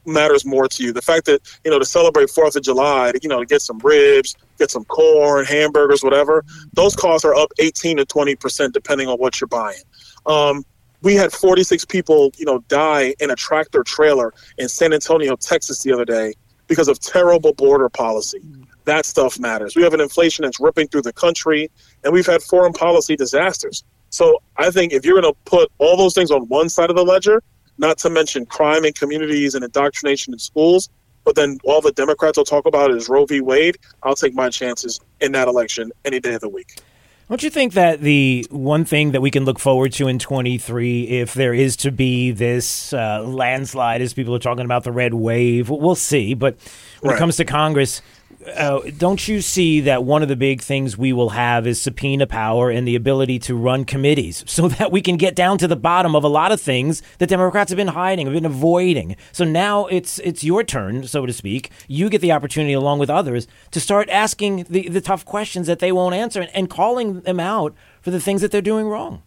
matters 0.05 0.45
more 0.45 0.67
to 0.67 0.83
you. 0.83 0.91
The 0.91 1.01
fact 1.01 1.25
that 1.25 1.41
you 1.63 1.71
know 1.71 1.79
to 1.79 1.85
celebrate 1.85 2.29
Fourth 2.29 2.55
of 2.55 2.63
July, 2.63 3.13
you 3.21 3.29
know, 3.29 3.39
to 3.39 3.45
get 3.45 3.61
some 3.61 3.79
ribs, 3.79 4.35
get 4.59 4.69
some 4.69 4.85
corn, 4.85 5.45
hamburgers, 5.45 6.03
whatever, 6.03 6.43
those 6.73 6.95
costs 6.95 7.25
are 7.25 7.33
up 7.33 7.51
18 7.59 7.97
to 7.97 8.05
20 8.05 8.35
percent 8.35 8.73
depending 8.73 9.07
on 9.07 9.17
what 9.17 9.41
you're 9.41 9.47
buying. 9.47 9.81
Um, 10.25 10.65
we 11.05 11.13
had 11.13 11.31
46 11.31 11.85
people, 11.85 12.31
you 12.35 12.45
know, 12.45 12.59
die 12.67 13.13
in 13.19 13.29
a 13.29 13.35
tractor 13.35 13.83
trailer 13.83 14.33
in 14.57 14.67
San 14.67 14.91
Antonio, 14.91 15.35
Texas, 15.35 15.83
the 15.83 15.93
other 15.93 16.03
day 16.03 16.33
because 16.65 16.87
of 16.87 16.99
terrible 16.99 17.53
border 17.53 17.89
policy. 17.89 18.41
That 18.85 19.05
stuff 19.05 19.39
matters. 19.39 19.75
We 19.75 19.83
have 19.83 19.93
an 19.93 20.01
inflation 20.01 20.45
that's 20.45 20.59
ripping 20.59 20.87
through 20.87 21.03
the 21.03 21.13
country, 21.13 21.69
and 22.03 22.11
we've 22.11 22.25
had 22.25 22.41
foreign 22.41 22.73
policy 22.73 23.15
disasters. 23.15 23.83
So 24.09 24.41
I 24.57 24.71
think 24.71 24.93
if 24.93 25.05
you're 25.05 25.21
going 25.21 25.31
to 25.31 25.39
put 25.45 25.71
all 25.77 25.95
those 25.95 26.15
things 26.15 26.31
on 26.31 26.47
one 26.47 26.69
side 26.69 26.89
of 26.89 26.95
the 26.95 27.05
ledger, 27.05 27.43
not 27.77 27.99
to 27.99 28.09
mention 28.09 28.47
crime 28.47 28.83
in 28.83 28.93
communities 28.93 29.53
and 29.53 29.63
indoctrination 29.63 30.33
in 30.33 30.39
schools. 30.39 30.89
But 31.23 31.35
then 31.35 31.59
all 31.63 31.81
the 31.81 31.91
Democrats 31.91 32.37
will 32.37 32.45
talk 32.45 32.65
about 32.65 32.91
is 32.91 33.09
Roe 33.09 33.25
v. 33.25 33.41
Wade. 33.41 33.77
I'll 34.01 34.15
take 34.15 34.33
my 34.33 34.49
chances 34.49 34.99
in 35.21 35.31
that 35.33 35.47
election 35.47 35.91
any 36.03 36.19
day 36.19 36.33
of 36.35 36.41
the 36.41 36.49
week. 36.49 36.79
Don't 37.28 37.41
you 37.41 37.49
think 37.49 37.73
that 37.73 38.01
the 38.01 38.45
one 38.51 38.86
thing 38.86 39.11
that 39.11 39.21
we 39.21 39.32
can 39.32 39.45
look 39.45 39.57
forward 39.57 39.93
to 39.93 40.07
in 40.07 40.19
23, 40.19 41.03
if 41.05 41.34
there 41.34 41.55
is 41.55 41.76
to 41.78 41.91
be 41.91 42.30
this 42.30 42.93
uh, 42.93 43.23
landslide, 43.23 44.01
as 44.01 44.13
people 44.13 44.36
are 44.36 44.39
talking 44.39 44.63
about 44.63 44.84
the 44.84 44.91
red 44.91 45.15
wave, 45.15 45.69
we'll 45.69 45.95
see. 45.95 46.36
But 46.36 46.55
when 47.01 47.09
right. 47.09 47.17
it 47.17 47.19
comes 47.19 47.38
to 47.38 47.45
Congress, 47.45 48.03
uh, 48.47 48.81
don't 48.97 49.27
you 49.27 49.41
see 49.41 49.81
that 49.81 50.03
one 50.03 50.21
of 50.21 50.27
the 50.27 50.35
big 50.35 50.61
things 50.61 50.97
we 50.97 51.13
will 51.13 51.29
have 51.29 51.65
is 51.65 51.81
subpoena 51.81 52.27
power 52.27 52.69
and 52.69 52.87
the 52.87 52.95
ability 52.95 53.39
to 53.39 53.55
run 53.55 53.85
committees 53.85 54.43
so 54.47 54.67
that 54.67 54.91
we 54.91 55.01
can 55.01 55.17
get 55.17 55.35
down 55.35 55.57
to 55.57 55.67
the 55.67 55.75
bottom 55.75 56.15
of 56.15 56.23
a 56.23 56.27
lot 56.27 56.51
of 56.51 56.61
things 56.61 57.01
that 57.17 57.27
Democrats 57.27 57.69
have 57.71 57.77
been 57.77 57.89
hiding, 57.89 58.25
have 58.25 58.33
been 58.33 58.45
avoiding. 58.45 59.15
So 59.31 59.43
now 59.45 59.85
it's 59.87 60.19
it's 60.19 60.43
your 60.43 60.63
turn, 60.63 61.07
so 61.07 61.25
to 61.25 61.33
speak. 61.33 61.71
You 61.87 62.09
get 62.09 62.21
the 62.21 62.31
opportunity, 62.31 62.73
along 62.73 62.99
with 62.99 63.09
others, 63.09 63.47
to 63.71 63.79
start 63.79 64.09
asking 64.09 64.65
the, 64.69 64.89
the 64.89 65.01
tough 65.01 65.25
questions 65.25 65.67
that 65.67 65.79
they 65.79 65.91
won't 65.91 66.15
answer 66.15 66.41
and, 66.41 66.51
and 66.55 66.69
calling 66.69 67.21
them 67.21 67.39
out 67.39 67.73
for 68.01 68.11
the 68.11 68.19
things 68.19 68.41
that 68.41 68.51
they're 68.51 68.61
doing 68.61 68.87
wrong. 68.87 69.23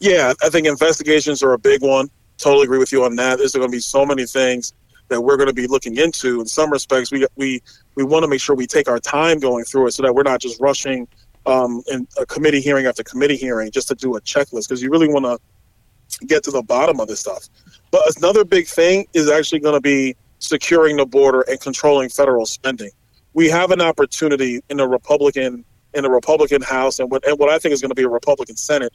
Yeah, 0.00 0.34
I 0.42 0.48
think 0.48 0.66
investigations 0.66 1.42
are 1.42 1.52
a 1.52 1.58
big 1.58 1.82
one. 1.82 2.10
Totally 2.38 2.64
agree 2.64 2.78
with 2.78 2.92
you 2.92 3.04
on 3.04 3.16
that. 3.16 3.38
There's 3.38 3.52
going 3.52 3.68
to 3.68 3.72
be 3.72 3.80
so 3.80 4.04
many 4.04 4.26
things 4.26 4.72
that 5.10 5.20
we're 5.20 5.36
going 5.36 5.48
to 5.48 5.54
be 5.54 5.66
looking 5.66 5.96
into. 5.96 6.40
In 6.40 6.46
some 6.46 6.70
respects, 6.70 7.12
we 7.12 7.26
we 7.36 7.62
we 7.96 8.02
want 8.02 8.22
to 8.22 8.28
make 8.28 8.40
sure 8.40 8.56
we 8.56 8.66
take 8.66 8.88
our 8.88 8.98
time 8.98 9.38
going 9.38 9.64
through 9.64 9.88
it 9.88 9.92
so 9.92 10.02
that 10.02 10.14
we're 10.14 10.22
not 10.22 10.40
just 10.40 10.58
rushing 10.60 11.06
um, 11.46 11.82
in 11.88 12.08
a 12.18 12.24
committee 12.24 12.60
hearing 12.60 12.86
after 12.86 13.02
committee 13.02 13.36
hearing 13.36 13.70
just 13.70 13.88
to 13.88 13.94
do 13.94 14.16
a 14.16 14.20
checklist 14.22 14.68
because 14.68 14.82
you 14.82 14.90
really 14.90 15.08
want 15.08 15.26
to 15.26 16.26
get 16.26 16.42
to 16.44 16.50
the 16.50 16.62
bottom 16.62 17.00
of 17.00 17.08
this 17.08 17.20
stuff. 17.20 17.48
But 17.90 18.02
another 18.16 18.44
big 18.44 18.66
thing 18.66 19.06
is 19.12 19.28
actually 19.28 19.60
going 19.60 19.74
to 19.74 19.80
be 19.80 20.16
securing 20.38 20.96
the 20.96 21.06
border 21.06 21.42
and 21.42 21.60
controlling 21.60 22.08
federal 22.08 22.46
spending. 22.46 22.90
We 23.34 23.48
have 23.48 23.70
an 23.70 23.80
opportunity 23.80 24.60
in 24.70 24.78
the 24.78 24.88
Republican 24.88 25.64
in 25.92 26.04
the 26.04 26.10
Republican 26.10 26.62
House 26.62 27.00
and 27.00 27.10
what 27.10 27.26
and 27.26 27.38
what 27.38 27.50
I 27.50 27.58
think 27.58 27.72
is 27.72 27.80
going 27.80 27.90
to 27.90 27.96
be 27.96 28.04
a 28.04 28.08
Republican 28.08 28.56
Senate 28.56 28.92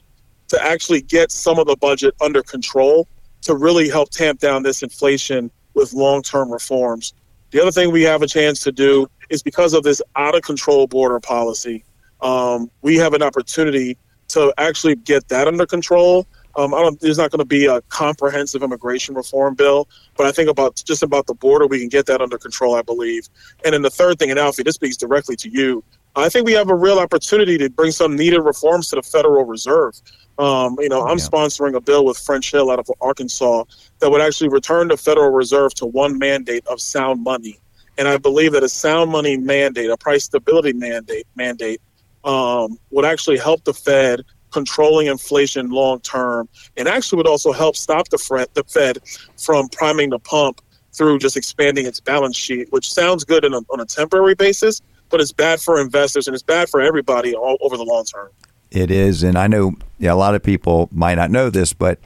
to 0.48 0.62
actually 0.62 1.02
get 1.02 1.30
some 1.30 1.58
of 1.58 1.66
the 1.66 1.76
budget 1.76 2.14
under 2.20 2.42
control 2.42 3.08
to 3.42 3.54
really 3.54 3.88
help 3.88 4.10
tamp 4.10 4.40
down 4.40 4.62
this 4.62 4.82
inflation 4.82 5.50
with 5.76 5.92
long 5.92 6.22
term 6.22 6.50
reforms. 6.50 7.14
The 7.52 7.62
other 7.62 7.70
thing 7.70 7.92
we 7.92 8.02
have 8.02 8.22
a 8.22 8.26
chance 8.26 8.60
to 8.64 8.72
do 8.72 9.06
is 9.30 9.42
because 9.42 9.72
of 9.72 9.84
this 9.84 10.02
out 10.16 10.34
of 10.34 10.42
control 10.42 10.88
border 10.88 11.20
policy, 11.20 11.84
um, 12.20 12.68
we 12.82 12.96
have 12.96 13.14
an 13.14 13.22
opportunity 13.22 13.96
to 14.28 14.52
actually 14.58 14.96
get 14.96 15.28
that 15.28 15.46
under 15.46 15.66
control. 15.66 16.26
Um, 16.56 16.72
there's 17.00 17.18
not 17.18 17.30
going 17.30 17.40
to 17.40 17.44
be 17.44 17.66
a 17.66 17.82
comprehensive 17.82 18.62
immigration 18.62 19.14
reform 19.14 19.54
bill, 19.54 19.88
but 20.16 20.26
I 20.26 20.32
think 20.32 20.48
about 20.48 20.82
just 20.86 21.02
about 21.02 21.26
the 21.26 21.34
border, 21.34 21.66
we 21.66 21.78
can 21.78 21.90
get 21.90 22.06
that 22.06 22.22
under 22.22 22.38
control, 22.38 22.74
I 22.74 22.82
believe. 22.82 23.28
And 23.64 23.74
then 23.74 23.82
the 23.82 23.90
third 23.90 24.18
thing, 24.18 24.30
and 24.30 24.38
Alfie, 24.38 24.62
this 24.62 24.74
speaks 24.74 24.96
directly 24.96 25.36
to 25.36 25.50
you. 25.50 25.84
I 26.16 26.30
think 26.30 26.46
we 26.46 26.52
have 26.54 26.70
a 26.70 26.74
real 26.74 26.98
opportunity 26.98 27.58
to 27.58 27.68
bring 27.68 27.90
some 27.90 28.16
needed 28.16 28.40
reforms 28.40 28.88
to 28.88 28.96
the 28.96 29.02
Federal 29.02 29.44
Reserve. 29.44 30.00
Um, 30.38 30.76
you 30.80 30.88
know, 30.88 31.02
I'm 31.02 31.18
yeah. 31.18 31.24
sponsoring 31.24 31.74
a 31.74 31.80
bill 31.80 32.04
with 32.06 32.18
French 32.18 32.50
Hill 32.50 32.70
out 32.70 32.78
of 32.78 32.88
Arkansas 33.00 33.64
that 33.98 34.10
would 34.10 34.22
actually 34.22 34.48
return 34.48 34.88
the 34.88 34.96
Federal 34.96 35.30
Reserve 35.30 35.74
to 35.74 35.86
one 35.86 36.18
mandate 36.18 36.66
of 36.68 36.80
sound 36.80 37.22
money. 37.22 37.60
And 37.98 38.08
I 38.08 38.16
believe 38.16 38.52
that 38.52 38.62
a 38.62 38.68
sound 38.68 39.10
money 39.10 39.36
mandate, 39.36 39.90
a 39.90 39.96
price 39.96 40.24
stability 40.24 40.72
mandate, 40.72 41.26
mandate 41.34 41.80
um, 42.24 42.78
would 42.90 43.04
actually 43.04 43.38
help 43.38 43.64
the 43.64 43.74
Fed 43.74 44.22
controlling 44.50 45.08
inflation 45.08 45.68
long 45.68 46.00
term, 46.00 46.48
and 46.78 46.88
actually 46.88 47.18
would 47.18 47.26
also 47.26 47.52
help 47.52 47.76
stop 47.76 48.08
the, 48.08 48.18
Fed, 48.18 48.48
the 48.54 48.64
Fed 48.64 48.98
from 49.36 49.68
priming 49.68 50.10
the 50.10 50.18
pump 50.18 50.62
through 50.94 51.18
just 51.18 51.36
expanding 51.36 51.84
its 51.84 52.00
balance 52.00 52.36
sheet, 52.36 52.72
which 52.72 52.90
sounds 52.90 53.22
good 53.22 53.44
a, 53.44 53.48
on 53.48 53.80
a 53.80 53.84
temporary 53.84 54.34
basis, 54.34 54.80
but 55.10 55.20
it's 55.20 55.32
bad 55.32 55.60
for 55.60 55.80
investors 55.80 56.26
and 56.26 56.34
it's 56.34 56.42
bad 56.42 56.68
for 56.68 56.80
everybody 56.80 57.34
all 57.34 57.56
over 57.60 57.76
the 57.76 57.84
long 57.84 58.04
term. 58.04 58.30
It 58.70 58.90
is, 58.90 59.22
and 59.22 59.38
I 59.38 59.46
know 59.46 59.74
yeah, 59.98 60.12
a 60.12 60.16
lot 60.16 60.34
of 60.34 60.42
people 60.42 60.88
might 60.92 61.14
not 61.14 61.30
know 61.30 61.50
this, 61.50 61.72
but 61.72 61.98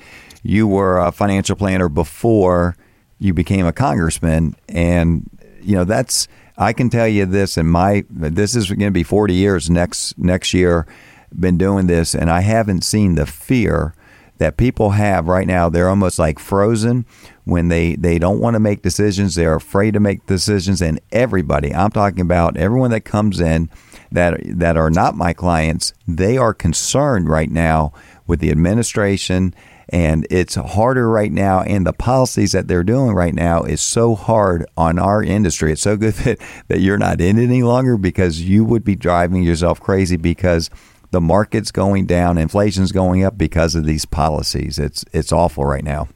you 0.42 0.66
were 0.66 0.98
a 0.98 1.12
financial 1.12 1.56
planner 1.56 1.88
before 1.88 2.76
you 3.18 3.34
became 3.34 3.66
a 3.66 3.72
congressman, 3.72 4.56
and 4.68 5.28
you 5.62 5.76
know 5.76 5.84
that's. 5.84 6.28
I 6.56 6.74
can 6.74 6.90
tell 6.90 7.08
you 7.08 7.24
this, 7.24 7.56
and 7.56 7.70
my 7.70 8.04
this 8.10 8.54
is 8.54 8.68
going 8.68 8.80
to 8.80 8.90
be 8.90 9.02
40 9.02 9.34
years 9.34 9.70
next 9.70 10.18
next 10.18 10.52
year. 10.52 10.86
Been 11.38 11.56
doing 11.56 11.86
this, 11.86 12.14
and 12.14 12.30
I 12.30 12.40
haven't 12.40 12.82
seen 12.82 13.14
the 13.14 13.24
fear 13.24 13.94
that 14.38 14.56
people 14.56 14.90
have 14.90 15.28
right 15.28 15.46
now. 15.46 15.68
They're 15.68 15.88
almost 15.88 16.18
like 16.18 16.38
frozen 16.38 17.06
when 17.50 17.68
they 17.68 17.96
they 17.96 18.18
don't 18.18 18.40
want 18.40 18.54
to 18.54 18.60
make 18.60 18.82
decisions. 18.82 19.34
They're 19.34 19.56
afraid 19.56 19.94
to 19.94 20.00
make 20.00 20.26
decisions, 20.26 20.80
and 20.80 21.00
everybody. 21.12 21.74
I'm 21.74 21.90
talking 21.90 22.20
about 22.20 22.56
everyone 22.56 22.90
that 22.92 23.02
comes 23.02 23.40
in 23.40 23.68
that 24.12 24.40
that 24.44 24.76
are 24.76 24.90
not 24.90 25.16
my 25.16 25.32
clients, 25.32 25.92
they 26.06 26.38
are 26.38 26.54
concerned 26.54 27.28
right 27.28 27.50
now 27.50 27.92
with 28.26 28.40
the 28.40 28.50
administration 28.50 29.54
and 29.92 30.24
it's 30.30 30.54
harder 30.54 31.10
right 31.10 31.32
now 31.32 31.62
and 31.62 31.84
the 31.84 31.92
policies 31.92 32.52
that 32.52 32.68
they're 32.68 32.84
doing 32.84 33.12
right 33.12 33.34
now 33.34 33.64
is 33.64 33.80
so 33.80 34.14
hard 34.14 34.64
on 34.76 35.00
our 35.00 35.20
industry 35.20 35.72
it's 35.72 35.82
so 35.82 35.96
good 35.96 36.14
that, 36.24 36.38
that 36.68 36.78
you're 36.78 36.96
not 36.96 37.20
in 37.20 37.38
it 37.38 37.42
any 37.42 37.64
longer 37.64 37.96
because 37.96 38.40
you 38.40 38.64
would 38.64 38.84
be 38.84 38.94
driving 38.94 39.42
yourself 39.42 39.80
crazy 39.80 40.16
because 40.16 40.70
the 41.10 41.20
market's 41.20 41.72
going 41.72 42.06
down 42.06 42.38
inflation's 42.38 42.92
going 42.92 43.24
up 43.24 43.36
because 43.36 43.74
of 43.74 43.84
these 43.84 44.04
policies 44.04 44.78
it's 44.78 45.04
it's 45.12 45.32
awful 45.32 45.64
right 45.64 45.82
now 45.82 46.06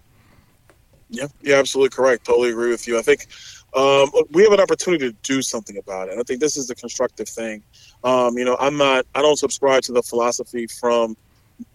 yeah 1.14 1.26
you're 1.42 1.58
absolutely 1.58 1.94
correct 1.94 2.24
totally 2.24 2.50
agree 2.50 2.70
with 2.70 2.86
you 2.86 2.98
i 2.98 3.02
think 3.02 3.26
um, 3.74 4.08
we 4.30 4.44
have 4.44 4.52
an 4.52 4.60
opportunity 4.60 5.10
to 5.10 5.16
do 5.22 5.42
something 5.42 5.76
about 5.78 6.08
it. 6.08 6.16
I 6.16 6.22
think 6.22 6.38
this 6.38 6.56
is 6.56 6.68
the 6.68 6.76
constructive 6.76 7.28
thing. 7.28 7.60
Um, 8.04 8.38
you 8.38 8.44
know, 8.44 8.56
I'm 8.60 8.76
not, 8.76 9.04
I 9.16 9.20
don't 9.20 9.36
subscribe 9.36 9.82
to 9.82 9.92
the 9.92 10.02
philosophy 10.02 10.68
from 10.68 11.16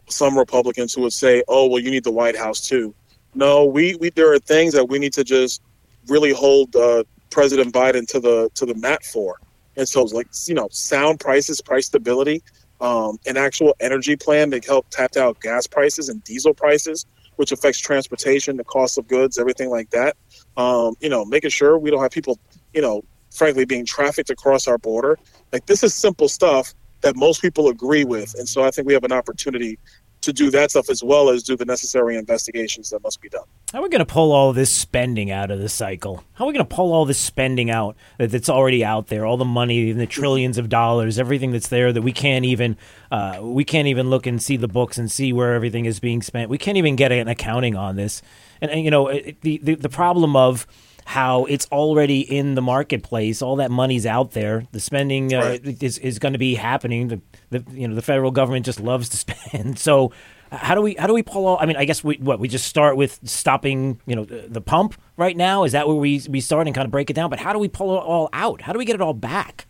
some 0.08 0.38
Republicans 0.38 0.94
who 0.94 1.02
would 1.02 1.14
say, 1.14 1.44
"Oh, 1.50 1.68
well, 1.68 1.80
you 1.80 1.92
need 1.92 2.06
the 2.06 2.12
White 2.12 2.38
House 2.38 2.62
too." 2.62 2.96
No, 3.36 3.66
we, 3.66 3.96
we 3.96 4.12
there 4.12 4.32
are 4.34 4.40
things 4.40 4.74
that 4.74 4.88
we 4.88 4.98
need 4.98 5.14
to 5.14 5.26
just 5.26 5.62
really 6.08 6.32
hold 6.32 6.76
uh, 6.76 7.04
President 7.30 7.74
Biden 7.74 8.08
to 8.08 8.20
the 8.20 8.50
to 8.56 8.66
the 8.66 8.76
mat 8.76 9.04
for. 9.04 9.40
And 9.76 9.88
so, 9.88 10.04
like 10.04 10.28
you 10.48 10.56
know, 10.56 10.70
sound 10.72 11.20
prices, 11.20 11.62
price 11.62 11.88
stability, 11.88 12.42
um, 12.80 13.20
an 13.28 13.36
actual 13.36 13.76
energy 13.80 14.16
plan 14.16 14.52
to 14.52 14.60
help 14.60 14.90
tap 14.90 15.18
out 15.18 15.40
gas 15.42 15.68
prices 15.68 16.08
and 16.08 16.24
diesel 16.24 16.54
prices, 16.54 17.06
which 17.40 17.54
affects 17.54 17.80
transportation, 17.80 18.58
the 18.58 18.66
cost 18.66 18.98
of 18.98 19.08
goods, 19.08 19.40
everything 19.40 19.70
like 19.70 19.90
that 19.92 20.16
um, 20.58 20.96
you 21.00 21.10
know, 21.10 21.26
making 21.26 21.50
sure 21.50 21.78
we 21.78 21.90
don't 21.90 22.02
have 22.02 22.12
people, 22.12 22.38
you 22.74 22.82
know, 22.82 23.04
frankly 23.34 23.66
being 23.66 23.86
trafficked 23.86 24.30
across 24.30 24.68
our 24.68 24.78
border. 24.78 25.18
Like 25.54 25.66
this 25.66 25.84
is 25.84 25.94
simple 25.94 26.28
stuff 26.28 26.74
that 27.02 27.16
most 27.16 27.42
people 27.42 27.70
agree 27.70 28.04
with, 28.04 28.36
and 28.38 28.48
so 28.48 28.64
I 28.64 28.72
think 28.72 28.88
we 28.88 28.94
have 28.94 29.06
an 29.06 29.14
opportunity 29.14 29.80
to 30.22 30.34
do 30.34 30.52
that 30.52 30.72
stuff 30.72 30.90
as 30.90 31.04
well 31.04 31.30
as 31.30 31.44
do 31.44 31.56
the 31.56 31.66
necessary 31.66 32.18
investigations 32.18 32.90
that 32.90 33.02
must 33.04 33.22
be 33.22 33.30
done. 33.30 33.44
How 33.72 33.80
are 33.80 33.84
we 33.84 33.90
going 33.90 34.00
to 34.00 34.06
pull 34.06 34.32
all 34.32 34.52
this 34.52 34.72
spending 34.72 35.32
out 35.32 35.52
of 35.52 35.60
the 35.60 35.70
cycle? 35.70 36.24
How 36.34 36.46
are 36.46 36.48
we 36.48 36.54
going 36.54 36.66
to 36.66 36.76
pull 36.76 36.92
all 36.92 37.06
this 37.06 37.20
spending 37.20 37.70
out 37.70 37.96
that's 38.18 38.50
already 38.50 38.84
out 38.84 39.08
there, 39.08 39.26
all 39.26 39.38
the 39.38 39.46
money, 39.46 39.92
the 39.92 40.08
trillions 40.08 40.58
of 40.58 40.70
dollars, 40.70 41.18
everything 41.18 41.52
that's 41.52 41.70
there 41.70 41.94
that 41.94 42.02
we 42.02 42.12
can't 42.12 42.46
even 42.46 42.78
uh, 43.12 43.40
we 43.42 43.64
can't 43.64 43.88
even 43.88 44.10
look 44.10 44.28
and 44.28 44.42
see 44.42 44.58
the 44.58 44.68
books 44.68 44.98
and 44.98 45.12
see 45.12 45.34
where 45.34 45.54
everything 45.54 45.86
is 45.86 46.00
being 46.00 46.22
spent. 46.22 46.50
We 46.50 46.58
can't 46.58 46.78
even 46.78 46.96
get 46.96 47.12
an 47.12 47.28
accounting 47.28 47.76
on 47.76 47.96
this 47.96 48.22
and, 48.62 48.72
and 48.72 48.84
you 48.84 48.92
know 48.92 49.12
the, 49.12 49.60
the 49.64 49.76
the 49.76 49.90
problem 49.90 50.36
of 50.36 50.68
how 51.06 51.46
it's 51.46 51.68
already 51.72 52.22
in 52.22 52.56
the 52.56 52.62
marketplace. 52.62 53.42
All 53.42 53.58
that 53.58 53.72
money's 53.72 54.06
out 54.06 54.32
there. 54.32 54.66
The 54.72 54.80
spending 54.80 55.34
uh, 55.34 55.40
right. 55.40 55.84
is 55.84 55.98
is 55.98 56.20
going 56.20 56.34
to 56.34 56.40
be 56.40 56.56
happening. 56.56 57.08
The, 57.08 57.22
the 57.50 57.66
you 57.72 57.88
know 57.88 57.96
the 57.96 58.02
federal 58.02 58.32
government 58.32 58.66
just 58.66 58.80
loves 58.80 59.10
to 59.10 59.18
spend. 59.34 59.80
So 59.80 60.12
how 60.52 60.76
do 60.76 60.82
we 60.82 60.96
how 60.96 61.08
do 61.08 61.14
we 61.14 61.24
pull 61.24 61.46
all? 61.46 61.58
I 61.60 61.66
mean, 61.66 61.78
I 61.78 61.86
guess 61.86 62.04
we 62.04 62.16
what 62.18 62.40
we 62.40 62.48
just 62.48 62.66
start 62.66 62.98
with 62.98 63.20
stopping 63.24 64.00
you 64.06 64.16
know 64.16 64.26
the, 64.26 64.48
the 64.48 64.62
pump 64.62 65.00
right 65.18 65.38
now. 65.38 65.64
Is 65.64 65.74
that 65.74 65.88
where 65.88 65.96
we 65.96 66.22
we 66.30 66.42
start 66.42 66.68
and 66.68 66.76
kind 66.76 66.86
of 66.86 66.92
break 66.92 67.10
it 67.10 67.14
down? 67.14 67.30
But 67.30 67.40
how 67.40 67.54
do 67.54 67.60
we 67.60 67.68
pull 67.68 67.96
it 67.96 68.00
all 68.00 68.30
out? 68.34 68.62
How 68.62 68.74
do 68.74 68.80
we 68.80 68.86
get 68.86 68.96
it 68.96 69.02
all 69.02 69.14
back? 69.14 69.68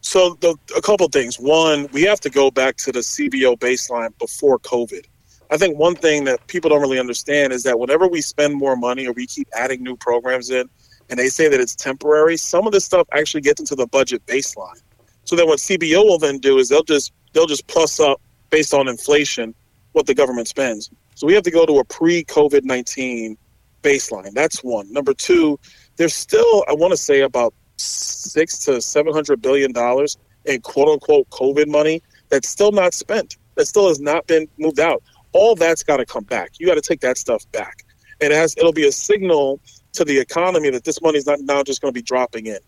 So 0.00 0.36
the, 0.40 0.54
a 0.76 0.82
couple 0.82 1.08
things. 1.08 1.36
One, 1.36 1.88
we 1.92 2.02
have 2.02 2.20
to 2.20 2.30
go 2.30 2.50
back 2.50 2.76
to 2.78 2.92
the 2.92 2.98
CBO 2.98 3.58
baseline 3.58 4.16
before 4.18 4.58
COVID. 4.58 5.06
I 5.50 5.56
think 5.56 5.78
one 5.78 5.94
thing 5.94 6.24
that 6.24 6.46
people 6.46 6.70
don't 6.70 6.80
really 6.80 6.98
understand 6.98 7.52
is 7.52 7.62
that 7.64 7.78
whenever 7.78 8.08
we 8.08 8.20
spend 8.20 8.54
more 8.54 8.76
money 8.76 9.06
or 9.06 9.12
we 9.12 9.26
keep 9.26 9.48
adding 9.54 9.82
new 9.82 9.96
programs 9.96 10.50
in, 10.50 10.68
and 11.10 11.18
they 11.18 11.28
say 11.28 11.48
that 11.48 11.60
it's 11.60 11.74
temporary, 11.74 12.36
some 12.36 12.66
of 12.66 12.72
this 12.72 12.84
stuff 12.84 13.06
actually 13.12 13.42
gets 13.42 13.60
into 13.60 13.74
the 13.74 13.86
budget 13.86 14.24
baseline. 14.26 14.80
So 15.24 15.36
then 15.36 15.46
what 15.46 15.58
CBO 15.58 16.04
will 16.04 16.18
then 16.18 16.38
do 16.38 16.58
is 16.58 16.68
they'll 16.68 16.82
just 16.82 17.12
they'll 17.32 17.46
just 17.46 17.66
plus 17.66 18.00
up 18.00 18.20
based 18.50 18.74
on 18.74 18.88
inflation 18.88 19.54
what 19.92 20.06
the 20.06 20.14
government 20.14 20.48
spends. 20.48 20.90
So 21.14 21.26
we 21.26 21.34
have 21.34 21.42
to 21.44 21.50
go 21.50 21.66
to 21.66 21.78
a 21.78 21.84
pre-COVID 21.84 22.64
nineteen 22.64 23.36
baseline. 23.82 24.32
That's 24.32 24.64
one. 24.64 24.92
Number 24.92 25.14
two, 25.14 25.58
there's 25.96 26.14
still 26.14 26.64
I 26.68 26.72
want 26.72 26.92
to 26.92 26.96
say 26.96 27.20
about 27.20 27.54
six 27.76 28.58
to 28.64 28.80
seven 28.80 29.12
hundred 29.12 29.42
billion 29.42 29.72
dollars 29.72 30.16
in 30.44 30.60
quote 30.60 30.88
unquote 30.88 31.28
COVID 31.30 31.68
money 31.68 32.02
that's 32.28 32.48
still 32.48 32.72
not 32.72 32.94
spent. 32.94 33.36
That 33.56 33.66
still 33.66 33.88
has 33.88 34.00
not 34.00 34.26
been 34.26 34.48
moved 34.58 34.80
out. 34.80 35.02
All 35.34 35.54
that's 35.54 35.82
got 35.82 35.98
to 35.98 36.06
come 36.06 36.24
back. 36.24 36.52
You 36.58 36.66
got 36.66 36.76
to 36.76 36.80
take 36.80 37.00
that 37.00 37.18
stuff 37.18 37.44
back, 37.52 37.84
and 38.20 38.32
it 38.32 38.36
has 38.36 38.56
it'll 38.56 38.72
be 38.72 38.86
a 38.86 38.92
signal 38.92 39.60
to 39.92 40.04
the 40.04 40.18
economy 40.18 40.70
that 40.70 40.84
this 40.84 41.02
money 41.02 41.18
is 41.18 41.26
not 41.26 41.40
now 41.40 41.62
just 41.62 41.82
going 41.82 41.92
to 41.92 41.94
be 41.94 42.02
dropping 42.02 42.46
in. 42.46 42.58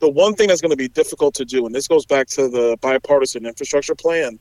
The 0.00 0.10
one 0.10 0.34
thing 0.34 0.48
that's 0.48 0.60
going 0.60 0.70
to 0.70 0.76
be 0.76 0.88
difficult 0.88 1.34
to 1.36 1.44
do, 1.44 1.64
and 1.66 1.74
this 1.74 1.86
goes 1.86 2.04
back 2.06 2.26
to 2.28 2.48
the 2.48 2.76
bipartisan 2.80 3.46
infrastructure 3.46 3.94
plan, 3.94 4.38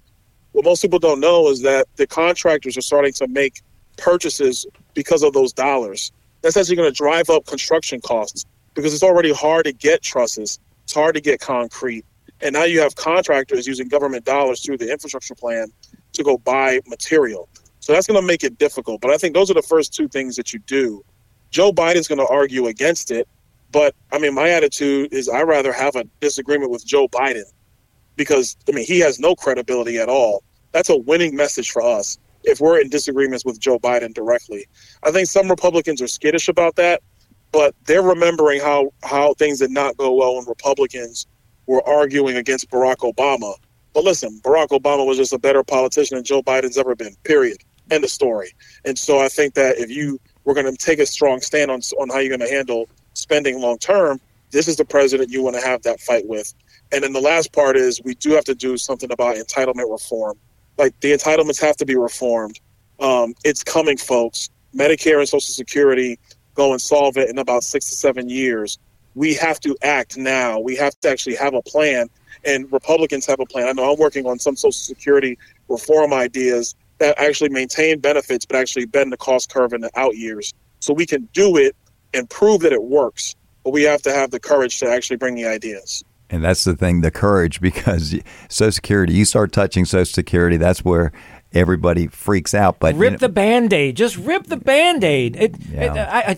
what 0.54 0.66
most 0.66 0.82
people 0.82 1.00
don't 1.00 1.20
know 1.20 1.50
is 1.50 1.62
that 1.62 1.88
the 1.98 2.08
contractors 2.08 2.78
are 2.78 2.82
starting 2.82 3.14
to 3.14 3.28
make 3.28 3.62
purchases 3.98 4.66
because 4.94 5.24
of 5.24 5.34
those 5.34 5.54
dollars. 5.54 6.12
That's 6.42 6.58
actually 6.58 6.76
going 6.78 6.92
to 6.92 6.96
drive 6.96 7.30
up 7.30 7.46
construction 7.46 8.02
costs 8.02 8.46
because 8.74 8.94
it's 8.94 9.04
already 9.04 9.34
hard 9.34 9.66
to 9.66 9.74
get 9.74 10.02
trusses, 10.02 10.60
it's 10.84 10.94
hard 10.94 11.16
to 11.16 11.22
get 11.22 11.40
concrete. 11.40 12.06
And 12.42 12.54
now 12.54 12.64
you 12.64 12.82
have 12.82 12.96
contractors 12.96 13.68
using 13.68 13.88
government 13.88 14.26
dollars 14.26 14.62
through 14.66 14.78
the 14.78 14.92
infrastructure 14.92 15.36
plan 15.36 15.68
to 16.14 16.24
go 16.24 16.38
buy 16.38 16.82
material. 16.88 17.48
So 17.84 17.92
that's 17.92 18.08
going 18.08 18.22
to 18.22 18.26
make 18.26 18.46
it 18.46 18.58
difficult. 18.58 19.02
But 19.02 19.12
I 19.12 19.18
think 19.18 19.34
those 19.34 19.52
are 19.52 19.54
the 19.54 19.62
first 19.62 19.94
two 19.94 20.08
things 20.08 20.38
that 20.38 20.54
you 20.54 20.60
do. 20.60 21.04
Joe 21.50 21.74
Biden's 21.74 22.08
going 22.08 22.26
to 22.26 22.28
argue 22.28 22.68
against 22.68 23.12
it. 23.12 23.28
But 23.74 23.94
I 24.14 24.20
mean, 24.20 24.34
my 24.34 24.52
attitude 24.52 25.14
is 25.14 25.28
I'd 25.28 25.42
rather 25.42 25.74
have 25.74 25.98
a 25.98 26.06
disagreement 26.22 26.72
with 26.72 26.86
Joe 26.86 27.10
Biden 27.10 27.44
because, 28.16 28.56
I 28.70 28.72
mean, 28.72 28.86
he 28.86 29.00
has 29.00 29.20
no 29.20 29.36
credibility 29.36 29.98
at 29.98 30.08
all. 30.08 30.46
That's 30.72 30.88
a 30.88 30.96
winning 30.96 31.36
message 31.36 31.72
for 31.72 31.82
us 31.82 32.18
if 32.46 32.62
we're 32.62 32.80
in 32.80 32.88
disagreements 32.88 33.44
with 33.44 33.60
Joe 33.60 33.80
Biden 33.80 34.14
directly. 34.14 34.66
I 35.04 35.12
think 35.12 35.28
some 35.28 35.50
Republicans 35.50 36.02
are 36.02 36.08
skittish 36.08 36.48
about 36.48 36.78
that, 36.78 37.02
but 37.52 37.76
they're 37.84 38.02
remembering 38.02 38.62
how, 38.62 38.94
how 39.04 39.34
things 39.34 39.60
did 39.60 39.72
not 39.72 39.98
go 39.98 40.14
well 40.14 40.38
when 40.38 40.46
Republicans 40.46 41.28
were 41.66 41.86
arguing 41.86 42.38
against 42.38 42.70
Barack 42.70 43.00
Obama. 43.00 43.56
But 43.94 44.06
listen, 44.06 44.40
Barack 44.42 44.70
Obama 44.70 45.06
was 45.06 45.18
just 45.18 45.34
a 45.34 45.38
better 45.38 45.66
politician 45.66 46.16
than 46.16 46.24
Joe 46.24 46.42
Biden's 46.42 46.78
ever 46.78 46.96
been, 46.96 47.16
period. 47.26 47.58
End 47.92 48.04
of 48.04 48.10
story. 48.10 48.54
And 48.86 48.98
so 48.98 49.20
I 49.20 49.28
think 49.28 49.54
that 49.56 49.78
if 49.78 49.90
you 49.90 50.20
were 50.46 50.54
going 50.54 50.66
to 50.66 50.78
take 50.78 51.00
a 51.00 51.06
strong 51.06 51.42
stand 51.42 51.72
on, 51.72 51.82
on 52.00 52.10
how 52.10 52.20
you're 52.20 52.36
going 52.36 52.48
to 52.48 52.54
handle 52.54 52.88
spending 53.14 53.60
long 53.60 53.78
term, 53.78 54.20
this 54.52 54.68
is 54.68 54.76
the 54.76 54.86
president 54.86 55.32
you 55.32 55.44
want 55.44 55.56
to 55.56 55.62
have 55.62 55.82
that 55.84 56.00
fight 56.00 56.28
with. 56.28 56.54
And 56.92 57.04
then 57.04 57.14
the 57.14 57.22
last 57.22 57.52
part 57.52 57.76
is 57.76 58.02
we 58.04 58.14
do 58.16 58.32
have 58.32 58.44
to 58.46 58.56
do 58.56 58.78
something 58.78 59.12
about 59.12 59.36
entitlement 59.36 59.92
reform. 59.92 60.38
Like 60.78 60.98
the 61.00 61.12
entitlements 61.12 61.60
have 61.62 61.76
to 61.78 61.86
be 61.86 61.96
reformed. 61.96 62.60
Um, 63.00 63.34
it's 63.44 63.64
coming, 63.64 63.98
folks. 63.98 64.50
Medicare 64.76 65.20
and 65.20 65.28
Social 65.28 65.42
Security 65.42 66.20
go 66.56 66.74
insolvent 66.74 67.30
in 67.30 67.40
about 67.40 67.64
six 67.64 67.90
to 67.90 67.96
seven 67.96 68.30
years. 68.30 68.78
We 69.16 69.34
have 69.36 69.60
to 69.62 69.76
act 69.82 70.18
now. 70.18 70.60
We 70.60 70.76
have 70.76 71.00
to 71.02 71.10
actually 71.10 71.36
have 71.36 71.54
a 71.54 71.62
plan, 71.62 72.10
and 72.46 72.72
Republicans 72.72 73.26
have 73.28 73.40
a 73.40 73.46
plan. 73.46 73.68
I 73.68 73.72
know 73.74 73.92
I'm 73.92 74.00
working 74.00 74.26
on 74.26 74.40
some 74.40 74.56
Social 74.56 74.72
Security 74.72 75.38
reform 75.68 76.14
ideas 76.14 76.76
that 77.04 77.20
actually 77.20 77.50
maintain 77.50 78.00
benefits, 78.00 78.46
but 78.46 78.56
actually 78.56 78.86
bend 78.86 79.12
the 79.12 79.18
cost 79.18 79.54
curve 79.54 79.74
in 79.74 79.82
the 79.82 79.92
out 79.96 80.16
years. 80.16 80.54
So 80.80 80.94
we 80.94 81.06
can 81.06 81.28
do 81.34 81.58
it 81.58 81.76
and 82.14 82.30
prove 82.30 82.62
that 82.62 82.72
it 82.72 82.84
works, 82.84 83.36
but 83.64 83.72
we 83.72 83.84
have 83.84 84.02
to 84.04 84.14
have 84.14 84.32
the 84.32 84.40
courage 84.40 84.80
to 84.80 84.90
actually 84.90 85.18
bring 85.18 85.36
the 85.36 85.46
ideas. 85.46 86.04
And 86.30 86.44
that's 86.44 86.64
the 86.64 86.76
thing, 86.78 87.02
the 87.02 87.12
courage, 87.12 87.60
because 87.70 88.16
Social 88.48 88.72
Security, 88.72 89.14
you 89.14 89.26
start 89.26 89.52
touching 89.52 89.84
Social 89.84 90.14
Security, 90.14 90.56
that's 90.56 90.86
where 90.86 91.12
everybody 91.54 92.08
freaks 92.08 92.54
out. 92.54 92.80
But 92.80 92.96
rip 92.96 93.04
you 93.04 93.12
know, 93.12 93.18
the 93.18 93.30
band 93.30 93.74
aid. 93.74 93.96
Just 93.96 94.18
rip 94.18 94.48
the 94.48 94.58
band 94.58 95.04
aid. 95.04 95.36
It, 95.36 95.56
yeah. 95.70 95.84
it, 95.84 95.98
I, 95.98 96.20
I, 96.32 96.38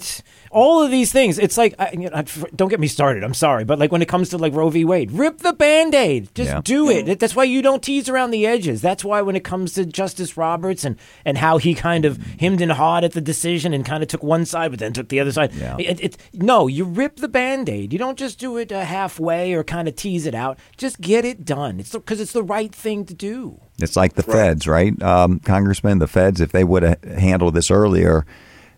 all 0.56 0.82
of 0.82 0.90
these 0.90 1.12
things. 1.12 1.38
It's 1.38 1.58
like, 1.58 1.76
I, 1.78 1.92
you 1.92 2.10
know, 2.10 2.24
don't 2.56 2.70
get 2.70 2.80
me 2.80 2.88
started. 2.88 3.24
I'm 3.24 3.34
sorry, 3.34 3.66
but 3.66 3.78
like 3.78 3.92
when 3.92 4.02
it 4.02 4.08
comes 4.08 4.30
to 4.30 4.38
like 4.38 4.54
Roe 4.54 4.70
v. 4.70 4.86
Wade, 4.86 5.12
rip 5.12 5.40
the 5.40 5.54
band 5.54 5.94
aid. 5.94 6.34
Just 6.34 6.50
yeah. 6.50 6.62
do 6.64 6.90
it. 6.90 7.20
That's 7.20 7.36
why 7.36 7.44
you 7.44 7.62
don't 7.62 7.84
tease 7.84 8.08
around 8.08 8.32
the 8.32 8.48
edges. 8.48 8.82
That's 8.82 9.04
why 9.04 9.22
when 9.22 9.36
it 9.36 9.44
comes 9.44 9.74
to 9.74 9.86
Justice 9.86 10.38
Roberts 10.38 10.86
and 10.86 10.98
and 11.26 11.38
how 11.38 11.58
he 11.58 11.76
kind 11.76 12.06
of 12.06 12.18
hemmed 12.40 12.62
and 12.62 12.72
hawed 12.72 13.04
at 13.04 13.12
the 13.12 13.22
decision 13.22 13.74
and 13.74 13.86
kind 13.86 14.02
of 14.02 14.08
took 14.08 14.24
one 14.24 14.46
side 14.46 14.72
but 14.72 14.80
then 14.80 14.94
took 14.94 15.10
the 15.10 15.20
other 15.20 15.32
side. 15.32 15.54
Yeah. 15.54 15.76
It, 15.78 16.02
it, 16.02 16.18
no, 16.34 16.68
you 16.68 16.86
rip 16.86 17.18
the 17.18 17.28
band 17.28 17.68
aid. 17.68 17.92
You 17.92 18.00
don't 18.00 18.18
just 18.18 18.40
do 18.40 18.58
it 18.58 18.72
uh, 18.72 18.86
halfway 18.86 19.54
or 19.54 19.64
kind 19.64 19.88
of 19.90 19.96
tease 19.96 20.26
it 20.26 20.36
out. 20.36 20.58
Just 20.78 21.02
get 21.02 21.26
it 21.26 21.44
done. 21.44 21.82
It's 21.82 21.92
because 21.92 22.22
it's 22.22 22.34
the 22.34 22.44
right 22.44 22.74
thing 22.74 23.06
to 23.06 23.14
do. 23.14 23.60
It's 23.80 23.96
like 23.96 24.14
the 24.14 24.24
right. 24.24 24.34
feds, 24.34 24.68
right, 24.68 25.02
um, 25.04 25.40
Congressman? 25.40 26.00
The 26.00 26.08
feds, 26.08 26.40
if 26.40 26.52
they 26.52 26.64
would 26.64 26.84
have 26.84 27.04
handled 27.04 27.56
this 27.56 27.70
earlier 27.70 28.26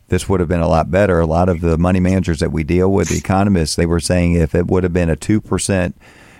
this 0.09 0.29
would 0.29 0.39
have 0.39 0.49
been 0.49 0.61
a 0.61 0.67
lot 0.67 0.89
better. 0.89 1.19
A 1.19 1.25
lot 1.25 1.49
of 1.49 1.61
the 1.61 1.77
money 1.77 1.99
managers 1.99 2.39
that 2.39 2.51
we 2.51 2.63
deal 2.63 2.91
with, 2.91 3.09
the 3.09 3.17
economists, 3.17 3.75
they 3.75 3.85
were 3.85 3.99
saying 3.99 4.33
if 4.33 4.55
it 4.55 4.67
would 4.67 4.83
have 4.83 4.93
been 4.93 5.09
a 5.09 5.15
two 5.15 5.41
percent 5.41 5.99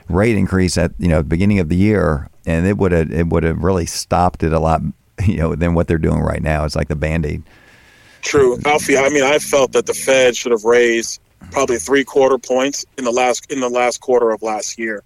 rate 0.10 0.38
increase 0.38 0.78
at 0.78 0.92
you 0.98 1.08
know 1.08 1.18
the 1.18 1.28
beginning 1.28 1.60
of 1.60 1.70
the 1.70 1.76
year, 1.76 2.30
and 2.46 2.66
it 2.66 2.78
would 2.78 2.92
have 2.92 3.12
it 3.12 3.28
would 3.28 3.44
have 3.44 3.64
really 3.64 3.86
stopped 3.86 4.44
it 4.44 4.54
a 4.54 4.60
lot, 4.60 4.82
you 5.26 5.38
know, 5.38 5.56
than 5.56 5.74
what 5.74 5.88
they're 5.88 5.98
doing 5.98 6.20
right 6.20 6.42
now. 6.42 6.66
It's 6.66 6.76
like 6.76 6.88
the 6.88 6.96
band 6.96 7.26
aid. 7.26 7.44
True, 8.22 8.58
Alfie. 8.66 8.98
I 8.98 9.10
mean, 9.10 9.24
I 9.24 9.40
felt 9.40 9.74
that 9.74 9.86
the 9.86 9.94
Fed 9.94 10.36
should 10.36 10.52
have 10.52 10.64
raised 10.64 11.22
probably 11.52 11.78
three 11.78 12.04
quarter 12.04 12.38
points 12.38 12.86
in 12.98 13.04
the 13.04 13.12
last 13.12 13.52
in 13.52 13.60
the 13.60 13.70
last 13.70 14.00
quarter 14.00 14.32
of 14.32 14.42
last 14.42 14.80
year. 14.80 15.04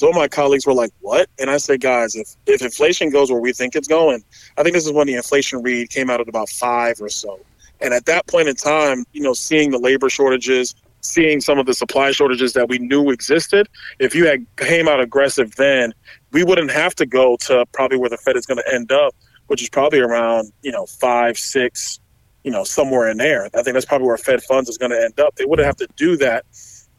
And 0.00 0.08
of 0.08 0.14
my 0.14 0.28
colleagues 0.28 0.66
were 0.66 0.72
like, 0.72 0.90
"What?" 1.00 1.28
And 1.38 1.50
I 1.50 1.58
said, 1.58 1.80
"Guys, 1.80 2.14
if 2.14 2.34
if 2.46 2.62
inflation 2.62 3.10
goes 3.10 3.30
where 3.30 3.40
we 3.40 3.52
think 3.52 3.76
it's 3.76 3.88
going, 3.88 4.24
I 4.56 4.62
think 4.62 4.74
this 4.74 4.86
is 4.86 4.92
when 4.92 5.06
the 5.06 5.14
inflation 5.14 5.62
read 5.62 5.90
came 5.90 6.08
out 6.08 6.20
at 6.20 6.28
about 6.28 6.48
five 6.48 7.00
or 7.00 7.10
so. 7.10 7.38
And 7.80 7.92
at 7.92 8.06
that 8.06 8.26
point 8.26 8.48
in 8.48 8.54
time, 8.54 9.04
you 9.12 9.20
know, 9.20 9.34
seeing 9.34 9.70
the 9.70 9.78
labor 9.78 10.08
shortages, 10.08 10.74
seeing 11.02 11.40
some 11.40 11.58
of 11.58 11.66
the 11.66 11.74
supply 11.74 12.12
shortages 12.12 12.54
that 12.54 12.68
we 12.68 12.78
knew 12.78 13.10
existed, 13.10 13.68
if 13.98 14.14
you 14.14 14.26
had 14.26 14.46
came 14.56 14.88
out 14.88 15.00
aggressive 15.00 15.56
then, 15.56 15.92
we 16.30 16.42
wouldn't 16.42 16.70
have 16.70 16.94
to 16.94 17.04
go 17.04 17.36
to 17.42 17.66
probably 17.72 17.98
where 17.98 18.08
the 18.08 18.16
Fed 18.16 18.36
is 18.36 18.46
going 18.46 18.58
to 18.58 18.74
end 18.74 18.92
up, 18.92 19.14
which 19.48 19.62
is 19.62 19.68
probably 19.68 20.00
around, 20.00 20.52
you 20.62 20.72
know, 20.72 20.86
five, 20.86 21.36
six, 21.36 22.00
you 22.44 22.50
know, 22.50 22.64
somewhere 22.64 23.10
in 23.10 23.18
there. 23.18 23.50
I 23.54 23.62
think 23.62 23.74
that's 23.74 23.84
probably 23.84 24.06
where 24.06 24.16
Fed 24.16 24.42
funds 24.42 24.70
is 24.70 24.78
going 24.78 24.92
to 24.92 25.02
end 25.02 25.20
up. 25.20 25.34
They 25.34 25.44
wouldn't 25.44 25.66
have 25.66 25.76
to 25.76 25.88
do 25.96 26.16
that. 26.16 26.46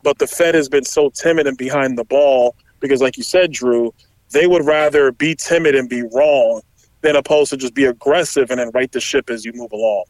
But 0.04 0.20
the 0.20 0.28
Fed 0.28 0.54
has 0.54 0.70
been 0.70 0.84
so 0.84 1.10
timid 1.10 1.48
and 1.48 1.58
behind 1.58 1.98
the 1.98 2.04
ball 2.04 2.56
because, 2.84 3.02
like 3.02 3.18
you 3.18 3.24
said, 3.24 3.52
Drew, 3.52 3.94
they 4.32 4.46
would 4.46 4.66
rather 4.66 5.12
be 5.12 5.36
timid 5.36 5.74
and 5.74 5.90
be 5.90 6.04
wrong 6.14 6.62
than 7.02 7.16
opposed 7.16 7.50
to 7.52 7.58
just 7.58 7.74
be 7.74 7.86
aggressive 7.86 8.52
and 8.52 8.60
then 8.60 8.70
right 8.74 8.92
the 8.92 9.00
ship 9.00 9.30
as 9.30 9.44
you 9.46 9.54
move 9.54 9.72
along. 9.72 10.04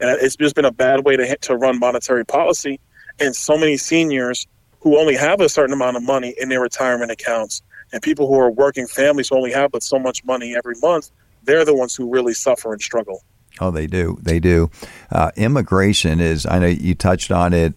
And 0.00 0.10
it's 0.20 0.36
just 0.36 0.54
been 0.54 0.64
a 0.64 0.72
bad 0.72 1.04
way 1.04 1.16
to, 1.16 1.36
to 1.36 1.56
run 1.56 1.78
monetary 1.78 2.26
policy. 2.26 2.80
And 3.18 3.34
so 3.34 3.56
many 3.56 3.76
seniors 3.76 4.46
who 4.80 4.98
only 4.98 5.14
have 5.14 5.40
a 5.40 5.48
certain 5.48 5.72
amount 5.72 5.96
of 5.96 6.02
money 6.02 6.34
in 6.38 6.48
their 6.48 6.60
retirement 6.60 7.10
accounts 7.10 7.62
and 7.92 8.02
people 8.02 8.26
who 8.26 8.38
are 8.38 8.50
working 8.50 8.86
families 8.86 9.28
who 9.28 9.36
only 9.36 9.52
have 9.52 9.70
but 9.70 9.82
so 9.82 9.98
much 9.98 10.24
money 10.24 10.56
every 10.56 10.74
month, 10.82 11.10
they're 11.44 11.64
the 11.64 11.74
ones 11.74 11.94
who 11.94 12.10
really 12.10 12.34
suffer 12.34 12.72
and 12.72 12.82
struggle. 12.82 13.22
Oh, 13.60 13.70
they 13.70 13.86
do. 13.86 14.18
They 14.20 14.38
do. 14.38 14.70
Uh, 15.10 15.30
immigration 15.36 16.20
is, 16.20 16.44
I 16.44 16.58
know 16.58 16.66
you 16.66 16.94
touched 16.94 17.30
on 17.30 17.54
it. 17.54 17.74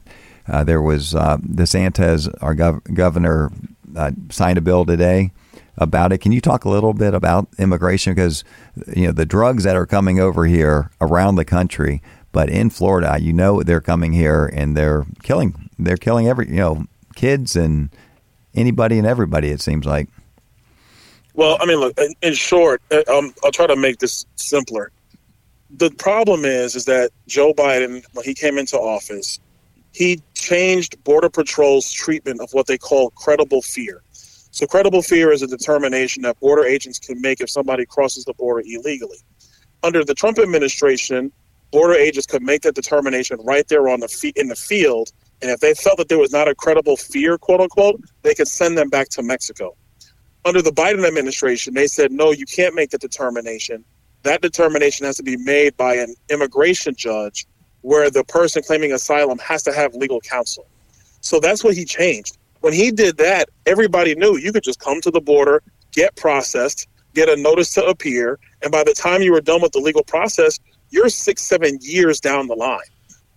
Uh, 0.48 0.64
there 0.64 0.82
was 0.82 1.16
uh, 1.16 1.38
DeSantis, 1.38 2.28
our 2.42 2.56
gov- 2.56 2.94
governor, 2.94 3.52
uh, 3.96 4.12
signed 4.30 4.58
a 4.58 4.62
bill 4.62 4.86
today 4.86 5.32
about 5.78 6.12
it. 6.12 6.20
Can 6.20 6.32
you 6.32 6.42
talk 6.42 6.66
a 6.66 6.70
little 6.70 6.94
bit 6.94 7.14
about 7.14 7.48
immigration? 7.58 8.14
Because 8.14 8.44
you 8.96 9.08
know 9.08 9.12
the 9.12 9.26
drugs 9.26 9.64
that 9.64 9.76
are 9.76 9.86
coming 9.86 10.20
over 10.20 10.46
here 10.46 10.92
around 11.02 11.36
the 11.36 11.46
country, 11.46 12.02
but 12.32 12.50
in 12.50 12.70
Florida, 12.70 13.18
you 13.20 13.34
know 13.34 13.64
they're 13.64 13.82
coming 13.82 14.14
here 14.14 14.46
and 14.46 14.76
they're 14.76 15.06
killing. 15.24 15.70
They're 15.80 15.98
killing 15.98 16.28
every 16.28 16.50
you 16.50 16.58
know 16.58 16.86
kids 17.16 17.56
and 17.56 17.90
anybody 18.54 18.98
and 18.98 19.08
everybody. 19.08 19.50
It 19.50 19.62
seems 19.62 19.86
like. 19.86 20.10
Well, 21.34 21.58
I 21.62 21.66
mean, 21.66 21.80
look. 21.80 21.98
In, 22.22 22.34
short, 22.34 22.82
uh, 22.92 23.04
um, 23.08 23.34
I'll 23.44 23.52
try 23.52 23.68
to 23.68 23.76
make 23.76 24.00
this 24.00 24.26
simpler. 24.36 24.92
The 25.72 25.92
problem 25.92 26.44
is, 26.44 26.76
is 26.76 26.86
that 26.86 27.12
Joe 27.28 27.54
Biden, 27.54 28.04
when 28.14 28.26
he 28.26 28.34
came 28.34 28.58
into 28.58 28.78
office, 28.78 29.40
he 29.94 30.22
changed 30.34 31.04
Border 31.04 31.30
Patrol's 31.30 31.92
treatment 31.92 32.42
of 32.42 32.50
what 32.52 32.68
they 32.68 32.78
call 32.78 33.10
credible 33.12 33.62
fear. 33.62 34.02
So 34.52 34.66
credible 34.66 35.02
fear 35.02 35.32
is 35.32 35.42
a 35.42 35.48
determination 35.48 36.24
that 36.24 36.40
border 36.40 36.66
agents 36.66 37.00
can 37.00 37.22
make 37.22 37.40
if 37.40 37.50
somebody 37.50 37.86
crosses 37.86 38.26
the 38.26 38.34
border 38.34 38.64
illegally. 38.66 39.20
Under 39.84 40.04
the 40.04 40.16
Trump 40.16 40.40
administration, 40.40 41.32
border 41.72 41.94
agents 41.94 42.26
could 42.26 42.42
make 42.42 42.64
that 42.64 42.76
determination 42.76 43.40
right 43.44 43.68
there 43.68 43.88
on 43.90 44.00
the 44.00 44.34
in 44.36 44.48
the 44.48 44.56
field, 44.56 45.12
and 45.42 45.52
if 45.52 45.60
they 45.60 45.74
felt 45.74 45.98
that 45.98 46.10
there 46.10 46.18
was 46.18 46.32
not 46.32 46.48
a 46.48 46.56
credible 46.56 46.98
fear, 46.98 47.38
quote 47.38 47.62
unquote, 47.62 48.02
they 48.24 48.34
could 48.34 48.48
send 48.48 48.78
them 48.78 48.90
back 48.90 49.10
to 49.10 49.24
Mexico. 49.24 49.76
Under 50.46 50.62
the 50.62 50.72
Biden 50.72 51.06
administration, 51.06 51.74
they 51.74 51.88
said 51.88 52.12
no, 52.12 52.32
you 52.32 52.46
can't 52.46 52.76
make 52.76 52.90
the 52.90 52.98
determination. 52.98 53.86
that 54.24 54.42
determination 54.42 55.06
has 55.06 55.16
to 55.18 55.24
be 55.24 55.38
made 55.38 55.78
by 55.78 55.96
an 55.96 56.14
immigration 56.30 56.94
judge 56.96 57.46
where 57.82 58.10
the 58.10 58.24
person 58.24 58.62
claiming 58.64 58.92
asylum 58.92 59.38
has 59.40 59.64
to 59.64 59.74
have 59.74 59.94
legal 59.96 60.20
counsel. 60.22 60.68
So 61.22 61.40
that's 61.40 61.64
what 61.64 61.76
he 61.76 61.86
changed. 61.86 62.38
When 62.62 62.74
he 62.74 62.92
did 62.92 63.18
that, 63.18 63.50
everybody 63.66 64.16
knew 64.16 64.38
you 64.38 64.52
could 64.52 64.64
just 64.64 64.80
come 64.80 65.02
to 65.02 65.12
the 65.12 65.22
border, 65.22 65.64
get 65.92 66.16
processed, 66.16 66.88
get 67.14 67.30
a 67.30 67.36
notice 67.36 67.74
to 67.74 67.86
appear, 67.86 68.38
and 68.62 68.72
by 68.72 68.84
the 68.84 68.94
time 68.94 69.22
you 69.22 69.32
were 69.32 69.42
done 69.42 69.62
with 69.62 69.72
the 69.72 69.80
legal 69.80 70.04
process, 70.04 70.60
you're 70.90 71.10
six, 71.10 71.42
seven 71.42 71.78
years 71.82 72.20
down 72.20 72.48
the 72.48 72.56
line. 72.56 72.80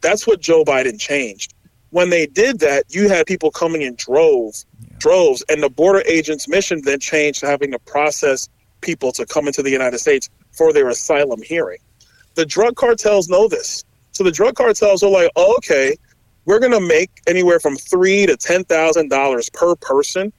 That's 0.01 0.27
what 0.27 0.41
Joe 0.41 0.65
Biden 0.65 0.99
changed. 0.99 1.55
When 1.91 2.11
they 2.11 2.27
did 2.27 2.59
that, 2.61 2.87
you 2.89 3.09
had 3.09 3.27
people 3.27 3.51
coming 3.51 3.83
in 3.83 3.95
droves, 3.97 4.67
yeah. 4.81 4.97
droves, 4.99 5.45
and 5.49 5.63
the 5.63 5.69
border 5.69 6.03
agent's 6.07 6.49
mission 6.49 6.81
then 6.83 6.99
changed 6.99 7.41
to 7.41 7.47
having 7.47 7.71
to 7.73 7.79
process 7.79 8.49
people 8.81 9.13
to 9.13 9.27
come 9.27 9.47
into 9.47 9.63
the 9.63 9.71
United 9.71 9.99
States 9.99 10.29
for 10.53 10.73
their 10.73 10.89
asylum 10.89 11.43
hearing. 11.43 11.79
The 12.35 12.47
drug 12.47 12.77
cartels 12.77 13.29
know 13.29 13.47
this. 13.47 13.85
So 14.13 14.23
the 14.25 14.31
drug 14.31 14.55
cartels 14.55 15.03
are 15.03 15.11
like, 15.11 15.31
oh, 15.37 15.55
okay, 15.59 15.97
we're 16.45 16.61
going 16.61 16.73
to 16.73 16.81
make 16.81 17.11
anywhere 17.27 17.61
from 17.61 17.77
three 17.77 18.27
to 18.27 18.37
ten 18.37 18.65
thousand 18.65 19.09
dollars 19.09 19.49
per 19.51 19.75
person, 19.77 20.33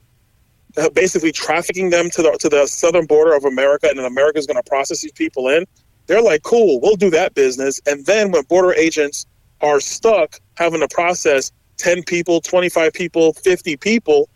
uh, 0.76 0.90
basically 0.90 1.32
trafficking 1.32 1.90
them 1.90 2.10
to 2.10 2.22
the 2.22 2.32
to 2.40 2.48
the 2.48 2.66
southern 2.66 3.06
border 3.06 3.34
of 3.34 3.44
America, 3.44 3.88
and 3.88 3.98
then 3.98 4.06
America 4.06 4.38
is 4.38 4.46
going 4.46 4.62
to 4.62 4.68
process 4.68 5.02
these 5.02 5.12
people 5.12 5.48
in. 5.48 5.64
They're 6.06 6.22
like, 6.22 6.42
cool, 6.42 6.80
we'll 6.80 6.96
do 6.96 7.10
that 7.10 7.34
business. 7.34 7.80
And 7.86 8.04
then 8.06 8.30
when 8.30 8.42
border 8.44 8.74
agents 8.74 9.26
are 9.60 9.80
stuck 9.80 10.38
having 10.56 10.80
to 10.80 10.88
process 10.88 11.50
ten 11.78 12.02
people, 12.02 12.40
twenty 12.40 12.68
five 12.68 12.92
people, 12.92 13.32
fifty 13.32 13.76
people, 13.76 14.28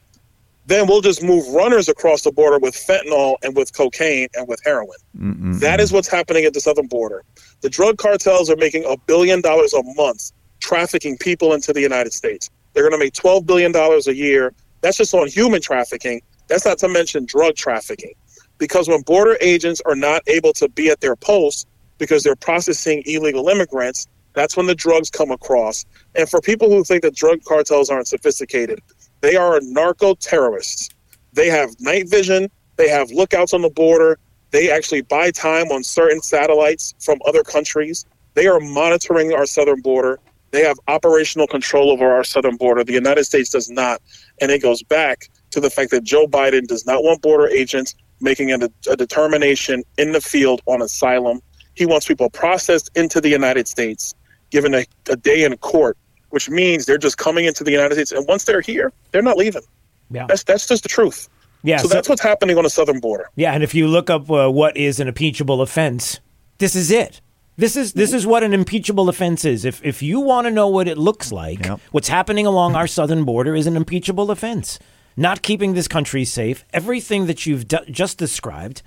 then 0.69 0.87
we'll 0.87 1.01
just 1.01 1.23
move 1.23 1.49
runners 1.49 1.89
across 1.89 2.23
the 2.23 2.31
border 2.31 2.59
with 2.59 2.75
fentanyl 2.75 3.37
and 3.43 3.57
with 3.57 3.75
cocaine 3.75 4.29
and 4.37 4.47
with 4.47 4.61
heroin. 4.64 4.99
mm 5.19 5.59
That 5.61 5.81
is 5.81 5.93
what's 5.93 6.09
happening 6.09 6.45
at 6.45 6.53
the 6.53 6.61
southern 6.61 6.87
border. 6.87 7.25
The 7.62 7.71
drug 7.71 7.97
cartels 7.97 8.51
are 8.51 8.57
making 8.57 8.85
a 8.85 8.97
billion 9.07 9.41
dollars 9.41 9.73
a 9.73 9.83
month 9.95 10.31
trafficking 10.61 11.16
people 11.16 11.55
into 11.55 11.73
the 11.73 11.81
United 11.81 12.12
States. 12.12 12.51
They're 12.75 12.83
going 12.83 13.01
to 13.01 13.05
make 13.05 13.14
$12 13.14 13.47
billion 13.47 13.75
a 13.75 14.12
year. 14.12 14.53
That's 14.83 14.99
just 14.99 15.14
on 15.14 15.27
human 15.29 15.62
trafficking. 15.62 16.21
That's 16.49 16.66
not 16.66 16.79
to 16.79 16.89
mention 16.89 17.25
drug 17.25 17.55
trafficking. 17.55 18.12
Because 18.59 18.89
when 18.89 19.01
border 19.03 19.39
agents 19.41 19.81
are 19.87 19.97
not 19.97 20.23
able 20.27 20.53
to 20.55 20.69
be 20.69 20.91
at 20.91 21.01
their 21.01 21.16
posts 21.16 21.64
because 21.97 22.23
they're 22.25 22.37
processing 22.37 23.03
illegal 23.07 23.49
immigrants, 23.49 24.07
that's 24.35 24.57
when 24.57 24.66
the 24.66 24.75
drugs 24.75 25.09
come 25.11 25.31
across. 25.31 25.87
And 26.14 26.29
for 26.29 26.41
people 26.41 26.69
who 26.69 26.85
think 26.85 27.03
that 27.03 27.14
drug 27.14 27.43
cartels 27.45 27.89
aren't 27.89 28.07
sophisticated, 28.07 28.81
they 29.21 29.37
are 29.37 29.61
narco 29.62 30.14
terrorists. 30.14 30.91
They 31.33 31.49
have 31.49 31.71
night 31.81 32.09
vision, 32.09 32.51
they 32.77 32.89
have 32.89 33.11
lookouts 33.11 33.53
on 33.53 33.62
the 33.62 33.71
border, 33.71 34.19
they 34.51 34.71
actually 34.71 35.03
buy 35.03 35.31
time 35.31 35.66
on 35.71 35.85
certain 35.85 36.23
satellites 36.23 36.95
from 37.01 37.19
other 37.27 37.43
countries. 37.43 38.07
They 38.35 38.47
are 38.47 38.61
monitoring 38.61 39.33
our 39.33 39.47
southern 39.47 39.81
border. 39.83 40.19
They 40.51 40.62
have 40.62 40.79
operational 40.89 41.47
control 41.47 41.91
over 41.91 42.11
our 42.11 42.25
southern 42.25 42.57
border. 42.57 42.83
The 42.83 42.95
United 42.95 43.25
States 43.25 43.51
does 43.51 43.69
not. 43.69 44.01
And 44.41 44.51
it 44.51 44.62
goes 44.62 44.83
back 44.83 45.29
to 45.51 45.61
the 45.61 45.69
fact 45.69 45.91
that 45.91 46.05
Joe 46.05 46.27
Biden 46.27 46.66
does 46.66 46.87
not 46.87 47.03
want 47.03 47.21
border 47.21 47.49
agents 47.49 47.95
making 48.21 48.51
a, 48.51 48.71
a 48.91 48.97
determination 48.97 49.83
in 49.99 50.12
the 50.12 50.21
field 50.21 50.62
on 50.66 50.81
asylum. 50.81 51.41
He 51.75 51.85
wants 51.85 52.07
people 52.07 52.31
processed 52.31 52.91
into 52.97 53.21
the 53.21 53.29
United 53.29 53.69
States, 53.69 54.14
given 54.51 54.75
a, 54.75 54.85
a 55.11 55.16
day 55.16 55.45
in 55.45 55.57
court, 55.59 55.99
which 56.31 56.49
means 56.51 56.87
they're 56.87 56.99
just 56.99 57.18
coming 57.18 57.45
into 57.45 57.64
the 57.64 57.70
United 57.70 57.95
States. 57.95 58.12
And 58.12 58.26
once 58.26 58.45
they're 58.45 58.61
here, 58.61 58.93
they're 59.11 59.22
not 59.22 59.37
leaving. 59.37 59.62
Yeah. 60.11 60.26
That's, 60.26 60.45
that's 60.45 60.66
just 60.66 60.83
the 60.83 60.89
truth. 60.89 61.29
Yeah, 61.62 61.79
so, 61.79 61.89
so 61.89 61.95
that's 61.95 62.09
what's 62.09 62.22
happening 62.22 62.57
on 62.57 62.64
the 62.64 62.70
southern 62.70 63.01
border. 63.01 63.29
Yeah, 63.35 63.53
and 63.53 63.62
if 63.62 63.74
you 63.74 63.89
look 63.89 64.11
up 64.11 64.31
uh, 64.31 64.49
what 64.49 64.76
is 64.76 65.01
an 65.01 65.09
impeachable 65.09 65.61
offense, 65.61 66.20
this 66.59 66.76
is 66.76 66.91
it. 66.91 67.20
This 67.57 67.74
is 67.74 67.95
this 67.95 68.12
is 68.12 68.24
what 68.24 68.45
an 68.45 68.55
impeachable 68.55 69.09
offense 69.09 69.45
is. 69.45 69.64
If 69.64 69.85
if 69.85 70.01
you 70.01 70.20
want 70.20 70.47
to 70.47 70.53
know 70.53 70.68
what 70.68 70.87
it 70.87 70.97
looks 70.97 71.33
like, 71.33 71.66
yep. 71.66 71.81
what's 71.91 72.07
happening 72.07 72.47
along 72.47 72.76
our 72.76 72.87
southern 72.87 73.24
border 73.24 73.57
is 73.57 73.66
an 73.66 73.76
impeachable 73.76 74.31
offense. 74.31 74.79
Not 75.16 75.43
keeping 75.43 75.74
this 75.74 75.89
country 75.89 76.24
safe, 76.24 76.64
everything 76.72 77.26
that 77.26 77.47
you've 77.47 77.66
d- 77.66 77.79
just 77.91 78.16
described 78.16 78.83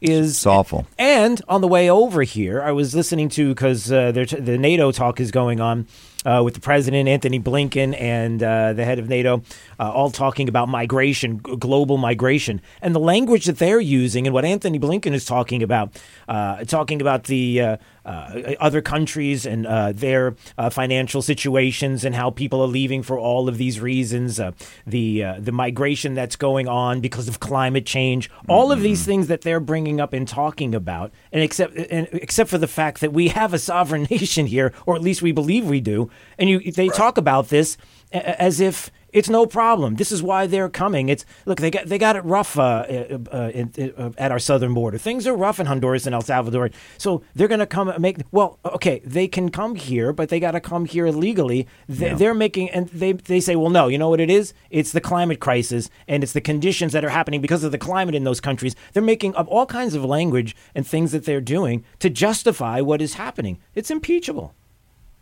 is 0.00 0.30
it's 0.30 0.46
awful. 0.46 0.88
And 0.98 1.40
on 1.48 1.60
the 1.60 1.68
way 1.68 1.88
over 1.88 2.24
here, 2.24 2.60
I 2.60 2.72
was 2.72 2.96
listening 2.96 3.28
to 3.30 3.50
because 3.50 3.92
uh, 3.92 4.10
the 4.10 4.58
NATO 4.58 4.90
talk 4.90 5.20
is 5.20 5.30
going 5.30 5.60
on 5.60 5.86
uh, 6.26 6.42
with 6.42 6.54
the 6.54 6.60
president, 6.60 7.08
Antony 7.08 7.38
Blinken, 7.38 7.98
and 7.98 8.42
uh, 8.42 8.72
the 8.72 8.84
head 8.84 8.98
of 8.98 9.08
NATO, 9.08 9.42
uh, 9.78 9.90
all 9.90 10.10
talking 10.10 10.48
about 10.48 10.68
migration, 10.68 11.38
global 11.38 11.98
migration, 11.98 12.60
and 12.82 12.94
the 12.94 13.00
language 13.00 13.44
that 13.46 13.58
they're 13.58 13.80
using, 13.80 14.26
and 14.26 14.34
what 14.34 14.44
Antony 14.44 14.80
Blinken 14.80 15.14
is 15.14 15.24
talking 15.24 15.62
about, 15.62 15.96
uh, 16.28 16.64
talking 16.64 17.00
about 17.00 17.24
the 17.24 17.60
uh, 17.60 17.76
uh, 18.04 18.54
other 18.58 18.82
countries 18.82 19.46
and 19.46 19.66
their 19.96 20.32
financial 20.70 21.22
situations, 21.22 22.04
and 22.04 22.14
how 22.14 22.30
people 22.30 22.60
are 22.60 22.68
leaving 22.68 23.02
for 23.02 23.18
all 23.18 23.48
of 23.48 23.56
these 23.56 23.80
reasons, 23.80 24.40
the 24.86 25.24
the 25.38 25.52
migration 25.52 26.14
that's 26.14 26.36
going 26.36 26.66
on 26.66 27.00
because 27.00 27.28
of 27.28 27.38
climate 27.38 27.86
change, 27.86 28.30
all 28.48 28.72
of 28.72 28.80
these 28.80 29.00
mm-hmm. 29.00 29.10
things 29.10 29.26
that 29.28 29.42
they're 29.42 29.60
bringing 29.60 30.00
up 30.00 30.12
and 30.12 30.26
talking 30.26 30.74
about, 30.74 31.12
and 31.32 31.42
except 31.42 31.76
and 31.76 32.08
except 32.12 32.50
for 32.50 32.58
the 32.58 32.66
fact 32.66 33.00
that 33.00 33.12
we 33.12 33.28
have 33.28 33.54
a 33.54 33.58
sovereign 33.58 34.02
nation 34.10 34.46
here, 34.46 34.72
or 34.86 34.96
at 34.96 35.02
least 35.02 35.22
we 35.22 35.32
believe 35.32 35.66
we 35.66 35.80
do, 35.80 36.10
and 36.38 36.48
you 36.48 36.72
they 36.72 36.88
right. 36.88 36.96
talk 36.96 37.18
about 37.18 37.48
this 37.48 37.76
as 38.12 38.60
if 38.60 38.90
it's 39.16 39.30
no 39.30 39.46
problem. 39.46 39.94
This 39.94 40.12
is 40.12 40.22
why 40.22 40.46
they're 40.46 40.68
coming. 40.68 41.08
It's 41.08 41.24
look 41.46 41.58
they 41.58 41.70
got 41.70 41.86
they 41.86 41.96
got 41.96 42.16
it 42.16 42.24
rough 42.24 42.58
uh, 42.58 42.62
uh, 42.62 43.18
uh, 43.32 43.50
in, 43.54 43.94
uh, 43.96 44.10
at 44.18 44.30
our 44.30 44.38
southern 44.38 44.74
border. 44.74 44.98
Things 44.98 45.26
are 45.26 45.34
rough 45.34 45.58
in 45.58 45.64
Honduras 45.64 46.04
and 46.04 46.14
El 46.14 46.20
Salvador. 46.20 46.70
So 46.98 47.22
they're 47.34 47.48
going 47.48 47.60
to 47.60 47.66
come 47.66 47.90
make 47.98 48.18
well. 48.30 48.58
Okay, 48.64 49.00
they 49.04 49.26
can 49.26 49.50
come 49.50 49.74
here, 49.74 50.12
but 50.12 50.28
they 50.28 50.38
got 50.38 50.50
to 50.50 50.60
come 50.60 50.84
here 50.84 51.06
illegally. 51.06 51.66
They, 51.88 52.26
are 52.26 52.34
making 52.34 52.68
and 52.70 52.88
they 52.88 53.12
they 53.12 53.40
say, 53.40 53.56
well, 53.56 53.70
no. 53.70 53.88
You 53.88 53.96
know 53.96 54.10
what 54.10 54.20
it 54.20 54.28
is? 54.28 54.52
It's 54.68 54.92
the 54.92 55.00
climate 55.00 55.40
crisis 55.40 55.88
and 56.06 56.22
it's 56.22 56.32
the 56.32 56.42
conditions 56.42 56.92
that 56.92 57.04
are 57.04 57.08
happening 57.08 57.40
because 57.40 57.64
of 57.64 57.72
the 57.72 57.78
climate 57.78 58.14
in 58.14 58.24
those 58.24 58.40
countries. 58.40 58.76
They're 58.92 59.02
making 59.02 59.34
up 59.34 59.46
all 59.48 59.64
kinds 59.64 59.94
of 59.94 60.04
language 60.04 60.54
and 60.74 60.86
things 60.86 61.12
that 61.12 61.24
they're 61.24 61.40
doing 61.40 61.84
to 62.00 62.10
justify 62.10 62.82
what 62.82 63.00
is 63.00 63.14
happening. 63.14 63.58
It's 63.74 63.90
impeachable. 63.90 64.54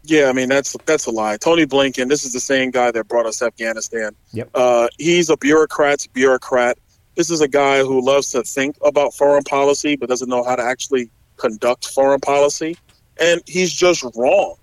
Yeah, 0.07 0.29
I 0.29 0.33
mean 0.33 0.51
that's 0.51 0.77
that's 0.85 1.07
a 1.07 1.11
lie. 1.11 1.39
Tony 1.39 1.65
Blinken, 1.65 2.09
this 2.09 2.25
is 2.25 2.33
the 2.33 2.41
same 2.41 2.71
guy 2.71 2.91
that 2.91 3.09
brought 3.09 3.25
us 3.25 3.41
Afghanistan. 3.41 4.15
Yep. 4.33 4.51
Uh, 4.55 4.89
he's 4.99 5.31
a 5.31 5.37
bureaucrat's 5.37 6.07
bureaucrat. 6.07 6.79
This 7.17 7.31
is 7.31 7.41
a 7.41 7.49
guy 7.49 7.79
who 7.81 8.05
loves 8.05 8.31
to 8.31 8.43
think 8.43 8.77
about 8.85 9.15
foreign 9.15 9.45
policy 9.45 9.97
but 9.97 10.11
doesn't 10.11 10.29
know 10.29 10.45
how 10.45 10.57
to 10.57 10.63
actually 10.63 11.11
conduct 11.39 11.89
foreign 11.89 12.21
policy, 12.21 12.77
and 13.19 13.41
he's 13.47 13.73
just 13.73 14.05
wrong. 14.15 14.57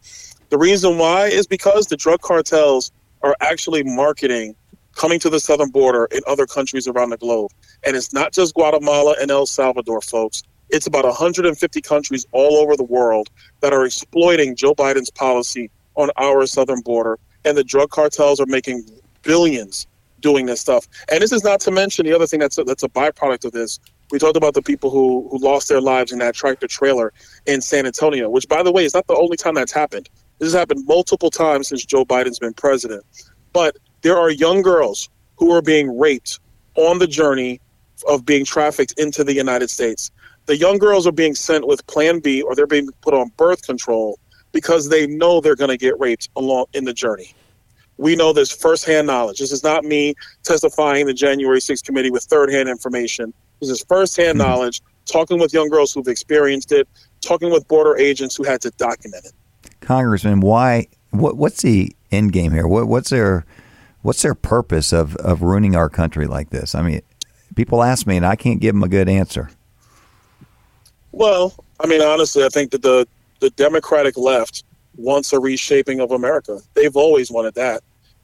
The 0.50 0.58
reason 0.60 1.00
why 1.00 1.28
is 1.28 1.48
because 1.48 1.88
the 1.88 1.98
drug 1.98 2.22
cartels 2.22 2.92
are 3.24 3.36
actually 3.42 3.84
marketing 3.84 4.56
coming 4.96 5.20
to 5.20 5.30
the 5.30 5.40
southern 5.40 5.70
border 5.70 6.08
in 6.12 6.22
other 6.28 6.46
countries 6.46 6.88
around 6.88 7.10
the 7.10 7.18
globe, 7.18 7.50
and 7.84 7.96
it's 7.96 8.14
not 8.14 8.32
just 8.32 8.54
Guatemala 8.54 9.16
and 9.20 9.32
El 9.32 9.48
Salvador, 9.48 10.02
folks. 10.02 10.44
It's 10.72 10.88
about 10.88 11.04
150 11.04 11.82
countries 11.82 12.26
all 12.32 12.56
over 12.58 12.78
the 12.78 12.84
world 12.84 13.30
that 13.60 13.74
are 13.74 13.86
exploiting 13.86 14.56
Joe 14.56 14.74
Biden's 14.74 15.12
policy 15.12 15.70
on 15.96 16.10
our 16.18 16.46
southern 16.48 16.82
border. 16.82 17.20
And 17.44 17.58
the 17.58 17.64
drug 17.64 17.90
cartels 17.90 18.40
are 18.40 18.46
making 18.46 18.86
billions 19.22 19.86
doing 20.22 20.46
this 20.46 20.62
stuff. 20.62 20.88
And 21.12 21.22
this 21.22 21.32
is 21.32 21.44
not 21.44 21.60
to 21.62 21.72
mention 21.72 22.06
the 22.06 22.14
other 22.14 22.28
thing 22.28 22.40
that's 22.40 22.58
a, 22.58 22.64
that's 22.64 22.84
a 22.84 22.90
byproduct 22.90 23.46
of 23.46 23.52
this. 23.52 23.80
We 24.12 24.20
talked 24.20 24.38
about 24.38 24.54
the 24.54 24.62
people 24.62 24.90
who, 24.90 25.28
who 25.30 25.40
lost 25.40 25.68
their 25.68 25.82
lives 25.82 26.12
in 26.12 26.20
that 26.20 26.36
tractor 26.36 26.68
trailer 26.68 27.12
in 27.46 27.62
San 27.62 27.86
Antonio, 27.86 28.30
which, 28.30 28.48
by 28.48 28.64
the 28.64 28.72
way, 28.72 28.86
is 28.86 28.94
not 28.94 29.08
the 29.08 29.16
only 29.16 29.38
time 29.38 29.56
that's 29.56 29.72
happened. 29.72 30.10
This 30.40 30.48
has 30.48 30.60
happened 30.60 30.86
multiple 30.86 31.32
times 31.32 31.70
since 31.70 31.86
Joe 31.86 32.06
Biden's 32.06 32.40
been 32.40 32.54
president. 32.54 33.04
But 33.54 33.78
there 34.02 34.18
are 34.18 34.30
young 34.30 34.62
girls 34.62 35.10
who 35.38 35.52
are 35.52 35.62
being 35.62 35.98
raped 35.98 36.40
on 36.76 37.00
the 37.00 37.08
journey 37.08 37.60
of 38.08 38.26
being 38.26 38.46
trafficked 38.46 38.94
into 38.98 39.24
the 39.24 39.34
United 39.34 39.70
States 39.70 40.12
the 40.46 40.58
young 40.58 40.78
girls 40.78 41.06
are 41.08 41.12
being 41.12 41.36
sent 41.36 41.68
with 41.68 41.86
Plan 41.88 42.20
B 42.20 42.42
or 42.42 42.56
they're 42.56 42.68
being 42.68 42.90
put 43.02 43.14
on 43.14 43.32
birth 43.38 43.66
control 43.66 44.20
because 44.52 44.90
they 44.90 45.08
know 45.08 45.42
they're 45.42 45.56
going 45.56 45.70
to 45.70 45.78
get 45.78 46.00
raped 46.00 46.30
along 46.36 46.66
in 46.74 46.86
the 46.86 46.94
journey. 46.94 47.34
We 47.98 48.16
know 48.16 48.34
this 48.34 48.52
firsthand 48.52 49.08
knowledge. 49.08 49.40
This 49.40 49.52
is 49.52 49.64
not 49.64 49.84
me 49.84 50.16
testifying 50.44 51.02
in 51.02 51.08
the 51.08 51.14
January 51.14 51.60
6th 51.60 51.84
committee 51.84 52.10
with 52.10 52.24
third-hand 52.24 52.68
information. 52.68 53.34
This 53.60 53.70
is 53.70 53.84
firsthand 53.88 54.40
mm-hmm. 54.40 54.50
knowledge, 54.50 54.82
talking 55.06 55.40
with 55.40 55.54
young 55.54 55.70
girls 55.70 55.94
who've 55.94 56.08
experienced 56.08 56.72
it, 56.72 56.88
talking 57.22 57.52
with 57.52 57.68
border 57.68 57.96
agents 57.98 58.36
who 58.36 58.44
had 58.44 58.62
to 58.62 58.72
document 58.72 59.26
it. 59.26 59.34
Congressman, 59.82 60.40
why? 60.40 60.88
What, 61.12 61.38
what's 61.38 61.62
the 61.62 61.96
end 62.12 62.34
game 62.34 62.52
here? 62.52 62.68
What, 62.68 62.88
what's 62.88 63.10
their 63.10 63.46
what's 64.02 64.22
their 64.24 64.34
purpose 64.34 64.92
of, 64.92 65.16
of 65.18 65.44
ruining 65.44 65.76
our 65.76 65.90
country 65.90 66.26
like 66.26 66.50
this? 66.50 66.74
I 66.74 66.82
mean, 66.82 67.02
people 67.56 67.84
ask 67.84 68.08
me, 68.08 68.18
and 68.18 68.26
I 68.26 68.36
can't 68.36 68.60
give 68.60 68.74
them 68.74 68.84
a 68.84 68.90
good 68.90 69.10
answer. 69.10 69.52
Well, 71.12 71.54
I 71.80 71.88
mean, 71.88 72.02
honestly, 72.02 72.44
I 72.44 72.50
think 72.50 72.72
that 72.72 72.82
the 72.82 73.08
the 73.40 73.50
Democratic 73.52 74.18
left 74.18 74.64
wants 74.96 75.34
a 75.34 75.40
reshaping 75.40 76.00
of 76.00 76.12
America. 76.12 76.60
They've 76.76 76.96
always 76.96 77.32
wanted 77.32 77.56
that. 77.56 77.82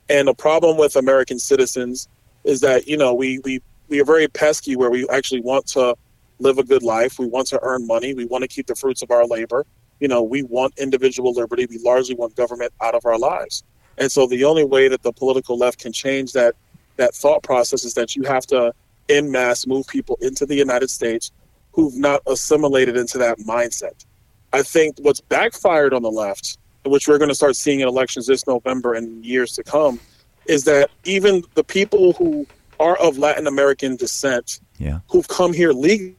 And 0.09 0.27
the 0.27 0.33
problem 0.33 0.77
with 0.77 0.95
American 0.95 1.39
citizens 1.39 2.07
is 2.43 2.61
that 2.61 2.87
you 2.87 2.97
know 2.97 3.13
we 3.13 3.39
we 3.39 3.61
we 3.89 3.99
are 3.99 4.05
very 4.05 4.27
pesky 4.27 4.75
where 4.75 4.89
we 4.89 5.07
actually 5.09 5.41
want 5.41 5.65
to 5.67 5.95
live 6.39 6.57
a 6.57 6.63
good 6.63 6.83
life. 6.83 7.19
We 7.19 7.27
want 7.27 7.47
to 7.47 7.59
earn 7.63 7.87
money. 7.87 8.13
We 8.13 8.25
want 8.25 8.43
to 8.43 8.47
keep 8.47 8.67
the 8.67 8.75
fruits 8.75 9.01
of 9.01 9.11
our 9.11 9.25
labor. 9.25 9.65
You 9.99 10.07
know, 10.07 10.21
we 10.21 10.43
want 10.43 10.77
individual 10.77 11.33
liberty. 11.33 11.65
We 11.69 11.79
largely 11.79 12.15
want 12.15 12.35
government 12.35 12.71
out 12.81 12.93
of 12.93 13.05
our 13.05 13.17
lives. 13.17 13.63
And 13.97 14.11
so 14.11 14.27
the 14.27 14.43
only 14.43 14.63
way 14.63 14.87
that 14.87 15.01
the 15.01 15.11
political 15.11 15.57
left 15.57 15.79
can 15.79 15.91
change 15.91 16.33
that 16.33 16.55
that 16.97 17.13
thought 17.13 17.43
process 17.43 17.83
is 17.83 17.93
that 17.95 18.15
you 18.15 18.23
have 18.23 18.45
to 18.47 18.73
in 19.07 19.31
mass 19.31 19.65
move 19.65 19.87
people 19.87 20.17
into 20.21 20.45
the 20.45 20.55
United 20.55 20.89
States 20.89 21.31
who've 21.77 21.95
not 21.95 22.23
assimilated 22.25 22.97
into 22.97 23.19
that 23.19 23.37
mindset. 23.37 24.03
I 24.51 24.63
think 24.63 24.95
what's 25.01 25.21
backfired 25.21 25.93
on 25.93 26.01
the 26.01 26.09
left, 26.09 26.57
which 26.83 27.07
we're 27.07 27.19
going 27.19 27.29
to 27.29 27.35
start 27.35 27.55
seeing 27.55 27.81
in 27.81 27.87
elections 27.87 28.25
this 28.25 28.47
November 28.47 28.95
and 28.95 29.23
years 29.23 29.51
to 29.53 29.63
come, 29.63 29.99
is 30.47 30.63
that 30.63 30.89
even 31.03 31.43
the 31.53 31.63
people 31.63 32.13
who 32.13 32.47
are 32.79 32.97
of 32.97 33.19
Latin 33.19 33.45
American 33.45 33.95
descent, 33.95 34.59
yeah. 34.79 35.01
who've 35.07 35.27
come 35.27 35.53
here 35.53 35.71
legally, 35.71 36.15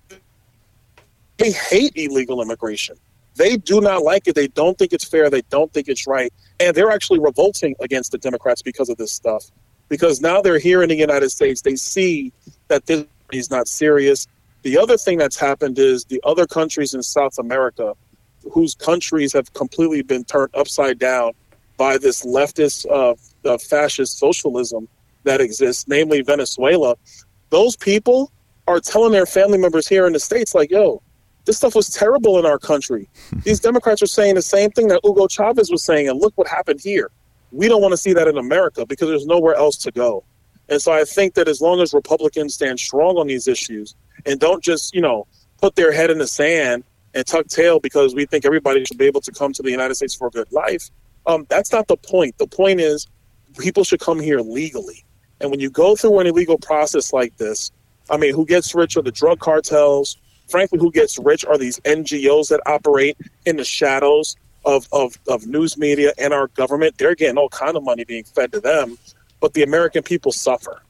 they 1.38 1.50
hate 1.50 1.92
illegal 1.96 2.40
immigration. 2.40 2.96
They 3.34 3.56
do 3.56 3.80
not 3.80 4.04
like 4.04 4.28
it. 4.28 4.36
They 4.36 4.46
don't 4.46 4.78
think 4.78 4.92
it's 4.92 5.04
fair. 5.04 5.28
They 5.28 5.42
don't 5.50 5.72
think 5.72 5.88
it's 5.88 6.06
right. 6.06 6.32
And 6.60 6.76
they're 6.76 6.92
actually 6.92 7.18
revolting 7.18 7.74
against 7.80 8.12
the 8.12 8.18
Democrats 8.18 8.62
because 8.62 8.90
of 8.90 8.96
this 8.96 9.10
stuff. 9.10 9.44
Because 9.88 10.20
now 10.20 10.40
they're 10.40 10.60
here 10.60 10.84
in 10.84 10.88
the 10.88 10.96
United 10.96 11.30
States. 11.30 11.62
They 11.62 11.74
see 11.74 12.32
that 12.68 12.86
this 12.86 13.06
is 13.32 13.50
not 13.50 13.66
serious. 13.66 14.28
The 14.62 14.76
other 14.76 14.96
thing 14.96 15.18
that's 15.18 15.38
happened 15.38 15.78
is 15.78 16.04
the 16.04 16.20
other 16.24 16.46
countries 16.46 16.94
in 16.94 17.02
South 17.02 17.38
America, 17.38 17.94
whose 18.52 18.74
countries 18.74 19.32
have 19.32 19.52
completely 19.52 20.02
been 20.02 20.24
turned 20.24 20.50
upside 20.54 20.98
down 20.98 21.32
by 21.76 21.96
this 21.96 22.26
leftist, 22.26 22.86
uh, 22.90 23.14
uh, 23.48 23.58
fascist 23.58 24.18
socialism 24.18 24.88
that 25.24 25.40
exists, 25.40 25.86
namely 25.86 26.22
Venezuela, 26.22 26.96
those 27.50 27.76
people 27.76 28.32
are 28.66 28.80
telling 28.80 29.12
their 29.12 29.26
family 29.26 29.58
members 29.58 29.86
here 29.88 30.06
in 30.06 30.12
the 30.12 30.20
States, 30.20 30.54
like, 30.54 30.70
yo, 30.70 31.00
this 31.44 31.56
stuff 31.56 31.74
was 31.74 31.88
terrible 31.88 32.38
in 32.38 32.44
our 32.44 32.58
country. 32.58 33.08
These 33.44 33.60
Democrats 33.60 34.02
are 34.02 34.06
saying 34.06 34.34
the 34.34 34.42
same 34.42 34.70
thing 34.70 34.88
that 34.88 35.00
Hugo 35.02 35.28
Chavez 35.28 35.70
was 35.70 35.82
saying, 35.82 36.08
and 36.08 36.20
look 36.20 36.36
what 36.36 36.48
happened 36.48 36.80
here. 36.82 37.10
We 37.52 37.68
don't 37.68 37.80
want 37.80 37.92
to 37.92 37.96
see 37.96 38.12
that 38.12 38.28
in 38.28 38.36
America 38.36 38.84
because 38.84 39.08
there's 39.08 39.24
nowhere 39.24 39.54
else 39.54 39.76
to 39.78 39.92
go. 39.92 40.24
And 40.68 40.82
so 40.82 40.92
I 40.92 41.04
think 41.04 41.32
that 41.34 41.48
as 41.48 41.62
long 41.62 41.80
as 41.80 41.94
Republicans 41.94 42.54
stand 42.54 42.78
strong 42.78 43.16
on 43.16 43.26
these 43.26 43.48
issues 43.48 43.94
and 44.26 44.40
don't 44.40 44.62
just, 44.62 44.94
you 44.94 45.00
know, 45.00 45.26
put 45.60 45.76
their 45.76 45.92
head 45.92 46.10
in 46.10 46.18
the 46.18 46.26
sand 46.26 46.84
and 47.14 47.26
tuck 47.26 47.46
tail 47.48 47.80
because 47.80 48.14
we 48.14 48.26
think 48.26 48.44
everybody 48.44 48.84
should 48.84 48.98
be 48.98 49.06
able 49.06 49.20
to 49.22 49.32
come 49.32 49.52
to 49.52 49.62
the 49.62 49.70
United 49.70 49.94
States 49.94 50.14
for 50.14 50.28
a 50.28 50.30
good 50.30 50.50
life, 50.52 50.90
um, 51.26 51.46
that's 51.48 51.72
not 51.72 51.88
the 51.88 51.96
point. 51.96 52.38
The 52.38 52.46
point 52.46 52.80
is 52.80 53.06
people 53.58 53.84
should 53.84 54.00
come 54.00 54.20
here 54.20 54.40
legally. 54.40 55.04
And 55.40 55.50
when 55.50 55.60
you 55.60 55.70
go 55.70 55.94
through 55.96 56.18
an 56.18 56.26
illegal 56.26 56.58
process 56.58 57.12
like 57.12 57.36
this, 57.36 57.70
I 58.10 58.16
mean, 58.16 58.34
who 58.34 58.46
gets 58.46 58.74
rich 58.74 58.96
are 58.96 59.02
the 59.02 59.12
drug 59.12 59.38
cartels, 59.38 60.16
frankly, 60.48 60.78
who 60.78 60.90
gets 60.90 61.18
rich 61.18 61.44
are 61.44 61.58
these 61.58 61.78
NGOs 61.80 62.48
that 62.48 62.60
operate 62.66 63.16
in 63.44 63.56
the 63.56 63.64
shadows 63.64 64.36
of, 64.64 64.88
of, 64.92 65.18
of 65.28 65.46
news 65.46 65.76
media 65.76 66.12
and 66.18 66.32
our 66.32 66.48
government. 66.48 66.96
They're 66.98 67.14
getting 67.14 67.38
all 67.38 67.48
kind 67.48 67.76
of 67.76 67.84
money 67.84 68.04
being 68.04 68.24
fed 68.24 68.52
to 68.52 68.60
them, 68.60 68.98
but 69.40 69.54
the 69.54 69.62
American 69.62 70.02
people 70.02 70.32
suffer. 70.32 70.82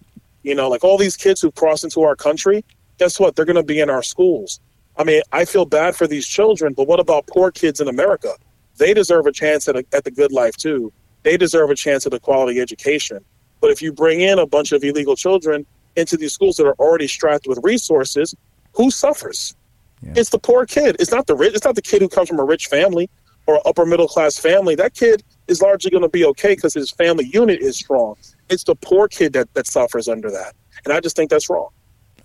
You 0.42 0.54
know, 0.54 0.68
like 0.68 0.84
all 0.84 0.96
these 0.96 1.16
kids 1.16 1.40
who 1.40 1.50
cross 1.50 1.84
into 1.84 2.02
our 2.02 2.16
country, 2.16 2.64
guess 2.98 3.18
what? 3.18 3.36
They're 3.36 3.44
going 3.44 3.56
to 3.56 3.62
be 3.62 3.80
in 3.80 3.90
our 3.90 4.02
schools. 4.02 4.60
I 4.96 5.04
mean, 5.04 5.22
I 5.32 5.44
feel 5.44 5.64
bad 5.64 5.94
for 5.94 6.06
these 6.06 6.26
children, 6.26 6.74
but 6.74 6.88
what 6.88 7.00
about 7.00 7.26
poor 7.28 7.50
kids 7.50 7.80
in 7.80 7.88
America? 7.88 8.34
They 8.76 8.92
deserve 8.94 9.26
a 9.26 9.32
chance 9.32 9.68
at, 9.68 9.76
a, 9.76 9.84
at 9.92 10.04
the 10.04 10.10
good 10.10 10.32
life 10.32 10.56
too. 10.56 10.92
They 11.22 11.36
deserve 11.36 11.70
a 11.70 11.74
chance 11.74 12.06
at 12.06 12.14
a 12.14 12.20
quality 12.20 12.60
education. 12.60 13.24
But 13.60 13.70
if 13.70 13.80
you 13.80 13.92
bring 13.92 14.20
in 14.20 14.38
a 14.38 14.46
bunch 14.46 14.72
of 14.72 14.82
illegal 14.82 15.16
children 15.16 15.66
into 15.96 16.16
these 16.16 16.32
schools 16.32 16.56
that 16.56 16.66
are 16.66 16.74
already 16.74 17.08
strapped 17.08 17.46
with 17.46 17.58
resources, 17.62 18.34
who 18.74 18.90
suffers? 18.90 19.54
Yeah. 20.02 20.12
It's 20.16 20.30
the 20.30 20.38
poor 20.38 20.64
kid. 20.66 20.96
It's 21.00 21.10
not 21.10 21.26
the 21.26 21.34
rich. 21.34 21.54
It's 21.54 21.64
not 21.64 21.74
the 21.74 21.82
kid 21.82 22.02
who 22.02 22.08
comes 22.08 22.28
from 22.28 22.38
a 22.38 22.44
rich 22.44 22.66
family 22.66 23.10
or 23.46 23.66
upper 23.66 23.84
middle 23.84 24.06
class 24.06 24.38
family. 24.38 24.74
That 24.74 24.94
kid 24.94 25.24
is 25.48 25.60
largely 25.60 25.90
going 25.90 26.02
to 26.02 26.08
be 26.08 26.24
okay 26.26 26.54
because 26.54 26.74
his 26.74 26.90
family 26.90 27.26
unit 27.32 27.60
is 27.60 27.76
strong. 27.76 28.16
It's 28.48 28.64
the 28.64 28.76
poor 28.76 29.08
kid 29.08 29.32
that, 29.32 29.52
that 29.54 29.66
suffers 29.66 30.08
under 30.08 30.30
that. 30.30 30.54
And 30.84 30.92
I 30.92 31.00
just 31.00 31.16
think 31.16 31.30
that's 31.30 31.50
wrong. 31.50 31.70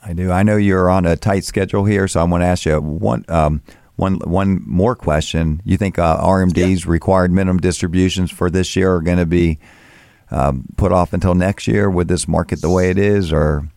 I 0.05 0.13
do. 0.13 0.31
I 0.31 0.43
know 0.43 0.57
you're 0.57 0.89
on 0.89 1.05
a 1.05 1.15
tight 1.15 1.45
schedule 1.45 1.85
here, 1.85 2.07
so 2.07 2.19
I 2.19 2.23
want 2.23 2.41
to 2.41 2.47
ask 2.47 2.65
you 2.65 2.79
one 2.79 3.25
um, 3.29 3.61
one 3.95 4.15
one 4.19 4.61
more 4.65 4.95
question. 4.95 5.61
You 5.63 5.77
think 5.77 5.97
uh, 5.97 6.21
RMD's 6.21 6.85
yeah. 6.85 6.91
required 6.91 7.31
minimum 7.31 7.59
distributions 7.59 8.31
for 8.31 8.49
this 8.49 8.75
year 8.75 8.95
are 8.95 9.01
going 9.01 9.17
to 9.17 9.25
be 9.25 9.59
um, 10.31 10.65
put 10.77 10.91
off 10.91 11.13
until 11.13 11.35
next 11.35 11.67
year 11.67 11.89
with 11.89 12.07
this 12.07 12.27
market 12.27 12.61
the 12.61 12.69
way 12.69 12.89
it 12.89 12.97
is, 12.97 13.31
or 13.31 13.69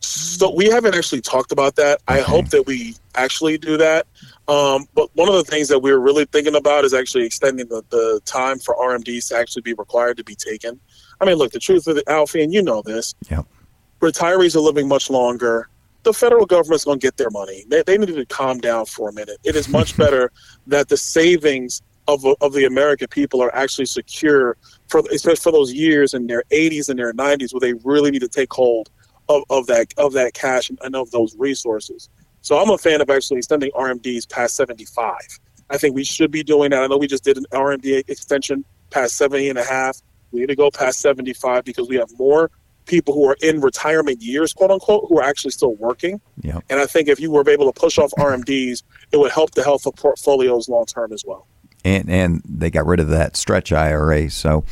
so 0.00 0.50
we 0.50 0.66
haven't 0.66 0.94
actually 0.94 1.22
talked 1.22 1.52
about 1.52 1.76
that. 1.76 2.00
Okay. 2.08 2.18
I 2.18 2.22
hope 2.22 2.48
that 2.48 2.66
we 2.66 2.94
actually 3.14 3.56
do 3.56 3.76
that. 3.78 4.06
Um, 4.46 4.86
but 4.94 5.08
one 5.14 5.28
of 5.28 5.34
the 5.34 5.44
things 5.44 5.68
that 5.68 5.78
we're 5.78 5.98
really 5.98 6.26
thinking 6.26 6.54
about 6.54 6.84
is 6.84 6.92
actually 6.92 7.24
extending 7.24 7.66
the, 7.68 7.82
the 7.88 8.20
time 8.26 8.58
for 8.58 8.74
RMDs 8.76 9.28
to 9.28 9.36
actually 9.36 9.62
be 9.62 9.72
required 9.72 10.18
to 10.18 10.24
be 10.24 10.34
taken. 10.34 10.78
I 11.20 11.24
mean, 11.24 11.36
look, 11.36 11.52
the 11.52 11.58
truth 11.58 11.86
of 11.86 11.96
it, 11.96 12.04
Alfie, 12.08 12.42
and 12.42 12.52
you 12.52 12.60
know 12.62 12.82
this. 12.82 13.14
Yep. 13.30 13.46
Retirees 14.04 14.54
are 14.54 14.60
living 14.60 14.86
much 14.86 15.08
longer. 15.08 15.70
The 16.02 16.12
federal 16.12 16.44
government's 16.44 16.84
going 16.84 17.00
to 17.00 17.06
get 17.06 17.16
their 17.16 17.30
money. 17.30 17.64
They, 17.68 17.82
they 17.84 17.96
need 17.96 18.08
to 18.08 18.26
calm 18.26 18.58
down 18.58 18.84
for 18.84 19.08
a 19.08 19.12
minute. 19.14 19.38
It 19.44 19.56
is 19.56 19.66
much 19.66 19.96
better 20.04 20.30
that 20.66 20.90
the 20.90 20.98
savings 20.98 21.80
of, 22.06 22.22
of 22.42 22.52
the 22.52 22.66
American 22.66 23.08
people 23.08 23.42
are 23.42 23.54
actually 23.56 23.86
secure 23.86 24.58
for 24.88 25.00
especially 25.10 25.36
for 25.36 25.52
those 25.52 25.72
years 25.72 26.12
in 26.12 26.26
their 26.26 26.42
80s 26.52 26.90
and 26.90 26.98
their 26.98 27.14
90s 27.14 27.54
where 27.54 27.60
they 27.60 27.72
really 27.82 28.10
need 28.10 28.20
to 28.20 28.28
take 28.28 28.52
hold 28.52 28.90
of, 29.30 29.42
of 29.48 29.66
that 29.68 29.94
of 29.96 30.12
that 30.12 30.34
cash 30.34 30.68
and 30.68 30.94
of 30.94 31.10
those 31.10 31.34
resources. 31.38 32.10
So 32.42 32.58
I'm 32.58 32.68
a 32.68 32.76
fan 32.76 33.00
of 33.00 33.08
actually 33.08 33.38
extending 33.38 33.70
RMDs 33.70 34.28
past 34.28 34.54
75. 34.56 35.14
I 35.70 35.78
think 35.78 35.94
we 35.94 36.04
should 36.04 36.30
be 36.30 36.42
doing 36.42 36.72
that. 36.72 36.82
I 36.82 36.88
know 36.88 36.98
we 36.98 37.06
just 37.06 37.24
did 37.24 37.38
an 37.38 37.46
RMD 37.52 38.06
extension 38.10 38.66
past 38.90 39.16
70 39.16 39.48
and 39.48 39.58
a 39.58 39.64
half. 39.64 40.02
We 40.30 40.40
need 40.40 40.48
to 40.48 40.56
go 40.56 40.70
past 40.70 41.00
75 41.00 41.64
because 41.64 41.88
we 41.88 41.96
have 41.96 42.10
more 42.18 42.50
people 42.86 43.14
who 43.14 43.28
are 43.28 43.36
in 43.42 43.60
retirement 43.60 44.22
years, 44.22 44.52
quote 44.52 44.70
unquote, 44.70 45.06
who 45.08 45.18
are 45.18 45.22
actually 45.22 45.50
still 45.50 45.74
working. 45.76 46.20
Yep. 46.42 46.64
And 46.70 46.80
I 46.80 46.86
think 46.86 47.08
if 47.08 47.20
you 47.20 47.30
were 47.30 47.48
able 47.48 47.72
to 47.72 47.78
push 47.78 47.98
off 47.98 48.10
RMDs, 48.18 48.82
it 49.12 49.16
would 49.16 49.32
help 49.32 49.52
the 49.52 49.64
health 49.64 49.86
of 49.86 49.94
portfolios 49.96 50.68
long 50.68 50.86
term 50.86 51.12
as 51.12 51.24
well. 51.26 51.46
And 51.84 52.08
and 52.08 52.42
they 52.48 52.70
got 52.70 52.86
rid 52.86 53.00
of 53.00 53.08
that 53.08 53.36
stretch 53.36 53.72
IRA. 53.72 54.30
So, 54.30 54.64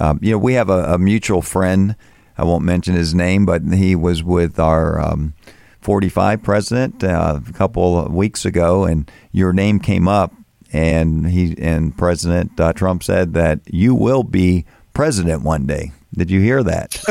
um, 0.00 0.20
you 0.22 0.32
know, 0.32 0.38
we 0.38 0.54
have 0.54 0.70
a, 0.70 0.94
a 0.94 0.98
mutual 0.98 1.42
friend 1.42 1.96
I 2.40 2.44
won't 2.44 2.64
mention 2.64 2.94
his 2.94 3.14
name, 3.14 3.44
but 3.44 3.62
he 3.62 3.94
was 3.94 4.24
with 4.24 4.58
our 4.58 4.98
um, 4.98 5.34
45 5.82 6.42
president 6.42 7.04
uh, 7.04 7.38
a 7.46 7.52
couple 7.52 7.98
of 7.98 8.14
weeks 8.14 8.46
ago, 8.46 8.84
and 8.84 9.10
your 9.30 9.52
name 9.52 9.78
came 9.78 10.08
up, 10.08 10.32
and 10.72 11.28
he 11.28 11.54
and 11.58 11.94
President 11.98 12.58
uh, 12.58 12.72
Trump 12.72 13.02
said 13.02 13.34
that 13.34 13.60
you 13.66 13.94
will 13.94 14.22
be 14.22 14.64
president 15.00 15.42
one 15.42 15.64
day. 15.64 15.90
Did 16.12 16.30
you 16.30 16.40
hear 16.40 16.62
that? 16.62 17.02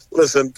Listen, 0.10 0.54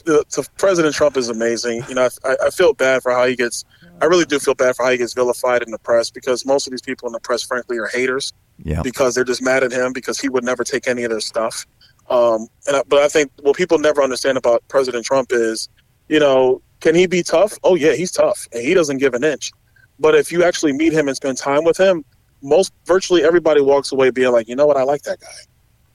President 0.56 0.94
Trump 0.94 1.16
is 1.16 1.28
amazing. 1.28 1.82
You 1.88 1.96
know, 1.96 2.08
I, 2.24 2.36
I 2.46 2.50
feel 2.50 2.72
bad 2.72 3.02
for 3.02 3.10
how 3.10 3.26
he 3.26 3.34
gets. 3.34 3.64
I 4.00 4.04
really 4.04 4.24
do 4.24 4.38
feel 4.38 4.54
bad 4.54 4.76
for 4.76 4.84
how 4.84 4.92
he 4.92 4.98
gets 4.98 5.12
vilified 5.12 5.60
in 5.64 5.72
the 5.72 5.78
press 5.80 6.08
because 6.08 6.46
most 6.46 6.68
of 6.68 6.70
these 6.70 6.82
people 6.82 7.08
in 7.08 7.12
the 7.12 7.18
press, 7.18 7.42
frankly, 7.42 7.78
are 7.78 7.88
haters. 7.88 8.32
Yeah. 8.62 8.80
Because 8.82 9.16
they're 9.16 9.24
just 9.24 9.42
mad 9.42 9.64
at 9.64 9.72
him 9.72 9.92
because 9.92 10.20
he 10.20 10.28
would 10.28 10.44
never 10.44 10.62
take 10.62 10.86
any 10.86 11.02
of 11.02 11.10
their 11.10 11.18
stuff. 11.18 11.66
Um, 12.08 12.46
and 12.68 12.76
I, 12.76 12.82
but 12.86 13.00
I 13.00 13.08
think 13.08 13.32
what 13.42 13.56
people 13.56 13.80
never 13.80 14.00
understand 14.00 14.38
about 14.38 14.62
President 14.68 15.04
Trump 15.04 15.30
is, 15.32 15.68
you 16.08 16.20
know, 16.20 16.62
can 16.78 16.94
he 16.94 17.08
be 17.08 17.24
tough? 17.24 17.58
Oh 17.64 17.74
yeah, 17.74 17.94
he's 17.94 18.12
tough, 18.12 18.46
and 18.52 18.62
he 18.62 18.72
doesn't 18.72 18.98
give 18.98 19.14
an 19.14 19.24
inch. 19.24 19.50
But 19.98 20.14
if 20.14 20.30
you 20.30 20.44
actually 20.44 20.74
meet 20.74 20.92
him 20.92 21.08
and 21.08 21.16
spend 21.16 21.38
time 21.38 21.64
with 21.64 21.76
him, 21.76 22.04
most 22.40 22.72
virtually 22.84 23.24
everybody 23.24 23.60
walks 23.60 23.90
away 23.90 24.10
being 24.10 24.30
like, 24.30 24.46
you 24.46 24.54
know 24.54 24.66
what, 24.68 24.76
I 24.76 24.84
like 24.84 25.02
that 25.02 25.18
guy. 25.18 25.26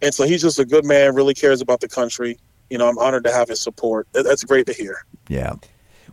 And 0.03 0.13
so 0.13 0.25
he's 0.25 0.41
just 0.41 0.59
a 0.59 0.65
good 0.65 0.85
man, 0.85 1.15
really 1.15 1.33
cares 1.33 1.61
about 1.61 1.79
the 1.79 1.87
country. 1.87 2.37
You 2.69 2.77
know, 2.77 2.89
I'm 2.89 2.97
honored 2.97 3.23
to 3.23 3.31
have 3.31 3.47
his 3.47 3.61
support. 3.61 4.07
That's 4.11 4.43
great 4.43 4.65
to 4.67 4.73
hear. 4.73 5.05
Yeah. 5.29 5.53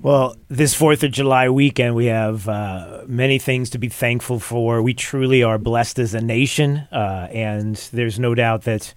Well, 0.01 0.37
this 0.49 0.79
4th 0.79 1.03
of 1.03 1.11
July 1.11 1.49
weekend, 1.51 1.95
we 1.95 2.07
have 2.07 2.49
uh, 2.49 3.03
many 3.07 3.39
things 3.39 3.69
to 3.71 3.79
be 3.79 3.89
thankful 3.89 4.39
for. 4.39 4.81
We 4.81 4.95
truly 4.95 5.43
are 5.43 5.59
blessed 5.59 5.99
as 5.99 6.15
a 6.15 6.21
nation, 6.21 6.79
uh, 6.93 7.29
and 7.33 7.77
there's 7.93 8.19
no 8.19 8.35
doubt 8.35 8.63
that 8.63 8.95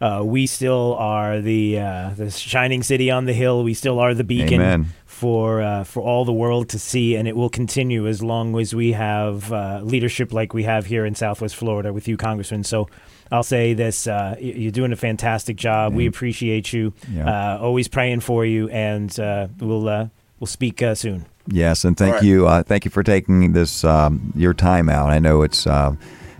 uh, 0.00 0.22
we 0.24 0.46
still 0.46 0.94
are 0.94 1.40
the 1.40 1.78
uh, 1.78 2.10
the 2.16 2.30
shining 2.30 2.82
city 2.82 3.10
on 3.10 3.26
the 3.26 3.34
hill. 3.34 3.62
We 3.62 3.74
still 3.74 4.00
are 4.00 4.14
the 4.14 4.24
beacon 4.24 4.60
Amen. 4.60 4.86
for 5.04 5.60
uh, 5.60 5.84
for 5.84 6.02
all 6.02 6.24
the 6.24 6.32
world 6.32 6.70
to 6.70 6.78
see, 6.78 7.14
and 7.14 7.28
it 7.28 7.36
will 7.36 7.50
continue 7.50 8.08
as 8.08 8.22
long 8.22 8.58
as 8.58 8.74
we 8.74 8.92
have 8.92 9.52
uh, 9.52 9.82
leadership 9.84 10.32
like 10.32 10.54
we 10.54 10.62
have 10.62 10.86
here 10.86 11.04
in 11.04 11.14
Southwest 11.14 11.54
Florida 11.54 11.92
with 11.92 12.08
you, 12.08 12.16
Congressman. 12.16 12.64
So. 12.64 12.88
I'll 13.30 13.42
say 13.42 13.74
this: 13.74 14.06
uh, 14.06 14.36
you're 14.40 14.72
doing 14.72 14.92
a 14.92 14.96
fantastic 14.96 15.56
job. 15.56 15.94
We 15.94 16.06
appreciate 16.06 16.72
you. 16.72 16.92
Yeah. 17.10 17.54
Uh, 17.54 17.58
always 17.58 17.88
praying 17.88 18.20
for 18.20 18.44
you, 18.44 18.68
and 18.70 19.14
we'll 19.60 20.10
we'll 20.38 20.46
speak 20.46 20.82
soon. 20.94 21.26
Yes, 21.46 21.84
and 21.84 21.96
thank 21.96 22.16
right. 22.16 22.24
you. 22.24 22.62
thank 22.64 22.84
you 22.84 22.90
for 22.90 23.02
taking 23.02 23.52
this 23.52 23.84
um, 23.84 24.32
your 24.36 24.54
time 24.54 24.88
out. 24.88 25.10
I 25.10 25.18
know 25.18 25.42
it's 25.42 25.66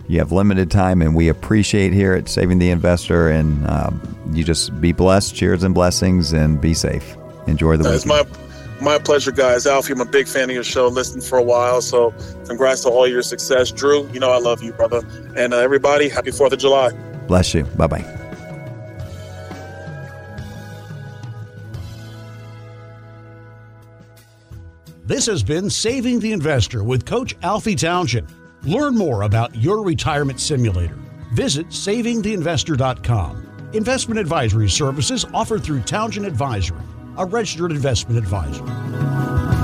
you 0.07 0.19
have 0.19 0.33
limited 0.33 0.69
time, 0.69 1.01
and 1.01 1.15
we 1.15 1.29
appreciate 1.29 1.93
here 1.93 2.13
at 2.13 2.27
Saving 2.27 2.59
the 2.59 2.69
Investor. 2.69 3.29
And 3.29 3.65
um, 3.69 4.17
you 4.33 4.43
just 4.43 4.79
be 4.81 4.91
blessed. 4.91 5.33
Cheers 5.33 5.63
and 5.63 5.73
blessings, 5.73 6.33
and 6.33 6.59
be 6.59 6.73
safe. 6.73 7.15
Enjoy 7.47 7.77
the. 7.77 7.93
It's 7.93 8.05
my 8.05 8.23
My 8.81 8.97
pleasure, 8.97 9.31
guys. 9.31 9.67
Alfie, 9.67 9.93
I'm 9.93 10.01
a 10.01 10.05
big 10.05 10.27
fan 10.27 10.49
of 10.49 10.55
your 10.55 10.63
show. 10.63 10.87
Listened 10.87 11.23
for 11.23 11.37
a 11.37 11.43
while, 11.43 11.81
so 11.81 12.13
congrats 12.47 12.81
to 12.81 12.89
all 12.89 13.07
your 13.07 13.21
success. 13.21 13.71
Drew, 13.71 14.09
you 14.11 14.19
know 14.19 14.31
I 14.31 14.39
love 14.39 14.63
you, 14.63 14.73
brother. 14.73 15.01
And 15.35 15.53
uh, 15.53 15.57
everybody, 15.57 16.09
happy 16.09 16.31
4th 16.31 16.53
of 16.53 16.59
July. 16.59 16.91
Bless 17.27 17.53
you. 17.53 17.63
Bye 17.63 17.87
bye. 17.87 18.17
This 25.05 25.25
has 25.25 25.43
been 25.43 25.69
Saving 25.69 26.19
the 26.19 26.31
Investor 26.31 26.83
with 26.83 27.05
Coach 27.05 27.35
Alfie 27.43 27.75
Townsend. 27.75 28.27
Learn 28.63 28.97
more 28.97 29.23
about 29.23 29.53
your 29.55 29.83
retirement 29.83 30.39
simulator. 30.39 30.97
Visit 31.33 31.67
savingtheinvestor.com. 31.67 33.69
Investment 33.73 34.19
advisory 34.19 34.69
services 34.69 35.25
offered 35.33 35.63
through 35.63 35.81
Townsend 35.81 36.25
Advisory, 36.25 36.81
a 37.17 37.25
registered 37.25 37.71
investment 37.71 38.17
advisor. 38.17 39.60